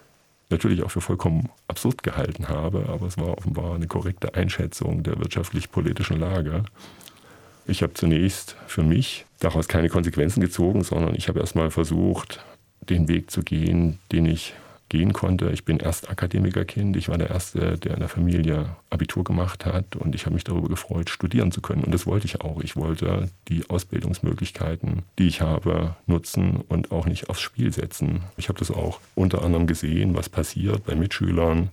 natürlich 0.50 0.82
auch 0.82 0.90
für 0.90 1.02
vollkommen 1.02 1.50
absurd 1.68 2.02
gehalten 2.02 2.48
habe, 2.48 2.86
aber 2.88 3.06
es 3.06 3.18
war 3.18 3.36
offenbar 3.36 3.74
eine 3.74 3.86
korrekte 3.86 4.34
Einschätzung 4.34 5.02
der 5.02 5.18
wirtschaftlich-politischen 5.18 6.18
Lage. 6.18 6.64
Ich 7.66 7.82
habe 7.82 7.92
zunächst 7.92 8.56
für 8.66 8.82
mich 8.82 9.26
daraus 9.40 9.68
keine 9.68 9.90
Konsequenzen 9.90 10.40
gezogen, 10.40 10.82
sondern 10.84 11.14
ich 11.14 11.28
habe 11.28 11.40
erstmal 11.40 11.70
versucht, 11.70 12.42
den 12.80 13.08
Weg 13.08 13.30
zu 13.30 13.42
gehen, 13.42 13.98
den 14.10 14.24
ich 14.24 14.54
gehen 14.88 15.12
konnte. 15.12 15.50
Ich 15.50 15.64
bin 15.64 15.78
erst 15.78 16.10
Akademikerkind. 16.10 16.96
Ich 16.96 17.08
war 17.08 17.18
der 17.18 17.30
Erste, 17.30 17.78
der 17.78 17.94
in 17.94 18.00
der 18.00 18.08
Familie 18.08 18.76
Abitur 18.90 19.24
gemacht 19.24 19.66
hat 19.66 19.96
und 19.96 20.14
ich 20.14 20.24
habe 20.24 20.34
mich 20.34 20.44
darüber 20.44 20.68
gefreut, 20.68 21.10
studieren 21.10 21.52
zu 21.52 21.60
können. 21.60 21.84
Und 21.84 21.92
das 21.92 22.06
wollte 22.06 22.26
ich 22.26 22.40
auch. 22.40 22.60
Ich 22.62 22.76
wollte 22.76 23.28
die 23.48 23.68
Ausbildungsmöglichkeiten, 23.68 25.02
die 25.18 25.28
ich 25.28 25.40
habe, 25.40 25.96
nutzen 26.06 26.62
und 26.68 26.90
auch 26.90 27.06
nicht 27.06 27.28
aufs 27.28 27.40
Spiel 27.40 27.72
setzen. 27.72 28.22
Ich 28.36 28.48
habe 28.48 28.58
das 28.58 28.70
auch 28.70 29.00
unter 29.14 29.42
anderem 29.42 29.66
gesehen, 29.66 30.14
was 30.14 30.28
passiert 30.28 30.84
bei 30.86 30.94
Mitschülern, 30.94 31.70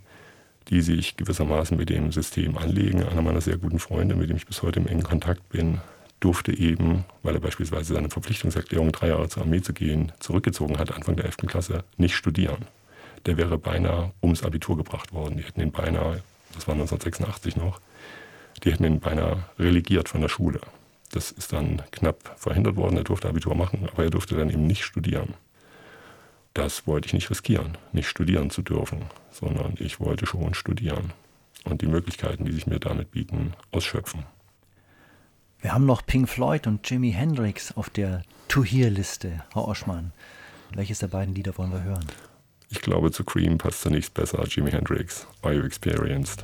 die 0.69 0.81
sich 0.81 1.15
gewissermaßen 1.15 1.77
mit 1.77 1.89
dem 1.89 2.11
System 2.11 2.57
anlegen. 2.57 3.03
Einer 3.03 3.21
meiner 3.21 3.41
sehr 3.41 3.57
guten 3.57 3.79
Freunde, 3.79 4.15
mit 4.15 4.29
dem 4.29 4.37
ich 4.37 4.47
bis 4.47 4.61
heute 4.61 4.79
im 4.79 4.87
engen 4.87 5.03
Kontakt 5.03 5.47
bin, 5.49 5.79
durfte 6.19 6.57
eben, 6.57 7.05
weil 7.23 7.35
er 7.35 7.41
beispielsweise 7.41 7.93
seine 7.93 8.09
Verpflichtungserklärung, 8.09 8.91
drei 8.91 9.09
Jahre 9.09 9.29
zur 9.29 9.43
Armee 9.43 9.61
zu 9.61 9.73
gehen, 9.73 10.11
zurückgezogen 10.19 10.79
hat, 10.79 10.91
Anfang 10.91 11.15
der 11.15 11.25
11. 11.25 11.37
Klasse, 11.47 11.83
nicht 11.97 12.15
studieren 12.15 12.65
der 13.25 13.37
wäre 13.37 13.57
beinahe 13.57 14.11
ums 14.21 14.43
Abitur 14.43 14.77
gebracht 14.77 15.13
worden. 15.13 15.37
Die 15.37 15.43
hätten 15.43 15.61
ihn 15.61 15.71
beinahe, 15.71 16.21
das 16.53 16.67
war 16.67 16.73
1986 16.73 17.55
noch, 17.55 17.79
die 18.63 18.71
hätten 18.71 18.85
ihn 18.85 18.99
beinahe 18.99 19.43
relegiert 19.59 20.09
von 20.09 20.21
der 20.21 20.29
Schule. 20.29 20.61
Das 21.11 21.31
ist 21.31 21.53
dann 21.53 21.81
knapp 21.91 22.35
verhindert 22.37 22.75
worden. 22.75 22.97
Er 22.97 23.03
durfte 23.03 23.29
Abitur 23.29 23.55
machen, 23.55 23.87
aber 23.91 24.03
er 24.03 24.09
durfte 24.09 24.35
dann 24.35 24.49
eben 24.49 24.67
nicht 24.67 24.83
studieren. 24.83 25.33
Das 26.53 26.87
wollte 26.87 27.07
ich 27.07 27.13
nicht 27.13 27.29
riskieren, 27.29 27.77
nicht 27.91 28.07
studieren 28.07 28.49
zu 28.49 28.61
dürfen, 28.61 29.03
sondern 29.31 29.75
ich 29.79 29.99
wollte 29.99 30.25
schon 30.25 30.53
studieren 30.53 31.11
und 31.65 31.81
die 31.81 31.87
Möglichkeiten, 31.87 32.45
die 32.45 32.53
sich 32.53 32.67
mir 32.67 32.79
damit 32.79 33.11
bieten, 33.11 33.53
ausschöpfen. 33.71 34.23
Wir 35.59 35.73
haben 35.73 35.85
noch 35.85 36.05
Pink 36.05 36.29
Floyd 36.29 36.67
und 36.67 36.89
Jimi 36.89 37.11
Hendrix 37.11 37.75
auf 37.75 37.89
der 37.89 38.21
To-Hear-Liste, 38.47 39.43
Herr 39.51 39.67
Oschmann. 39.67 40.13
Welches 40.73 40.99
der 40.99 41.07
beiden 41.07 41.33
Lieder 41.33 41.57
wollen 41.57 41.71
wir 41.71 41.83
hören? 41.83 42.05
Ich 42.69 42.81
glaube, 42.81 43.11
zu 43.11 43.23
Cream 43.23 43.57
passt 43.57 43.81
zunächst 43.81 44.13
besser 44.13 44.43
Jimi 44.47 44.71
Hendrix. 44.71 45.27
Are 45.41 45.53
you 45.53 45.63
experienced? 45.63 46.43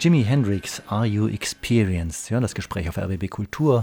Jimi 0.00 0.22
Hendrix, 0.22 0.80
Are 0.86 1.06
You 1.06 1.26
Experienced? 1.26 2.30
Ja, 2.30 2.38
das 2.38 2.54
Gespräch 2.54 2.88
auf 2.88 2.98
RBB 2.98 3.28
Kultur. 3.28 3.82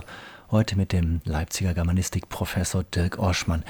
Heute 0.49 0.78
mit 0.78 0.93
dem 0.93 1.19
Leipziger 1.26 1.74
Germanistikprofessor 1.74 2.86
Dirk 2.86 3.19
Orschmann. 3.19 3.65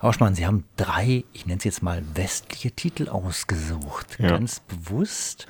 Orschmann, 0.00 0.34
Sie 0.34 0.44
haben 0.44 0.64
drei, 0.76 1.24
ich 1.32 1.46
nenne 1.46 1.56
es 1.56 1.64
jetzt 1.64 1.82
mal 1.82 2.02
westliche 2.14 2.70
Titel 2.70 3.08
ausgesucht. 3.08 4.18
Ja. 4.18 4.28
Ganz 4.28 4.60
bewusst. 4.60 5.46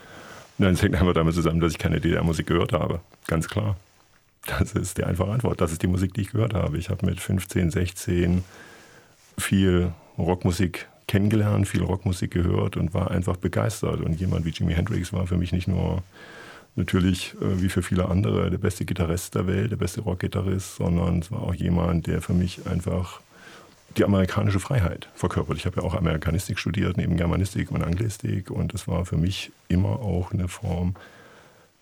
Nein, 0.59 0.75
es 0.75 0.83
hängt 0.83 0.95
einfach 0.95 1.13
damit 1.13 1.35
zusammen, 1.35 1.61
dass 1.61 1.73
ich 1.73 1.79
keine 1.79 2.01
DDR-Musik 2.01 2.47
gehört 2.47 2.73
habe. 2.73 3.01
Ganz 3.27 3.49
klar. 3.49 3.77
Das 4.47 4.73
ist 4.73 4.97
die 4.97 5.05
einfache 5.05 5.31
Antwort. 5.31 5.61
Das 5.61 5.73
ist 5.73 5.83
die 5.83 5.89
Musik, 5.89 6.15
die 6.15 6.23
ich 6.23 6.31
gehört 6.31 6.55
habe. 6.55 6.79
Ich 6.79 6.89
habe 6.89 7.05
mit 7.05 7.21
15, 7.21 7.71
16 7.71 8.45
viel 9.39 9.93
Rockmusik 10.17 10.87
kennengelernt, 11.09 11.69
viel 11.69 11.83
Rockmusik 11.83 12.31
gehört 12.31 12.77
und 12.77 12.95
war 12.95 13.11
einfach 13.11 13.37
begeistert. 13.37 14.01
Und 14.01 14.19
jemand 14.21 14.45
wie 14.45 14.51
Jimi 14.51 14.75
Hendrix 14.75 15.13
war 15.13 15.27
für 15.27 15.37
mich 15.37 15.53
nicht 15.53 15.69
nur 15.69 16.03
natürlich 16.75 17.35
äh, 17.41 17.61
wie 17.61 17.69
für 17.69 17.83
viele 17.83 18.09
andere 18.09 18.51
der 18.51 18.59
beste 18.59 18.85
Gitarrist 18.85 19.35
der 19.35 19.47
Welt, 19.47 19.73
der 19.73 19.77
beste 19.77 20.03
Rockgitarrist, 20.03 20.77
sondern 20.77 21.21
es 21.21 21.31
war 21.31 21.43
auch 21.43 21.55
jemand, 21.55 22.07
der 22.07 22.23
für 22.23 22.35
mich 22.35 22.67
einfach 22.67 23.21
die 23.97 24.05
amerikanische 24.05 24.61
Freiheit 24.61 25.09
verkörpert. 25.15 25.57
Ich 25.57 25.67
habe 25.67 25.81
ja 25.81 25.83
auch 25.83 25.95
Amerikanistik 25.95 26.59
studiert, 26.59 26.97
neben 26.97 27.17
Germanistik 27.17 27.71
und 27.71 27.83
Anglistik. 27.83 28.51
Und 28.51 28.75
es 28.75 28.87
war 28.87 29.05
für 29.07 29.17
mich 29.17 29.53
immer 29.69 30.01
auch 30.01 30.33
eine 30.33 30.49
Form 30.49 30.95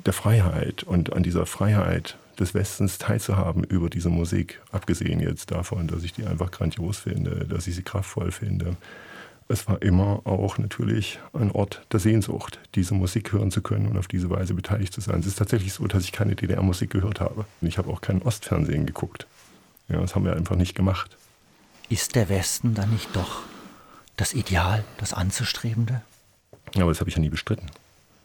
der 0.05 0.12
Freiheit 0.12 0.83
und 0.83 1.12
an 1.12 1.23
dieser 1.23 1.47
Freiheit 1.47 2.17
des 2.39 2.55
Westens 2.55 2.99
teilzuhaben 2.99 3.65
über 3.65 3.89
diese 3.89 4.11
Musik, 4.11 4.61
abgesehen 4.73 5.21
jetzt 5.21 5.51
davon, 5.51 5.87
dass 5.87 6.03
ich 6.03 6.12
die 6.12 6.25
einfach 6.27 6.51
grandios 6.51 6.99
finde, 6.99 7.47
dass 7.47 7.67
ich 7.67 7.77
sie 7.77 7.83
kraftvoll 7.83 8.33
finde. 8.33 8.77
Es 9.47 9.69
war 9.69 9.83
immer 9.83 10.23
auch 10.25 10.59
natürlich 10.59 11.21
ein 11.33 11.51
Ort 11.53 11.85
der 11.93 12.01
Sehnsucht, 12.01 12.59
diese 12.75 12.95
Musik 12.95 13.33
hören 13.33 13.51
zu 13.51 13.61
können 13.61 13.87
und 13.87 13.99
auf 13.99 14.09
diese 14.09 14.31
Weise 14.31 14.55
beteiligt 14.55 14.93
zu 14.93 15.01
sein. 15.01 15.21
Es 15.21 15.27
ist 15.27 15.39
tatsächlich 15.39 15.75
so, 15.75 15.87
dass 15.87 16.03
ich 16.03 16.12
keine 16.12 16.35
DDR-Musik 16.35 16.91
gehört 16.91 17.21
habe. 17.21 17.45
Ich 17.61 17.79
habe 17.79 17.91
auch 17.91 18.01
kein 18.01 18.23
Ostfernsehen 18.23 18.87
geguckt. 18.87 19.27
Ja, 19.89 20.01
das 20.01 20.15
haben 20.15 20.25
wir 20.25 20.35
einfach 20.35 20.57
nicht 20.57 20.75
gemacht. 20.75 21.17
Ist 21.89 22.14
der 22.14 22.28
Westen 22.28 22.74
dann 22.74 22.91
nicht 22.91 23.14
doch 23.14 23.43
das 24.16 24.32
Ideal, 24.32 24.85
das 24.99 25.12
Anzustrebende? 25.12 26.03
Ja, 26.74 26.82
aber 26.82 26.91
das 26.91 27.01
habe 27.01 27.11
ich 27.11 27.16
ja 27.16 27.20
nie 27.20 27.28
bestritten. 27.28 27.70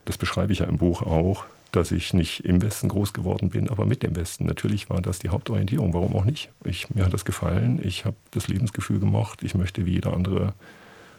Das 0.06 0.18
beschreibe 0.18 0.54
ich 0.54 0.60
ja 0.60 0.66
im 0.66 0.78
Buch 0.78 1.02
auch, 1.02 1.46
dass 1.72 1.92
ich 1.92 2.14
nicht 2.14 2.46
im 2.46 2.62
Westen 2.62 2.88
groß 2.88 3.14
geworden 3.14 3.50
bin, 3.50 3.70
aber 3.70 3.86
mit 3.86 4.02
dem 4.02 4.16
Westen. 4.16 4.46
Natürlich 4.46 4.90
war 4.90 5.02
das 5.02 5.20
die 5.20 5.30
Hauptorientierung. 5.30 5.94
Warum 5.94 6.16
auch 6.16 6.24
nicht? 6.24 6.50
Ich, 6.64 6.90
mir 6.90 7.06
hat 7.06 7.14
das 7.14 7.26
gefallen. 7.26 7.80
Ich 7.84 8.06
habe 8.06 8.16
das 8.32 8.48
Lebensgefühl 8.48 9.00
gemocht. 9.00 9.44
Ich 9.44 9.56
möchte 9.56 9.86
wie 9.86 9.94
jeder 9.94 10.14
andere, 10.14 10.54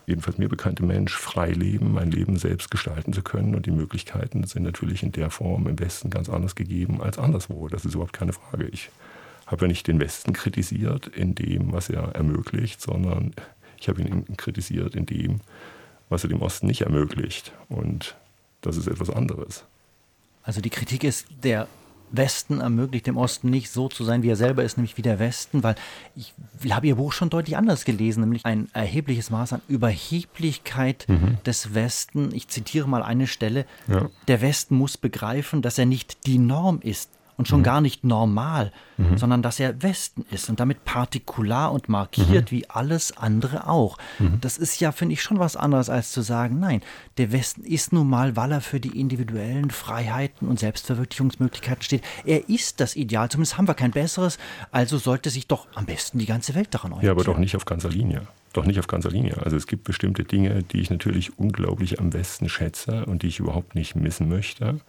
jedenfalls 0.06 0.38
mir 0.38 0.48
bekannte 0.48 0.82
Mensch, 0.82 1.14
frei 1.14 1.52
leben, 1.52 1.92
mein 1.92 2.10
Leben 2.10 2.36
selbst 2.36 2.70
gestalten 2.70 3.12
zu 3.12 3.22
können. 3.22 3.54
Und 3.54 3.66
die 3.66 3.70
Möglichkeiten 3.70 4.44
sind 4.44 4.62
natürlich 4.62 5.02
in 5.02 5.12
der 5.12 5.30
Form 5.30 5.68
im 5.68 5.78
Westen 5.78 6.10
ganz 6.10 6.28
anders 6.28 6.54
gegeben 6.54 7.02
als 7.02 7.18
anderswo. 7.18 7.68
Das 7.68 7.84
ist 7.84 7.94
überhaupt 7.94 8.14
keine 8.14 8.32
Frage. 8.32 8.66
Ich 8.68 8.90
habe 9.50 9.62
ja 9.62 9.68
nicht 9.68 9.86
den 9.86 10.00
Westen 10.00 10.32
kritisiert 10.32 11.06
in 11.08 11.34
dem, 11.34 11.72
was 11.72 11.90
er 11.90 12.14
ermöglicht, 12.14 12.80
sondern 12.80 13.34
ich 13.78 13.88
habe 13.88 14.02
ihn 14.02 14.36
kritisiert 14.36 14.94
in 14.94 15.06
dem, 15.06 15.40
was 16.08 16.24
er 16.24 16.28
dem 16.28 16.42
Osten 16.42 16.66
nicht 16.66 16.82
ermöglicht. 16.82 17.52
Und 17.68 18.16
das 18.60 18.76
ist 18.76 18.86
etwas 18.86 19.10
anderes. 19.10 19.64
Also 20.42 20.60
die 20.60 20.70
Kritik 20.70 21.04
ist, 21.04 21.26
der 21.42 21.68
Westen 22.12 22.60
ermöglicht 22.60 23.06
dem 23.06 23.16
Osten 23.16 23.50
nicht 23.50 23.70
so 23.70 23.88
zu 23.88 24.04
sein, 24.04 24.22
wie 24.22 24.30
er 24.30 24.36
selber 24.36 24.64
ist, 24.64 24.76
nämlich 24.76 24.96
wie 24.96 25.02
der 25.02 25.18
Westen, 25.18 25.62
weil 25.62 25.76
ich 26.16 26.34
habe 26.70 26.86
Ihr 26.86 26.96
Buch 26.96 27.12
schon 27.12 27.30
deutlich 27.30 27.56
anders 27.56 27.84
gelesen, 27.84 28.20
nämlich 28.20 28.44
ein 28.44 28.68
erhebliches 28.72 29.30
Maß 29.30 29.52
an 29.52 29.62
Überheblichkeit 29.68 31.06
mhm. 31.08 31.38
des 31.46 31.74
Westen. 31.74 32.34
Ich 32.34 32.48
zitiere 32.48 32.88
mal 32.88 33.02
eine 33.02 33.26
Stelle. 33.26 33.64
Ja. 33.86 34.08
Der 34.28 34.40
Westen 34.40 34.76
muss 34.76 34.96
begreifen, 34.96 35.62
dass 35.62 35.78
er 35.78 35.86
nicht 35.86 36.26
die 36.26 36.38
Norm 36.38 36.80
ist, 36.82 37.10
und 37.40 37.48
schon 37.48 37.60
mhm. 37.60 37.64
gar 37.64 37.80
nicht 37.80 38.04
normal, 38.04 38.70
mhm. 38.98 39.16
sondern 39.16 39.40
dass 39.40 39.58
er 39.58 39.82
Westen 39.82 40.26
ist 40.30 40.50
und 40.50 40.60
damit 40.60 40.84
partikular 40.84 41.72
und 41.72 41.88
markiert 41.88 42.52
mhm. 42.52 42.56
wie 42.56 42.68
alles 42.68 43.16
andere 43.16 43.66
auch. 43.66 43.96
Mhm. 44.18 44.42
Das 44.42 44.58
ist 44.58 44.78
ja, 44.78 44.92
finde 44.92 45.14
ich, 45.14 45.22
schon 45.22 45.38
was 45.38 45.56
anderes 45.56 45.88
als 45.88 46.12
zu 46.12 46.20
sagen, 46.20 46.60
nein, 46.60 46.82
der 47.16 47.32
Westen 47.32 47.64
ist 47.64 47.94
nun 47.94 48.10
mal, 48.10 48.36
weil 48.36 48.52
er 48.52 48.60
für 48.60 48.78
die 48.78 49.00
individuellen 49.00 49.70
Freiheiten 49.70 50.48
und 50.48 50.60
Selbstverwirklichungsmöglichkeiten 50.60 51.82
steht. 51.82 52.02
Er 52.26 52.50
ist 52.50 52.78
das 52.80 52.94
Ideal, 52.94 53.30
zumindest 53.30 53.56
haben 53.56 53.66
wir 53.66 53.74
kein 53.74 53.92
besseres, 53.92 54.38
also 54.70 54.98
sollte 54.98 55.30
sich 55.30 55.46
doch 55.46 55.66
am 55.74 55.86
besten 55.86 56.18
die 56.18 56.26
ganze 56.26 56.54
Welt 56.54 56.74
daran 56.74 56.92
orientieren. 56.92 57.16
Ja, 57.16 57.22
aber 57.22 57.24
doch 57.24 57.38
nicht 57.38 57.56
auf 57.56 57.64
ganzer 57.64 57.88
Linie 57.88 58.26
doch 58.52 58.66
nicht 58.66 58.80
auf 58.80 58.88
ganzer 58.88 59.10
Linie. 59.10 59.36
Also 59.44 59.56
es 59.56 59.68
gibt 59.68 59.84
bestimmte 59.84 60.24
Dinge, 60.24 60.64
die 60.64 60.80
ich 60.80 60.90
natürlich 60.90 61.38
unglaublich 61.38 62.00
am 62.00 62.12
Westen 62.12 62.48
schätze 62.48 63.06
und 63.06 63.22
die 63.22 63.28
ich 63.28 63.38
überhaupt 63.38 63.76
nicht 63.76 63.94
missen 63.94 64.28
möchte. 64.28 64.80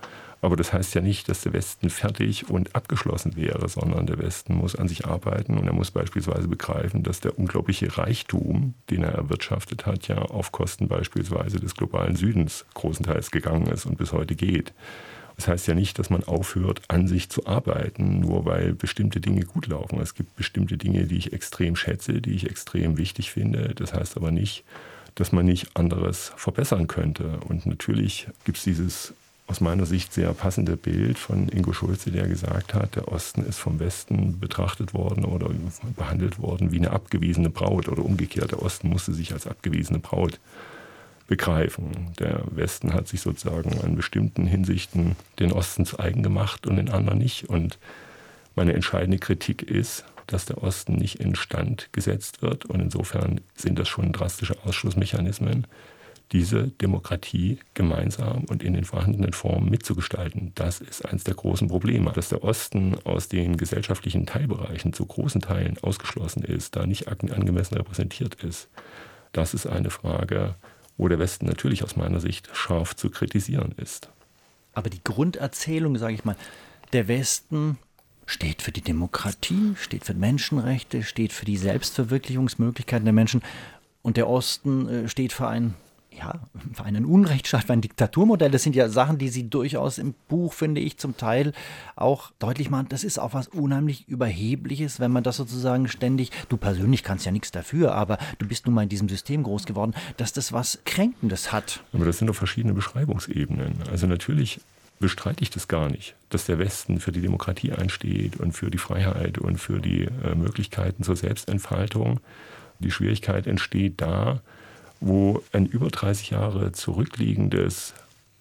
Aber 0.42 0.56
das 0.56 0.74
heißt 0.74 0.96
ja 0.96 1.02
nicht, 1.02 1.30
dass 1.30 1.42
der 1.42 1.54
Westen 1.54 1.92
fertig 1.92 2.50
und 2.50 2.76
abgeschlossen 2.76 3.36
wäre, 3.36 3.70
sondern 3.70 4.08
der 4.08 4.18
Westen 4.18 4.56
muss 4.56 4.76
an 4.76 4.88
sich 4.88 5.06
arbeiten 5.06 5.58
und 5.58 5.68
er 5.68 5.74
muss 5.74 5.92
beispielsweise 5.92 6.48
begreifen, 6.48 7.04
dass 7.04 7.20
der 7.20 7.38
unglaubliche 7.38 7.96
Reichtum, 7.96 8.74
den 8.90 9.04
er 9.04 9.12
erwirtschaftet 9.12 9.86
hat, 9.86 10.08
ja 10.08 10.18
auf 10.18 10.52
Kosten 10.52 10.88
beispielsweise 10.88 11.60
des 11.60 11.76
globalen 11.76 12.16
Südens 12.16 12.66
großenteils 12.74 13.30
gegangen 13.30 13.68
ist 13.68 13.86
und 13.86 14.00
bis 14.00 14.14
heute 14.14 14.36
geht. 14.36 14.74
Das 15.36 15.48
heißt 15.48 15.68
ja 15.68 15.76
nicht, 15.76 15.98
dass 16.00 16.10
man 16.10 16.24
aufhört, 16.24 16.82
an 16.88 17.08
sich 17.08 17.30
zu 17.30 17.46
arbeiten, 17.46 18.20
nur 18.20 18.46
weil 18.46 18.74
bestimmte 18.74 19.20
Dinge 19.20 19.46
gut 19.46 19.68
laufen. 19.68 20.00
Es 20.00 20.16
gibt 20.16 20.36
bestimmte 20.36 20.78
Dinge, 20.78 21.06
die 21.06 21.18
ich 21.18 21.34
extrem 21.34 21.76
schätze, 21.76 22.22
die 22.22 22.34
ich 22.34 22.50
extrem 22.50 22.98
wichtig 22.98 23.32
finde. 23.32 23.74
Das 23.76 23.94
heißt 23.94 24.18
aber 24.18 24.32
nicht, 24.32 24.64
dass 25.16 25.32
man 25.32 25.46
nicht 25.46 25.76
anderes 25.76 26.32
verbessern 26.36 26.88
könnte. 26.88 27.40
Und 27.48 27.66
natürlich 27.66 28.28
gibt 28.44 28.58
es 28.58 28.64
dieses 28.64 29.14
aus 29.52 29.60
meiner 29.60 29.86
Sicht 29.86 30.14
sehr 30.14 30.34
passende 30.34 30.78
Bild 30.78 31.20
von 31.20 31.50
Ingo 31.50 31.74
Schulze, 31.74 32.10
der 32.10 32.26
gesagt 32.26 32.74
hat, 32.74 32.96
der 32.96 33.10
Osten 33.10 33.44
ist 33.44 33.60
vom 33.60 33.82
Westen 33.82 34.40
betrachtet 34.40 34.94
worden 34.94 35.26
oder 35.26 35.50
behandelt 35.98 36.40
worden 36.40 36.72
wie 36.72 36.78
eine 36.78 36.92
abgewiesene 36.92 37.50
Braut 37.50 37.90
oder 37.90 38.04
umgekehrt. 38.04 38.52
Der 38.52 38.64
Osten 38.64 38.88
musste 38.88 39.14
sich 39.14 39.34
als 39.34 39.48
abgewiesene 39.48 40.00
Braut 40.00 40.40
begreifen. 41.28 42.14
Der 42.18 42.44
Westen 42.50 42.94
hat 42.94 43.10
sich 43.10 43.20
sozusagen 43.20 43.82
an 43.82 43.98
bestimmten 43.98 44.48
Hinsichten 44.48 45.18
den 45.38 45.52
Osten 45.52 45.86
zu 45.86 46.00
eigen 46.00 46.24
gemacht 46.24 46.66
und 46.66 46.78
den 46.78 46.90
anderen 46.90 47.20
nicht. 47.20 47.50
Und 47.50 47.78
meine 48.56 48.72
entscheidende 48.72 49.20
Kritik 49.20 49.64
ist, 49.64 50.06
dass 50.28 50.46
der 50.46 50.64
Osten 50.64 50.96
nicht 50.96 51.20
instand 51.20 51.90
gesetzt 51.92 52.42
wird. 52.42 52.64
Und 52.64 52.80
insofern 52.80 53.42
sind 53.56 53.78
das 53.80 53.90
schon 53.90 54.14
drastische 54.14 54.56
Ausschlussmechanismen 54.64 55.68
diese 56.32 56.68
Demokratie 56.68 57.60
gemeinsam 57.74 58.46
und 58.46 58.64
in 58.64 58.74
den 58.74 58.86
vorhandenen 58.86 59.34
Formen 59.34 59.70
mitzugestalten. 59.70 60.54
Das 60.56 60.80
ist 60.80 61.06
eines 61.06 61.24
der 61.24 61.36
großen 61.36 61.68
Probleme, 61.68 62.12
dass 62.14 62.30
der 62.30 62.44
Osten 62.44 62.96
aus 63.04 63.28
den 63.28 63.58
gesellschaftlichen 63.58 64.26
Teilbereichen 64.26 64.94
zu 64.94 65.06
großen 65.06 65.42
Teilen 65.42 65.78
ausgeschlossen 65.82 66.44
ist, 66.44 66.76
da 66.76 66.86
nicht 66.86 67.08
angemessen 67.10 67.76
repräsentiert 67.76 68.36
ist. 68.44 68.70
Das 69.34 69.54
ist 69.54 69.68
eine 69.68 69.90
Frage, 69.90 70.56
wo 70.98 71.08
der 71.08 71.20
Westen 71.20 71.48
natürlich 71.48 71.84
aus 71.84 71.96
meiner 71.96 72.20
Sicht 72.20 72.50
scharf 72.54 72.96
zu 72.96 73.10
kritisieren 73.10 73.74
ist. 73.78 74.10
Aber 74.74 74.90
die 74.90 75.04
Grunderzählung, 75.04 75.98
sage 75.98 76.14
ich 76.14 76.24
mal, 76.24 76.38
der 76.94 77.08
Westen 77.08 77.78
steht 78.26 78.62
für 78.62 78.72
die 78.72 78.82
Demokratie, 78.82 79.74
steht 79.76 80.06
für 80.06 80.14
Menschenrechte, 80.14 81.04
steht 81.04 81.34
für 81.34 81.46
die 81.46 81.58
Selbstverwirklichungsmöglichkeiten 81.58 83.06
der 83.06 83.14
Menschen 83.14 83.42
und 84.02 84.16
der 84.16 84.30
Osten 84.30 84.88
äh, 84.88 85.10
steht 85.10 85.34
für 85.34 85.48
ein 85.48 85.74
ja, 86.18 86.40
für 86.74 86.84
einen 86.84 87.06
Unrechtsstaat, 87.06 87.64
für 87.64 87.74
ein 87.74 87.82
Diktaturmodell. 87.82 88.52
Das 88.52 88.64
sind 88.64 88.76
ja 88.76 88.90
Sachen, 88.90 89.18
die 89.18 89.30
sie 89.30 89.50
durchaus 89.50 89.98
im 89.98 90.14
Buch, 90.28 90.54
finde 90.54 90.82
ich, 90.82 90.98
zum 90.98 91.16
Teil 91.16 91.54
auch 91.96 92.32
deutlich 92.40 92.70
machen. 92.70 92.88
Das 92.90 93.04
ist 93.04 93.18
auch 93.18 93.34
was 93.34 93.48
unheimlich 93.48 94.08
Überhebliches, 94.08 95.00
wenn 95.00 95.12
man 95.12 95.24
das 95.24 95.38
sozusagen 95.38 95.88
ständig, 95.88 96.32
du 96.50 96.58
persönlich 96.58 97.04
kannst 97.04 97.26
ja 97.26 97.32
nichts 97.32 97.52
dafür, 97.52 97.96
aber 97.96 98.18
du 98.40 98.48
bist 98.48 98.66
nun 98.66 98.76
mal 98.76 98.84
in 98.84 98.90
diesem 98.90 99.08
System 99.08 99.44
groß 99.44 99.66
geworden, 99.66 99.94
dass 100.18 100.34
das 100.34 100.52
was 100.52 100.80
Kränkendes 100.86 101.52
hat. 101.52 101.82
Aber 101.94 102.06
das 102.06 102.18
sind 102.18 102.28
doch 102.28 102.36
verschiedene 102.36 102.74
Beschreibungsebenen. 102.74 103.84
Also 103.90 104.08
natürlich 104.08 104.60
bestreite 105.00 105.44
ich 105.44 105.50
das 105.50 105.68
gar 105.68 105.90
nicht, 105.90 106.16
dass 106.30 106.46
der 106.46 106.60
Westen 106.60 107.00
für 107.00 107.12
die 107.12 107.22
Demokratie 107.22 107.72
einsteht 107.72 108.38
und 108.38 108.52
für 108.52 108.70
die 108.70 108.78
Freiheit 108.78 109.38
und 109.38 109.58
für 109.58 109.80
die 109.80 110.04
äh, 110.04 110.36
Möglichkeiten 110.36 111.04
zur 111.04 111.16
Selbstentfaltung. 111.16 112.20
Die 112.80 112.92
Schwierigkeit 112.92 113.48
entsteht 113.48 114.00
da, 114.02 114.42
wo 115.02 115.42
ein 115.52 115.66
über 115.66 115.90
30 115.90 116.30
Jahre 116.30 116.72
zurückliegendes 116.72 117.94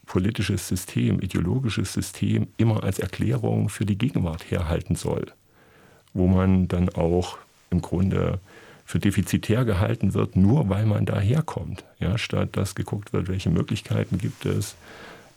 politisches 0.06 0.68
System, 0.68 1.20
ideologisches 1.20 1.92
System 1.92 2.48
immer 2.56 2.84
als 2.84 2.98
Erklärung 2.98 3.68
für 3.68 3.86
die 3.86 3.98
Gegenwart 3.98 4.50
herhalten 4.50 4.94
soll, 4.94 5.26
wo 6.12 6.26
man 6.26 6.68
dann 6.68 6.88
auch 6.90 7.38
im 7.70 7.80
Grunde 7.80 8.40
für 8.84 8.98
defizitär 8.98 9.64
gehalten 9.64 10.14
wird, 10.14 10.36
nur 10.36 10.68
weil 10.68 10.84
man 10.84 11.06
daherkommt, 11.06 11.84
ja, 12.00 12.18
statt 12.18 12.50
dass 12.52 12.74
geguckt 12.74 13.12
wird, 13.12 13.28
welche 13.28 13.48
Möglichkeiten 13.48 14.18
gibt 14.18 14.44
es, 14.46 14.74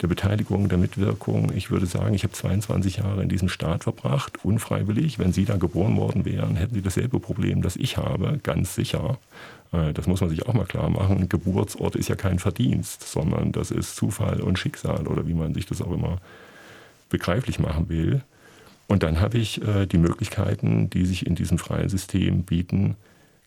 der 0.01 0.07
Beteiligung, 0.07 0.69
der 0.69 0.79
Mitwirkung. 0.79 1.51
Ich 1.55 1.69
würde 1.69 1.85
sagen, 1.85 2.15
ich 2.15 2.23
habe 2.23 2.33
22 2.33 2.97
Jahre 2.97 3.21
in 3.21 3.29
diesem 3.29 3.49
Staat 3.49 3.83
verbracht, 3.83 4.43
unfreiwillig. 4.43 5.19
Wenn 5.19 5.31
Sie 5.33 5.45
da 5.45 5.55
geboren 5.55 5.97
worden 5.97 6.25
wären, 6.25 6.55
hätten 6.55 6.73
Sie 6.73 6.81
dasselbe 6.81 7.19
Problem, 7.19 7.61
das 7.61 7.75
ich 7.75 7.97
habe, 7.97 8.39
ganz 8.43 8.75
sicher. 8.75 9.19
Äh, 9.73 9.93
das 9.93 10.07
muss 10.07 10.21
man 10.21 10.29
sich 10.29 10.47
auch 10.47 10.53
mal 10.53 10.65
klar 10.65 10.89
machen. 10.89 11.27
Geburtsort 11.27 11.95
ist 11.95 12.07
ja 12.07 12.15
kein 12.15 12.39
Verdienst, 12.39 13.03
sondern 13.03 13.51
das 13.51 13.71
ist 13.71 13.95
Zufall 13.95 14.41
und 14.41 14.59
Schicksal 14.59 15.07
oder 15.07 15.27
wie 15.27 15.33
man 15.33 15.53
sich 15.53 15.65
das 15.65 15.81
auch 15.81 15.91
immer 15.91 16.19
begreiflich 17.09 17.59
machen 17.59 17.89
will. 17.89 18.21
Und 18.87 19.03
dann 19.03 19.19
habe 19.19 19.37
ich 19.37 19.61
äh, 19.61 19.85
die 19.85 19.97
Möglichkeiten, 19.97 20.89
die 20.89 21.05
sich 21.05 21.25
in 21.25 21.35
diesem 21.35 21.57
freien 21.57 21.89
System 21.89 22.43
bieten, 22.43 22.95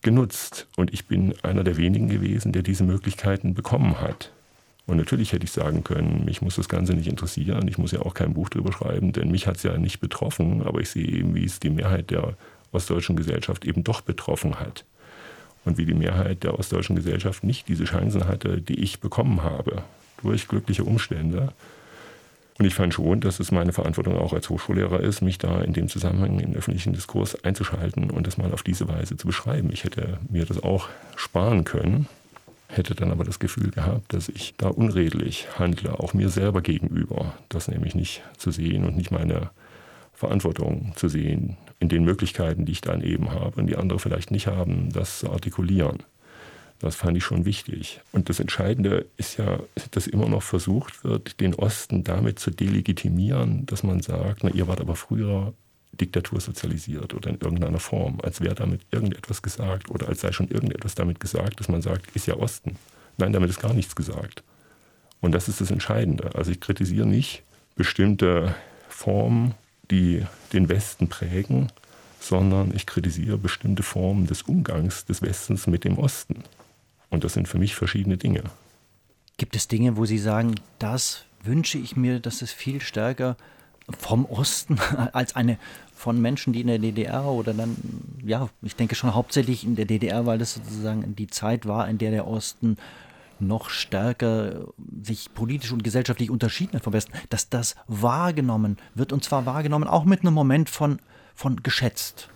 genutzt. 0.02 0.66
Und 0.76 0.92
ich 0.92 1.06
bin 1.06 1.34
einer 1.42 1.64
der 1.64 1.76
wenigen 1.76 2.08
gewesen, 2.08 2.52
der 2.52 2.62
diese 2.62 2.84
Möglichkeiten 2.84 3.54
bekommen 3.54 4.00
hat. 4.00 4.32
Und 4.86 4.98
natürlich 4.98 5.32
hätte 5.32 5.44
ich 5.44 5.50
sagen 5.50 5.82
können, 5.82 6.24
mich 6.24 6.42
muss 6.42 6.54
das 6.54 6.68
Ganze 6.68 6.94
nicht 6.94 7.08
interessieren, 7.08 7.66
ich 7.66 7.76
muss 7.76 7.90
ja 7.90 8.00
auch 8.02 8.14
kein 8.14 8.34
Buch 8.34 8.48
drüber 8.48 8.72
schreiben, 8.72 9.12
denn 9.12 9.32
mich 9.32 9.48
hat 9.48 9.56
es 9.56 9.64
ja 9.64 9.76
nicht 9.78 9.98
betroffen, 9.98 10.62
aber 10.62 10.80
ich 10.80 10.90
sehe 10.90 11.06
eben, 11.06 11.34
wie 11.34 11.44
es 11.44 11.58
die 11.58 11.70
Mehrheit 11.70 12.10
der 12.10 12.36
ostdeutschen 12.70 13.16
Gesellschaft 13.16 13.64
eben 13.64 13.82
doch 13.82 14.00
betroffen 14.00 14.60
hat. 14.60 14.84
Und 15.66 15.78
wie 15.78 15.84
die 15.84 15.94
Mehrheit 15.94 16.44
der 16.44 16.58
ostdeutschen 16.58 16.96
Gesellschaft 16.96 17.44
nicht 17.44 17.68
diese 17.68 17.84
Chancen 17.84 18.26
hatte, 18.26 18.62
die 18.62 18.80
ich 18.80 19.00
bekommen 19.00 19.42
habe, 19.42 19.82
durch 20.22 20.48
glückliche 20.48 20.84
Umstände. 20.84 21.52
Und 22.58 22.64
ich 22.64 22.74
fand 22.74 22.94
schon, 22.94 23.20
dass 23.20 23.40
es 23.40 23.50
meine 23.50 23.72
Verantwortung 23.72 24.16
auch 24.16 24.32
als 24.32 24.48
Hochschullehrer 24.48 25.00
ist, 25.00 25.20
mich 25.20 25.38
da 25.38 25.60
in 25.60 25.74
dem 25.74 25.88
Zusammenhang 25.88 26.38
in 26.38 26.52
den 26.52 26.56
öffentlichen 26.56 26.94
Diskurs 26.94 27.44
einzuschalten 27.44 28.10
und 28.10 28.26
das 28.26 28.38
mal 28.38 28.52
auf 28.54 28.62
diese 28.62 28.88
Weise 28.88 29.16
zu 29.16 29.26
beschreiben. 29.26 29.70
Ich 29.72 29.84
hätte 29.84 30.18
mir 30.30 30.46
das 30.46 30.62
auch 30.62 30.88
sparen 31.16 31.64
können, 31.64 32.08
hätte 32.68 32.94
dann 32.94 33.10
aber 33.10 33.24
das 33.24 33.40
Gefühl 33.40 33.72
gehabt, 33.72 34.14
dass 34.14 34.28
ich 34.28 34.54
da 34.56 34.68
unredlich 34.68 35.48
handle, 35.58 35.98
auch 35.98 36.14
mir 36.14 36.28
selber 36.28 36.62
gegenüber. 36.62 37.34
Das 37.48 37.68
nämlich 37.68 37.94
nicht 37.94 38.22
zu 38.38 38.52
sehen 38.52 38.84
und 38.84 38.96
nicht 38.96 39.10
meine 39.10 39.50
Verantwortung 40.16 40.92
zu 40.96 41.08
sehen 41.08 41.56
in 41.78 41.88
den 41.88 42.04
Möglichkeiten, 42.04 42.64
die 42.64 42.72
ich 42.72 42.80
dann 42.80 43.02
eben 43.02 43.30
habe 43.30 43.60
und 43.60 43.66
die 43.66 43.76
andere 43.76 43.98
vielleicht 43.98 44.30
nicht 44.30 44.46
haben, 44.46 44.90
das 44.92 45.20
zu 45.20 45.30
artikulieren. 45.30 46.02
Das 46.78 46.96
fand 46.96 47.16
ich 47.16 47.24
schon 47.24 47.44
wichtig. 47.44 48.00
Und 48.12 48.28
das 48.28 48.40
Entscheidende 48.40 49.06
ist 49.16 49.38
ja, 49.38 49.60
dass 49.92 50.06
immer 50.06 50.28
noch 50.28 50.42
versucht 50.42 51.04
wird, 51.04 51.40
den 51.40 51.54
Osten 51.54 52.04
damit 52.04 52.38
zu 52.38 52.50
delegitimieren, 52.50 53.64
dass 53.66 53.82
man 53.82 54.00
sagt, 54.00 54.42
na, 54.42 54.50
ihr 54.50 54.68
wart 54.68 54.80
aber 54.80 54.96
früher 54.96 55.54
Diktatur 55.92 56.40
sozialisiert 56.40 57.14
oder 57.14 57.30
in 57.30 57.38
irgendeiner 57.40 57.78
Form, 57.78 58.20
als 58.22 58.40
wäre 58.40 58.54
damit 58.54 58.82
irgendetwas 58.90 59.40
gesagt 59.40 59.90
oder 59.90 60.08
als 60.08 60.20
sei 60.20 60.32
schon 60.32 60.48
irgendetwas 60.48 60.94
damit 60.94 61.20
gesagt, 61.20 61.60
dass 61.60 61.68
man 61.68 61.80
sagt, 61.80 62.14
ist 62.14 62.26
ja 62.26 62.36
Osten. 62.36 62.76
Nein, 63.16 63.32
damit 63.32 63.48
ist 63.48 63.60
gar 63.60 63.72
nichts 63.72 63.96
gesagt. 63.96 64.42
Und 65.20 65.32
das 65.32 65.48
ist 65.48 65.62
das 65.62 65.70
Entscheidende. 65.70 66.34
Also 66.34 66.50
ich 66.50 66.60
kritisiere 66.60 67.06
nicht 67.06 67.42
bestimmte 67.74 68.54
Formen, 68.88 69.54
die 69.90 70.24
den 70.52 70.68
Westen 70.68 71.08
prägen, 71.08 71.72
sondern 72.20 72.72
ich 72.74 72.86
kritisiere 72.86 73.38
bestimmte 73.38 73.82
Formen 73.82 74.26
des 74.26 74.42
Umgangs 74.42 75.04
des 75.04 75.22
Westens 75.22 75.66
mit 75.66 75.84
dem 75.84 75.98
Osten. 75.98 76.42
Und 77.10 77.24
das 77.24 77.34
sind 77.34 77.48
für 77.48 77.58
mich 77.58 77.74
verschiedene 77.74 78.16
Dinge. 78.16 78.42
Gibt 79.36 79.54
es 79.54 79.68
Dinge, 79.68 79.96
wo 79.96 80.06
Sie 80.06 80.18
sagen, 80.18 80.54
das 80.78 81.24
wünsche 81.42 81.78
ich 81.78 81.96
mir, 81.96 82.20
dass 82.20 82.42
es 82.42 82.52
viel 82.52 82.80
stärker 82.80 83.36
vom 83.98 84.24
Osten 84.24 84.78
als 85.12 85.36
eine 85.36 85.58
von 85.94 86.20
Menschen, 86.20 86.52
die 86.52 86.60
in 86.60 86.66
der 86.66 86.78
DDR 86.78 87.24
oder 87.24 87.54
dann, 87.54 87.76
ja, 88.24 88.50
ich 88.62 88.76
denke 88.76 88.94
schon 88.94 89.14
hauptsächlich 89.14 89.64
in 89.64 89.76
der 89.76 89.86
DDR, 89.86 90.26
weil 90.26 90.38
das 90.38 90.54
sozusagen 90.54 91.16
die 91.16 91.26
Zeit 91.26 91.66
war, 91.66 91.88
in 91.88 91.98
der 91.98 92.10
der 92.10 92.26
Osten 92.26 92.76
noch 93.40 93.70
stärker 93.70 94.68
sich 95.02 95.32
politisch 95.34 95.72
und 95.72 95.84
gesellschaftlich 95.84 96.30
unterschieden 96.30 96.74
hat 96.74 96.84
vom 96.84 96.92
Westen, 96.92 97.12
dass 97.28 97.48
das 97.48 97.76
wahrgenommen 97.86 98.76
wird 98.94 99.12
und 99.12 99.24
zwar 99.24 99.46
wahrgenommen 99.46 99.88
auch 99.88 100.04
mit 100.04 100.20
einem 100.20 100.34
Moment 100.34 100.70
von, 100.70 100.98
von 101.34 101.62
geschätzt 101.62 102.28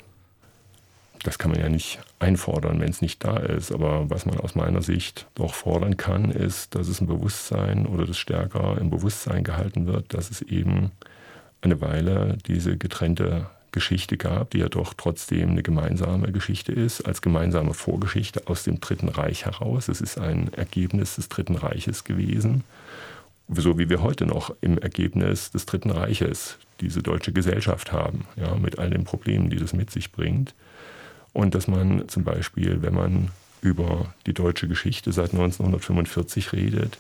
das 1.23 1.39
kann 1.39 1.51
man 1.51 1.61
ja 1.61 1.69
nicht 1.69 1.99
einfordern, 2.19 2.81
wenn 2.81 2.89
es 2.89 3.03
nicht 3.03 3.23
da 3.25 3.37
ist. 3.37 3.73
Aber 3.73 4.09
was 4.09 4.27
man 4.27 4.39
aus 4.41 4.55
meiner 4.55 4.83
Sicht 4.83 5.27
doch 5.35 5.55
fordern 5.55 5.97
kann, 5.97 6.31
ist, 6.31 6.75
dass 6.75 6.89
es 6.89 7.01
ein 7.01 7.07
Bewusstsein 7.07 7.87
oder 7.87 8.07
das 8.07 8.19
stärker 8.19 8.79
im 8.79 8.91
Bewusstsein 8.91 9.45
gehalten 9.45 9.87
wird, 9.87 10.15
dass 10.15 10.31
es 10.31 10.43
eben 10.43 10.93
eine 11.61 11.81
Weile 11.81 12.39
diese 12.47 12.79
getrennte 12.79 13.51
Geschichte 13.73 14.17
gab, 14.17 14.51
die 14.51 14.59
ja 14.59 14.69
doch 14.69 14.95
trotzdem 14.95 15.51
eine 15.51 15.63
gemeinsame 15.63 16.33
Geschichte 16.33 16.73
ist, 16.73 17.03
als 17.03 17.23
gemeinsame 17.23 17.75
Vorgeschichte 17.75 18.43
aus 18.47 18.65
dem 18.65 18.81
Dritten 18.81 19.09
Reich 19.09 19.47
heraus. 19.47 19.89
Es 19.89 20.01
ist 20.01 20.19
ein 20.19 20.53
Ergebnis 20.55 21.17
des 21.17 21.29
Dritten 21.29 21.57
Reiches 21.57 22.05
gewesen, 22.05 22.65
so 23.49 23.79
wie 23.79 23.89
wir 23.89 24.03
heute 24.03 24.27
noch 24.27 24.55
im 24.61 24.79
Ergebnis 24.79 25.51
des 25.51 25.67
Dritten 25.67 25.91
Reiches 25.91 26.59
diese 26.81 27.03
deutsche 27.03 27.33
Gesellschaft 27.33 27.93
haben, 27.93 28.25
ja, 28.37 28.55
mit 28.55 28.79
all 28.79 28.91
den 28.91 29.05
Problemen, 29.05 29.51
die 29.51 29.57
das 29.57 29.73
mit 29.73 29.91
sich 29.91 30.13
bringt. 30.13 30.55
Und 31.33 31.55
dass 31.55 31.69
man 31.69 32.09
zum 32.09 32.25
Beispiel, 32.25 32.83
wenn 32.83 32.95
man 32.95 33.31
über 33.61 34.15
die 34.27 34.33
deutsche 34.33 34.69
Geschichte 34.69 35.13
seit 35.13 35.33
1945 35.33 36.53
redet, 36.53 36.99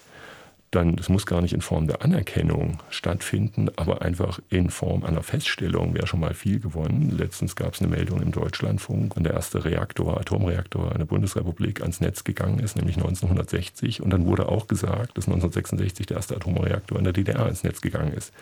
dann, 0.70 0.94
das 0.94 1.08
muss 1.08 1.26
gar 1.26 1.42
nicht 1.42 1.52
in 1.52 1.62
Form 1.62 1.88
der 1.88 2.02
Anerkennung 2.02 2.78
stattfinden, 2.90 3.70
aber 3.74 4.02
einfach 4.02 4.38
in 4.50 4.70
Form 4.70 5.04
einer 5.04 5.22
Feststellung 5.22 5.94
wäre 5.94 6.06
schon 6.06 6.20
mal 6.20 6.32
viel 6.32 6.60
gewonnen. 6.60 7.10
Letztens 7.16 7.56
gab 7.56 7.74
es 7.74 7.80
eine 7.80 7.90
Meldung 7.90 8.22
im 8.22 8.30
Deutschlandfunk, 8.30 9.16
wenn 9.16 9.24
der 9.24 9.34
erste 9.34 9.64
Reaktor, 9.64 10.20
Atomreaktor 10.20 10.92
in 10.92 10.98
der 10.98 11.06
Bundesrepublik 11.06 11.80
ans 11.80 12.00
Netz 12.00 12.22
gegangen 12.22 12.60
ist, 12.60 12.76
nämlich 12.76 12.96
1960. 12.96 14.00
Und 14.00 14.10
dann 14.10 14.26
wurde 14.26 14.48
auch 14.48 14.68
gesagt, 14.68 15.18
dass 15.18 15.26
1966 15.26 16.06
der 16.06 16.18
erste 16.18 16.36
Atomreaktor 16.36 16.98
in 16.98 17.04
der 17.04 17.14
DDR 17.14 17.48
ins 17.48 17.64
Netz 17.64 17.80
gegangen 17.80 18.12
ist. 18.12 18.32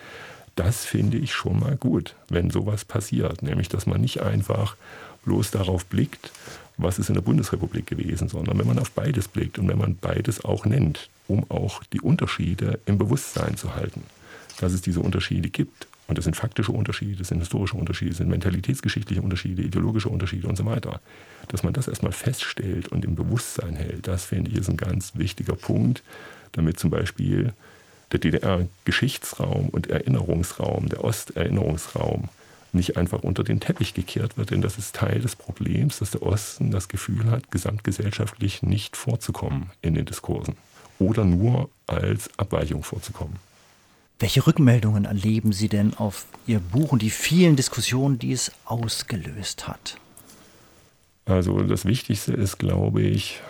Das 0.54 0.84
finde 0.84 1.16
ich 1.16 1.32
schon 1.32 1.60
mal 1.60 1.76
gut, 1.76 2.14
wenn 2.28 2.50
sowas 2.50 2.84
passiert, 2.84 3.42
nämlich 3.42 3.68
dass 3.68 3.86
man 3.86 4.02
nicht 4.02 4.20
einfach 4.20 4.76
bloß 5.24 5.50
darauf 5.50 5.86
blickt, 5.86 6.30
was 6.76 6.98
ist 6.98 7.08
in 7.08 7.14
der 7.14 7.22
Bundesrepublik 7.22 7.86
gewesen, 7.86 8.28
sondern 8.28 8.58
wenn 8.58 8.66
man 8.66 8.78
auf 8.78 8.90
beides 8.90 9.28
blickt 9.28 9.58
und 9.58 9.68
wenn 9.68 9.78
man 9.78 9.96
beides 9.96 10.44
auch 10.44 10.66
nennt, 10.66 11.08
um 11.28 11.48
auch 11.50 11.84
die 11.84 12.00
Unterschiede 12.00 12.80
im 12.86 12.98
Bewusstsein 12.98 13.56
zu 13.56 13.76
halten, 13.76 14.02
dass 14.58 14.72
es 14.72 14.82
diese 14.82 15.00
Unterschiede 15.00 15.50
gibt. 15.50 15.86
Und 16.08 16.16
das 16.16 16.24
sind 16.24 16.36
faktische 16.36 16.72
Unterschiede, 16.72 17.16
das 17.16 17.28
sind 17.28 17.40
historische 17.40 17.76
Unterschiede, 17.76 18.12
das 18.12 18.18
sind 18.18 18.30
mentalitätsgeschichtliche 18.30 19.20
Unterschiede, 19.20 19.62
ideologische 19.62 20.08
Unterschiede 20.08 20.48
und 20.48 20.56
so 20.56 20.64
weiter. 20.64 21.00
Dass 21.48 21.62
man 21.62 21.74
das 21.74 21.86
erstmal 21.86 22.12
feststellt 22.12 22.88
und 22.88 23.04
im 23.04 23.14
Bewusstsein 23.14 23.76
hält, 23.76 24.08
das 24.08 24.24
finde 24.24 24.50
ich 24.50 24.56
ist 24.56 24.70
ein 24.70 24.78
ganz 24.78 25.12
wichtiger 25.16 25.54
Punkt, 25.54 26.02
damit 26.52 26.80
zum 26.80 26.90
Beispiel 26.90 27.52
der 28.10 28.20
DDR-Geschichtsraum 28.20 29.68
und 29.68 29.88
Erinnerungsraum, 29.88 30.88
der 30.88 31.04
Osterinnerungsraum, 31.04 32.30
nicht 32.72 32.96
einfach 32.96 33.22
unter 33.22 33.44
den 33.44 33.60
Teppich 33.60 33.92
gekehrt 33.92 34.38
wird, 34.38 34.50
denn 34.50 34.62
das 34.62 34.78
ist 34.78 34.94
Teil 34.94 35.20
des 35.20 35.36
Problems, 35.36 35.98
dass 35.98 36.10
der 36.10 36.22
Osten 36.22 36.70
das 36.70 36.88
Gefühl 36.88 37.30
hat, 37.30 37.50
gesamtgesellschaftlich 37.50 38.62
nicht 38.62 38.96
vorzukommen 38.96 39.70
in 39.82 39.94
den 39.94 40.06
Diskursen 40.06 40.56
oder 40.98 41.24
nur 41.24 41.70
als 41.86 42.30
Abweichung 42.36 42.82
vorzukommen. 42.82 43.36
Welche 44.20 44.46
Rückmeldungen 44.46 45.04
erleben 45.04 45.52
Sie 45.52 45.68
denn 45.68 45.94
auf 45.94 46.26
Ihr 46.46 46.58
Buch 46.58 46.92
und 46.92 47.02
die 47.02 47.10
vielen 47.10 47.54
Diskussionen, 47.54 48.18
die 48.18 48.32
es 48.32 48.50
ausgelöst 48.64 49.68
hat? 49.68 49.96
Also 51.24 51.62
das 51.62 51.84
Wichtigste 51.84 52.32
ist, 52.32 52.58
glaube 52.58 53.02
ich, 53.02 53.40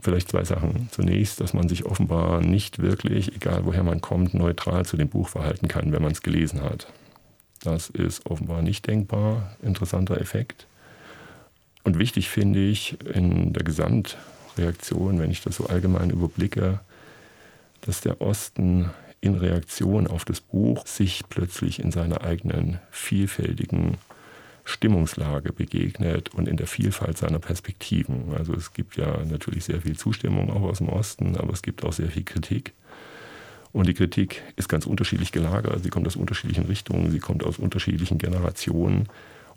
vielleicht 0.00 0.30
zwei 0.30 0.44
Sachen. 0.44 0.88
Zunächst, 0.90 1.40
dass 1.40 1.52
man 1.52 1.68
sich 1.68 1.84
offenbar 1.84 2.40
nicht 2.40 2.78
wirklich, 2.78 3.34
egal 3.34 3.66
woher 3.66 3.82
man 3.82 4.00
kommt, 4.00 4.32
neutral 4.32 4.86
zu 4.86 4.96
dem 4.96 5.08
Buch 5.08 5.28
verhalten 5.28 5.68
kann, 5.68 5.92
wenn 5.92 6.02
man 6.02 6.12
es 6.12 6.22
gelesen 6.22 6.62
hat. 6.62 6.86
Das 7.62 7.90
ist 7.90 8.26
offenbar 8.26 8.62
nicht 8.62 8.86
denkbar. 8.86 9.56
Interessanter 9.62 10.20
Effekt. 10.20 10.66
Und 11.84 11.98
wichtig 11.98 12.30
finde 12.30 12.60
ich 12.60 12.96
in 13.06 13.52
der 13.52 13.64
Gesamtreaktion, 14.54 15.18
wenn 15.18 15.30
ich 15.30 15.42
das 15.42 15.56
so 15.56 15.66
allgemein 15.66 16.10
überblicke, 16.10 16.80
dass 17.82 18.00
der 18.00 18.20
Osten 18.20 18.90
in 19.20 19.34
Reaktion 19.34 20.06
auf 20.06 20.24
das 20.24 20.40
Buch 20.40 20.86
sich 20.86 21.22
plötzlich 21.28 21.78
in 21.78 21.92
seiner 21.92 22.22
eigenen 22.22 22.78
vielfältigen 22.90 23.96
Stimmungslage 24.64 25.52
begegnet 25.52 26.34
und 26.34 26.48
in 26.48 26.56
der 26.56 26.66
Vielfalt 26.66 27.18
seiner 27.18 27.38
Perspektiven. 27.38 28.34
Also 28.36 28.54
es 28.54 28.72
gibt 28.72 28.96
ja 28.96 29.24
natürlich 29.24 29.64
sehr 29.64 29.80
viel 29.80 29.96
Zustimmung 29.96 30.50
auch 30.50 30.62
aus 30.62 30.78
dem 30.78 30.88
Osten, 30.88 31.36
aber 31.36 31.52
es 31.52 31.62
gibt 31.62 31.84
auch 31.84 31.92
sehr 31.92 32.08
viel 32.08 32.24
Kritik. 32.24 32.72
Und 33.72 33.88
die 33.88 33.94
Kritik 33.94 34.42
ist 34.56 34.68
ganz 34.68 34.86
unterschiedlich 34.86 35.32
gelagert. 35.32 35.82
Sie 35.82 35.88
kommt 35.88 36.06
aus 36.06 36.16
unterschiedlichen 36.16 36.66
Richtungen, 36.66 37.10
sie 37.10 37.20
kommt 37.20 37.42
aus 37.42 37.58
unterschiedlichen 37.58 38.18
Generationen. 38.18 39.08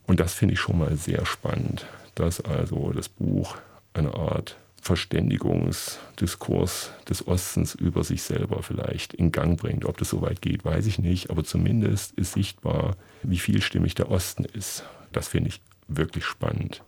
Und 0.07 0.19
das 0.19 0.33
finde 0.33 0.53
ich 0.53 0.59
schon 0.59 0.77
mal 0.77 0.95
sehr 0.95 1.25
spannend, 1.25 1.85
dass 2.15 2.39
also 2.39 2.91
das 2.93 3.09
Buch 3.09 3.57
eine 3.93 4.13
Art 4.13 4.57
Verständigungsdiskurs 4.85 6.91
des 7.09 7.27
Ostens 7.27 7.73
über 7.73 8.03
sich 8.03 8.21
selber 8.21 8.61
vielleicht 8.61 9.15
in 9.15 9.31
Gang 9.31 9.59
bringt. 9.59 9.83
Ob 9.83 9.97
das 9.97 10.11
so 10.11 10.21
weit 10.21 10.43
geht, 10.43 10.63
weiß 10.63 10.85
ich 10.85 10.99
nicht, 10.99 11.31
aber 11.31 11.43
zumindest 11.43 12.11
ist 12.11 12.33
sichtbar, 12.33 12.95
wie 13.23 13.39
vielstimmig 13.39 13.95
der 13.95 14.11
Osten 14.11 14.45
ist. 14.45 14.83
Das 15.11 15.29
finde 15.29 15.49
ich 15.49 15.59
wirklich 15.87 16.23
spannend. 16.23 16.83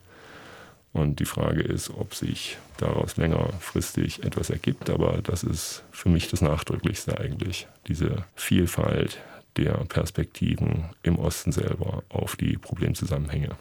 Und 0.93 1.19
die 1.19 1.25
Frage 1.25 1.63
ist, 1.63 1.89
ob 1.89 2.13
sich 2.13 2.59
daraus 2.77 3.17
längerfristig 3.17 4.23
etwas 4.23 4.51
ergibt. 4.51 4.91
Aber 4.91 5.23
das 5.23 5.43
ist 5.43 5.83
für 5.89 6.09
mich 6.09 6.27
das 6.27 6.41
Nachdrücklichste 6.41 7.19
eigentlich, 7.19 7.67
diese 7.87 8.25
Vielfalt 8.35 9.17
der 9.57 9.73
Perspektiven 9.85 10.85
im 11.01 11.17
Osten 11.17 11.51
selber 11.51 12.03
auf 12.09 12.35
die 12.35 12.57
Problemzusammenhänge. 12.57 13.55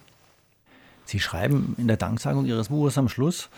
Sie 1.07 1.21
schreiben 1.21 1.75
in 1.79 1.89
der 1.89 1.97
Danksagung 1.97 2.45
Ihres 2.45 2.69
Buches 2.69 2.99
am 2.99 3.09
Schluss, 3.09 3.49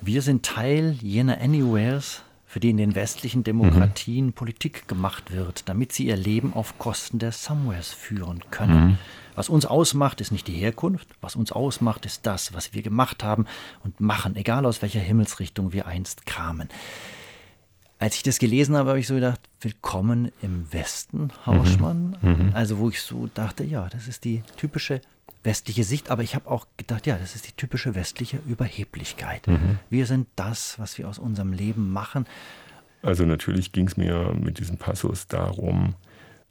wir 0.00 0.22
sind 0.22 0.44
Teil 0.44 0.96
jener 1.00 1.40
Anywheres, 1.40 2.22
für 2.46 2.60
die 2.60 2.70
in 2.70 2.76
den 2.76 2.94
westlichen 2.94 3.44
Demokratien 3.44 4.26
mhm. 4.26 4.32
Politik 4.34 4.86
gemacht 4.86 5.32
wird, 5.32 5.68
damit 5.68 5.92
sie 5.92 6.06
ihr 6.06 6.16
Leben 6.16 6.52
auf 6.52 6.78
Kosten 6.78 7.18
der 7.18 7.32
Somewheres 7.32 7.92
führen 7.92 8.40
können. 8.50 8.84
Mhm. 8.84 8.98
Was 9.34 9.48
uns 9.48 9.64
ausmacht, 9.64 10.20
ist 10.20 10.32
nicht 10.32 10.46
die 10.48 10.52
Herkunft, 10.52 11.08
was 11.22 11.34
uns 11.34 11.50
ausmacht, 11.50 12.04
ist 12.04 12.26
das, 12.26 12.52
was 12.52 12.74
wir 12.74 12.82
gemacht 12.82 13.24
haben 13.24 13.46
und 13.84 14.00
machen, 14.00 14.36
egal 14.36 14.66
aus 14.66 14.82
welcher 14.82 15.00
Himmelsrichtung 15.00 15.72
wir 15.72 15.86
einst 15.86 16.26
kamen. 16.26 16.68
Als 17.98 18.16
ich 18.16 18.22
das 18.22 18.38
gelesen 18.38 18.76
habe, 18.76 18.90
habe 18.90 18.98
ich 18.98 19.06
so 19.06 19.14
gedacht, 19.14 19.40
willkommen 19.60 20.32
im 20.42 20.70
Westen, 20.72 21.30
Hauschmann. 21.46 22.16
Mhm. 22.20 22.28
mhm. 22.28 22.50
Also 22.52 22.78
wo 22.78 22.90
ich 22.90 23.00
so 23.00 23.30
dachte, 23.32 23.64
ja, 23.64 23.88
das 23.88 24.08
ist 24.08 24.24
die 24.24 24.42
typische 24.56 25.00
westliche 25.44 25.84
Sicht, 25.84 26.10
aber 26.10 26.22
ich 26.22 26.34
habe 26.34 26.50
auch 26.50 26.66
gedacht, 26.76 27.06
ja, 27.06 27.16
das 27.16 27.34
ist 27.34 27.48
die 27.48 27.52
typische 27.52 27.94
westliche 27.94 28.38
Überheblichkeit. 28.46 29.46
Mhm. 29.46 29.78
Wir 29.90 30.06
sind 30.06 30.28
das, 30.36 30.78
was 30.78 30.98
wir 30.98 31.08
aus 31.08 31.18
unserem 31.18 31.52
Leben 31.52 31.92
machen. 31.92 32.26
Also 33.02 33.24
natürlich 33.24 33.72
ging 33.72 33.88
es 33.88 33.96
mir 33.96 34.32
mit 34.38 34.58
diesem 34.58 34.76
Passus 34.78 35.26
darum, 35.26 35.94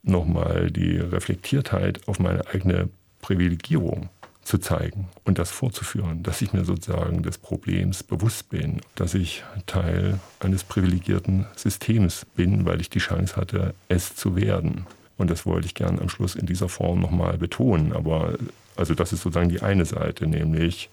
nochmal 0.04 0.72
die 0.72 0.98
Reflektiertheit 0.98 2.08
auf 2.08 2.20
meine 2.20 2.48
eigene 2.48 2.90
Privilegierung 3.22 4.10
zu 4.44 4.58
zeigen 4.58 5.08
und 5.24 5.38
das 5.38 5.52
vorzuführen, 5.52 6.24
dass 6.24 6.42
ich 6.42 6.52
mir 6.52 6.66
sozusagen 6.66 7.22
des 7.22 7.38
Problems 7.38 8.04
bewusst 8.04 8.50
bin, 8.50 8.82
dass 8.96 9.14
ich 9.14 9.44
Teil 9.68 10.20
eines 10.40 10.64
privilegierten 10.64 11.46
Systems 11.56 12.26
bin, 12.36 12.66
weil 12.66 12.82
ich 12.82 12.90
die 12.90 13.00
Chance 13.00 13.36
hatte, 13.36 13.76
es 13.88 14.16
zu 14.16 14.36
werden. 14.36 14.88
Und 15.18 15.30
das 15.30 15.46
wollte 15.46 15.68
ich 15.68 15.76
gern 15.76 16.00
am 16.00 16.10
Schluss 16.10 16.36
in 16.36 16.48
dieser 16.48 16.68
Form 16.68 17.00
nochmal 17.00 17.38
betonen. 17.38 17.94
Aber 17.94 18.34
also 18.82 18.96
das 18.96 19.14
ist 19.14 19.22
sozusagen 19.22 19.50
die 19.50 19.62
eine 19.62 19.86
Seite, 19.86 20.26
nämlich 20.26 20.90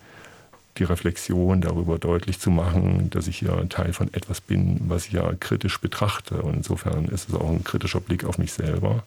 die 0.77 0.85
Reflexion 0.85 1.63
darüber 1.63 1.99
deutlich 1.99 2.39
zu 2.39 2.51
machen, 2.51 3.09
dass 3.09 3.27
ich 3.27 3.41
ja 3.41 3.65
Teil 3.65 3.95
von 3.95 4.13
etwas 4.13 4.43
bin, 4.43 4.79
was 4.89 5.07
ich 5.07 5.13
ja 5.13 5.33
kritisch 5.41 5.81
betrachte. 5.81 6.43
Und 6.43 6.55
insofern 6.55 7.07
ist 7.07 7.31
es 7.31 7.35
auch 7.35 7.49
ein 7.49 7.65
kritischer 7.65 8.01
Blick 8.01 8.25
auf 8.25 8.37
mich 8.37 8.53
selber. 8.53 9.05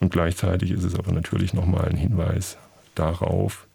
Und 0.00 0.12
gleichzeitig 0.12 0.72
ist 0.72 0.82
es 0.82 0.96
aber 0.96 1.12
natürlich 1.12 1.54
nochmal 1.54 1.88
ein 1.88 1.96
Hinweis 1.96 2.56
darauf, 2.96 3.66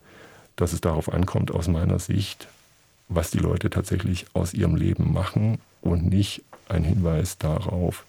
dass 0.58 0.74
es 0.74 0.82
darauf 0.82 1.12
ankommt, 1.12 1.52
aus 1.52 1.70
meiner 1.70 2.00
Sicht, 2.00 2.50
was 3.08 3.32
die 3.32 3.40
Leute 3.40 3.70
tatsächlich 3.70 4.26
aus 4.34 4.54
ihrem 4.54 4.76
Leben 4.76 5.14
machen 5.14 5.60
und 5.82 6.06
nicht 6.06 6.44
ein 6.68 6.84
Hinweis 6.84 7.38
darauf, 7.38 8.04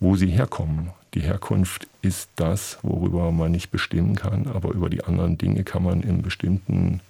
wo 0.00 0.16
sie 0.16 0.28
herkommen. 0.28 0.90
Die 1.16 1.22
Herkunft 1.22 1.88
ist 2.02 2.28
das, 2.36 2.78
worüber 2.82 3.32
man 3.32 3.50
nicht 3.50 3.70
bestimmen 3.70 4.16
kann, 4.16 4.48
aber 4.48 4.72
über 4.72 4.90
die 4.90 5.02
anderen 5.02 5.38
Dinge 5.38 5.64
kann 5.64 5.82
man 5.82 6.02
in 6.02 6.20
bestimmten 6.20 7.00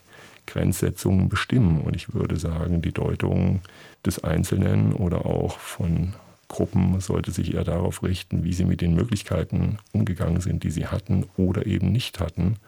Grenzsetzungen 0.47 1.29
bestimmen. 1.29 1.81
Und 1.81 1.97
ich 1.97 2.15
würde 2.15 2.37
sagen, 2.37 2.83
die 2.83 2.93
Deutung 2.93 3.63
des 4.07 4.23
Einzelnen 4.23 4.93
oder 4.93 5.27
auch 5.27 5.59
von 5.59 6.15
Gruppen 6.47 7.01
sollte 7.01 7.33
sich 7.33 7.55
eher 7.55 7.65
darauf 7.65 8.05
richten, 8.05 8.45
wie 8.45 8.53
sie 8.53 8.65
mit 8.65 8.81
den 8.81 8.95
Möglichkeiten 8.95 9.79
umgegangen 9.91 10.41
sind, 10.41 10.63
die 10.63 10.71
sie 10.71 10.87
hatten 10.87 11.27
oder 11.37 11.67
eben 11.67 11.91
nicht 11.91 12.21
hatten 12.21 12.59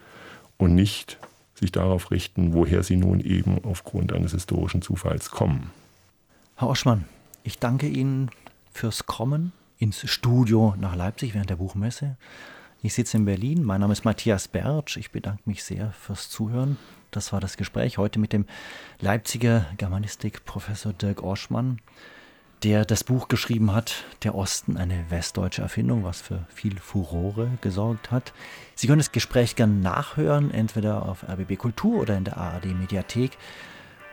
und 0.57 0.75
nicht 0.75 1.19
sich 1.55 1.71
darauf 1.71 2.11
richten, 2.11 2.51
woher 2.51 2.83
sie 2.83 2.97
nun 2.97 3.21
eben 3.21 3.63
aufgrund 3.63 4.11
eines 4.11 4.33
historischen 4.33 4.81
Zufalls 4.81 5.31
kommen. 5.31 5.71
Herr 6.57 6.67
Oschmann, 6.67 7.05
ich 7.45 7.59
danke 7.59 7.87
Ihnen 7.87 8.29
fürs 8.73 9.05
Kommen 9.05 9.53
ins 9.79 10.07
Studio 10.09 10.75
nach 10.77 10.95
Leipzig 10.95 11.33
während 11.33 11.49
der 11.49 11.55
Buchmesse. 11.55 12.17
Ich 12.83 12.93
sitze 12.93 13.17
in 13.17 13.25
Berlin. 13.25 13.63
Mein 13.63 13.81
Name 13.81 13.93
ist 13.93 14.05
Matthias 14.05 14.47
Bertsch. 14.47 14.97
Ich 14.97 15.11
bedanke 15.11 15.41
mich 15.45 15.63
sehr 15.63 15.91
fürs 15.93 16.29
Zuhören. 16.29 16.77
Das 17.11 17.33
war 17.33 17.39
das 17.39 17.57
Gespräch 17.57 17.97
heute 17.97 18.19
mit 18.19 18.33
dem 18.33 18.45
Leipziger 18.99 19.65
Germanistikprofessor 19.77 20.93
Dirk 20.93 21.23
Oschmann 21.23 21.79
der 22.63 22.83
das 22.83 23.03
Buch 23.03 23.27
geschrieben 23.27 23.73
hat, 23.73 24.03
Der 24.23 24.35
Osten, 24.35 24.75
eine 24.75 25.05
westdeutsche 25.09 25.61
Erfindung, 25.61 26.03
was 26.03 26.19
für 26.19 26.45
viel 26.49 26.77
Furore 26.77 27.49
gesorgt 27.61 28.11
hat. 28.11 28.33
Sie 28.75 28.87
können 28.87 28.99
das 28.99 29.13
Gespräch 29.13 29.55
gerne 29.55 29.75
nachhören, 29.75 30.51
entweder 30.51 31.07
auf 31.07 31.23
RBB 31.23 31.57
Kultur 31.57 32.01
oder 32.01 32.17
in 32.17 32.25
der 32.25 32.37
ARD 32.37 32.65
Mediathek. 32.65 33.37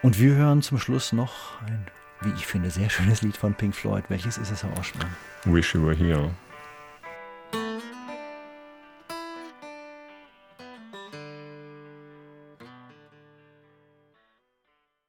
Und 0.03 0.21
wir 0.21 0.35
hören 0.35 0.63
zum 0.63 0.79
Schluss 0.79 1.13
noch 1.13 1.61
ein, 1.63 1.87
wie 2.23 2.33
ich 2.37 2.47
finde, 2.47 2.71
sehr 2.71 2.91
schönes 2.91 3.23
Lied 3.23 3.37
von 3.37 3.55
Pink 3.55 3.75
Floyd. 3.75 4.05
Welches 4.09 4.39
ist 4.39 4.51
es, 4.51 4.63
Herr 4.63 4.79
Oschmann? 4.79 5.09
Wish 5.45 5.75
You 5.75 5.85
Were 5.85 5.95
Here. 5.95 6.31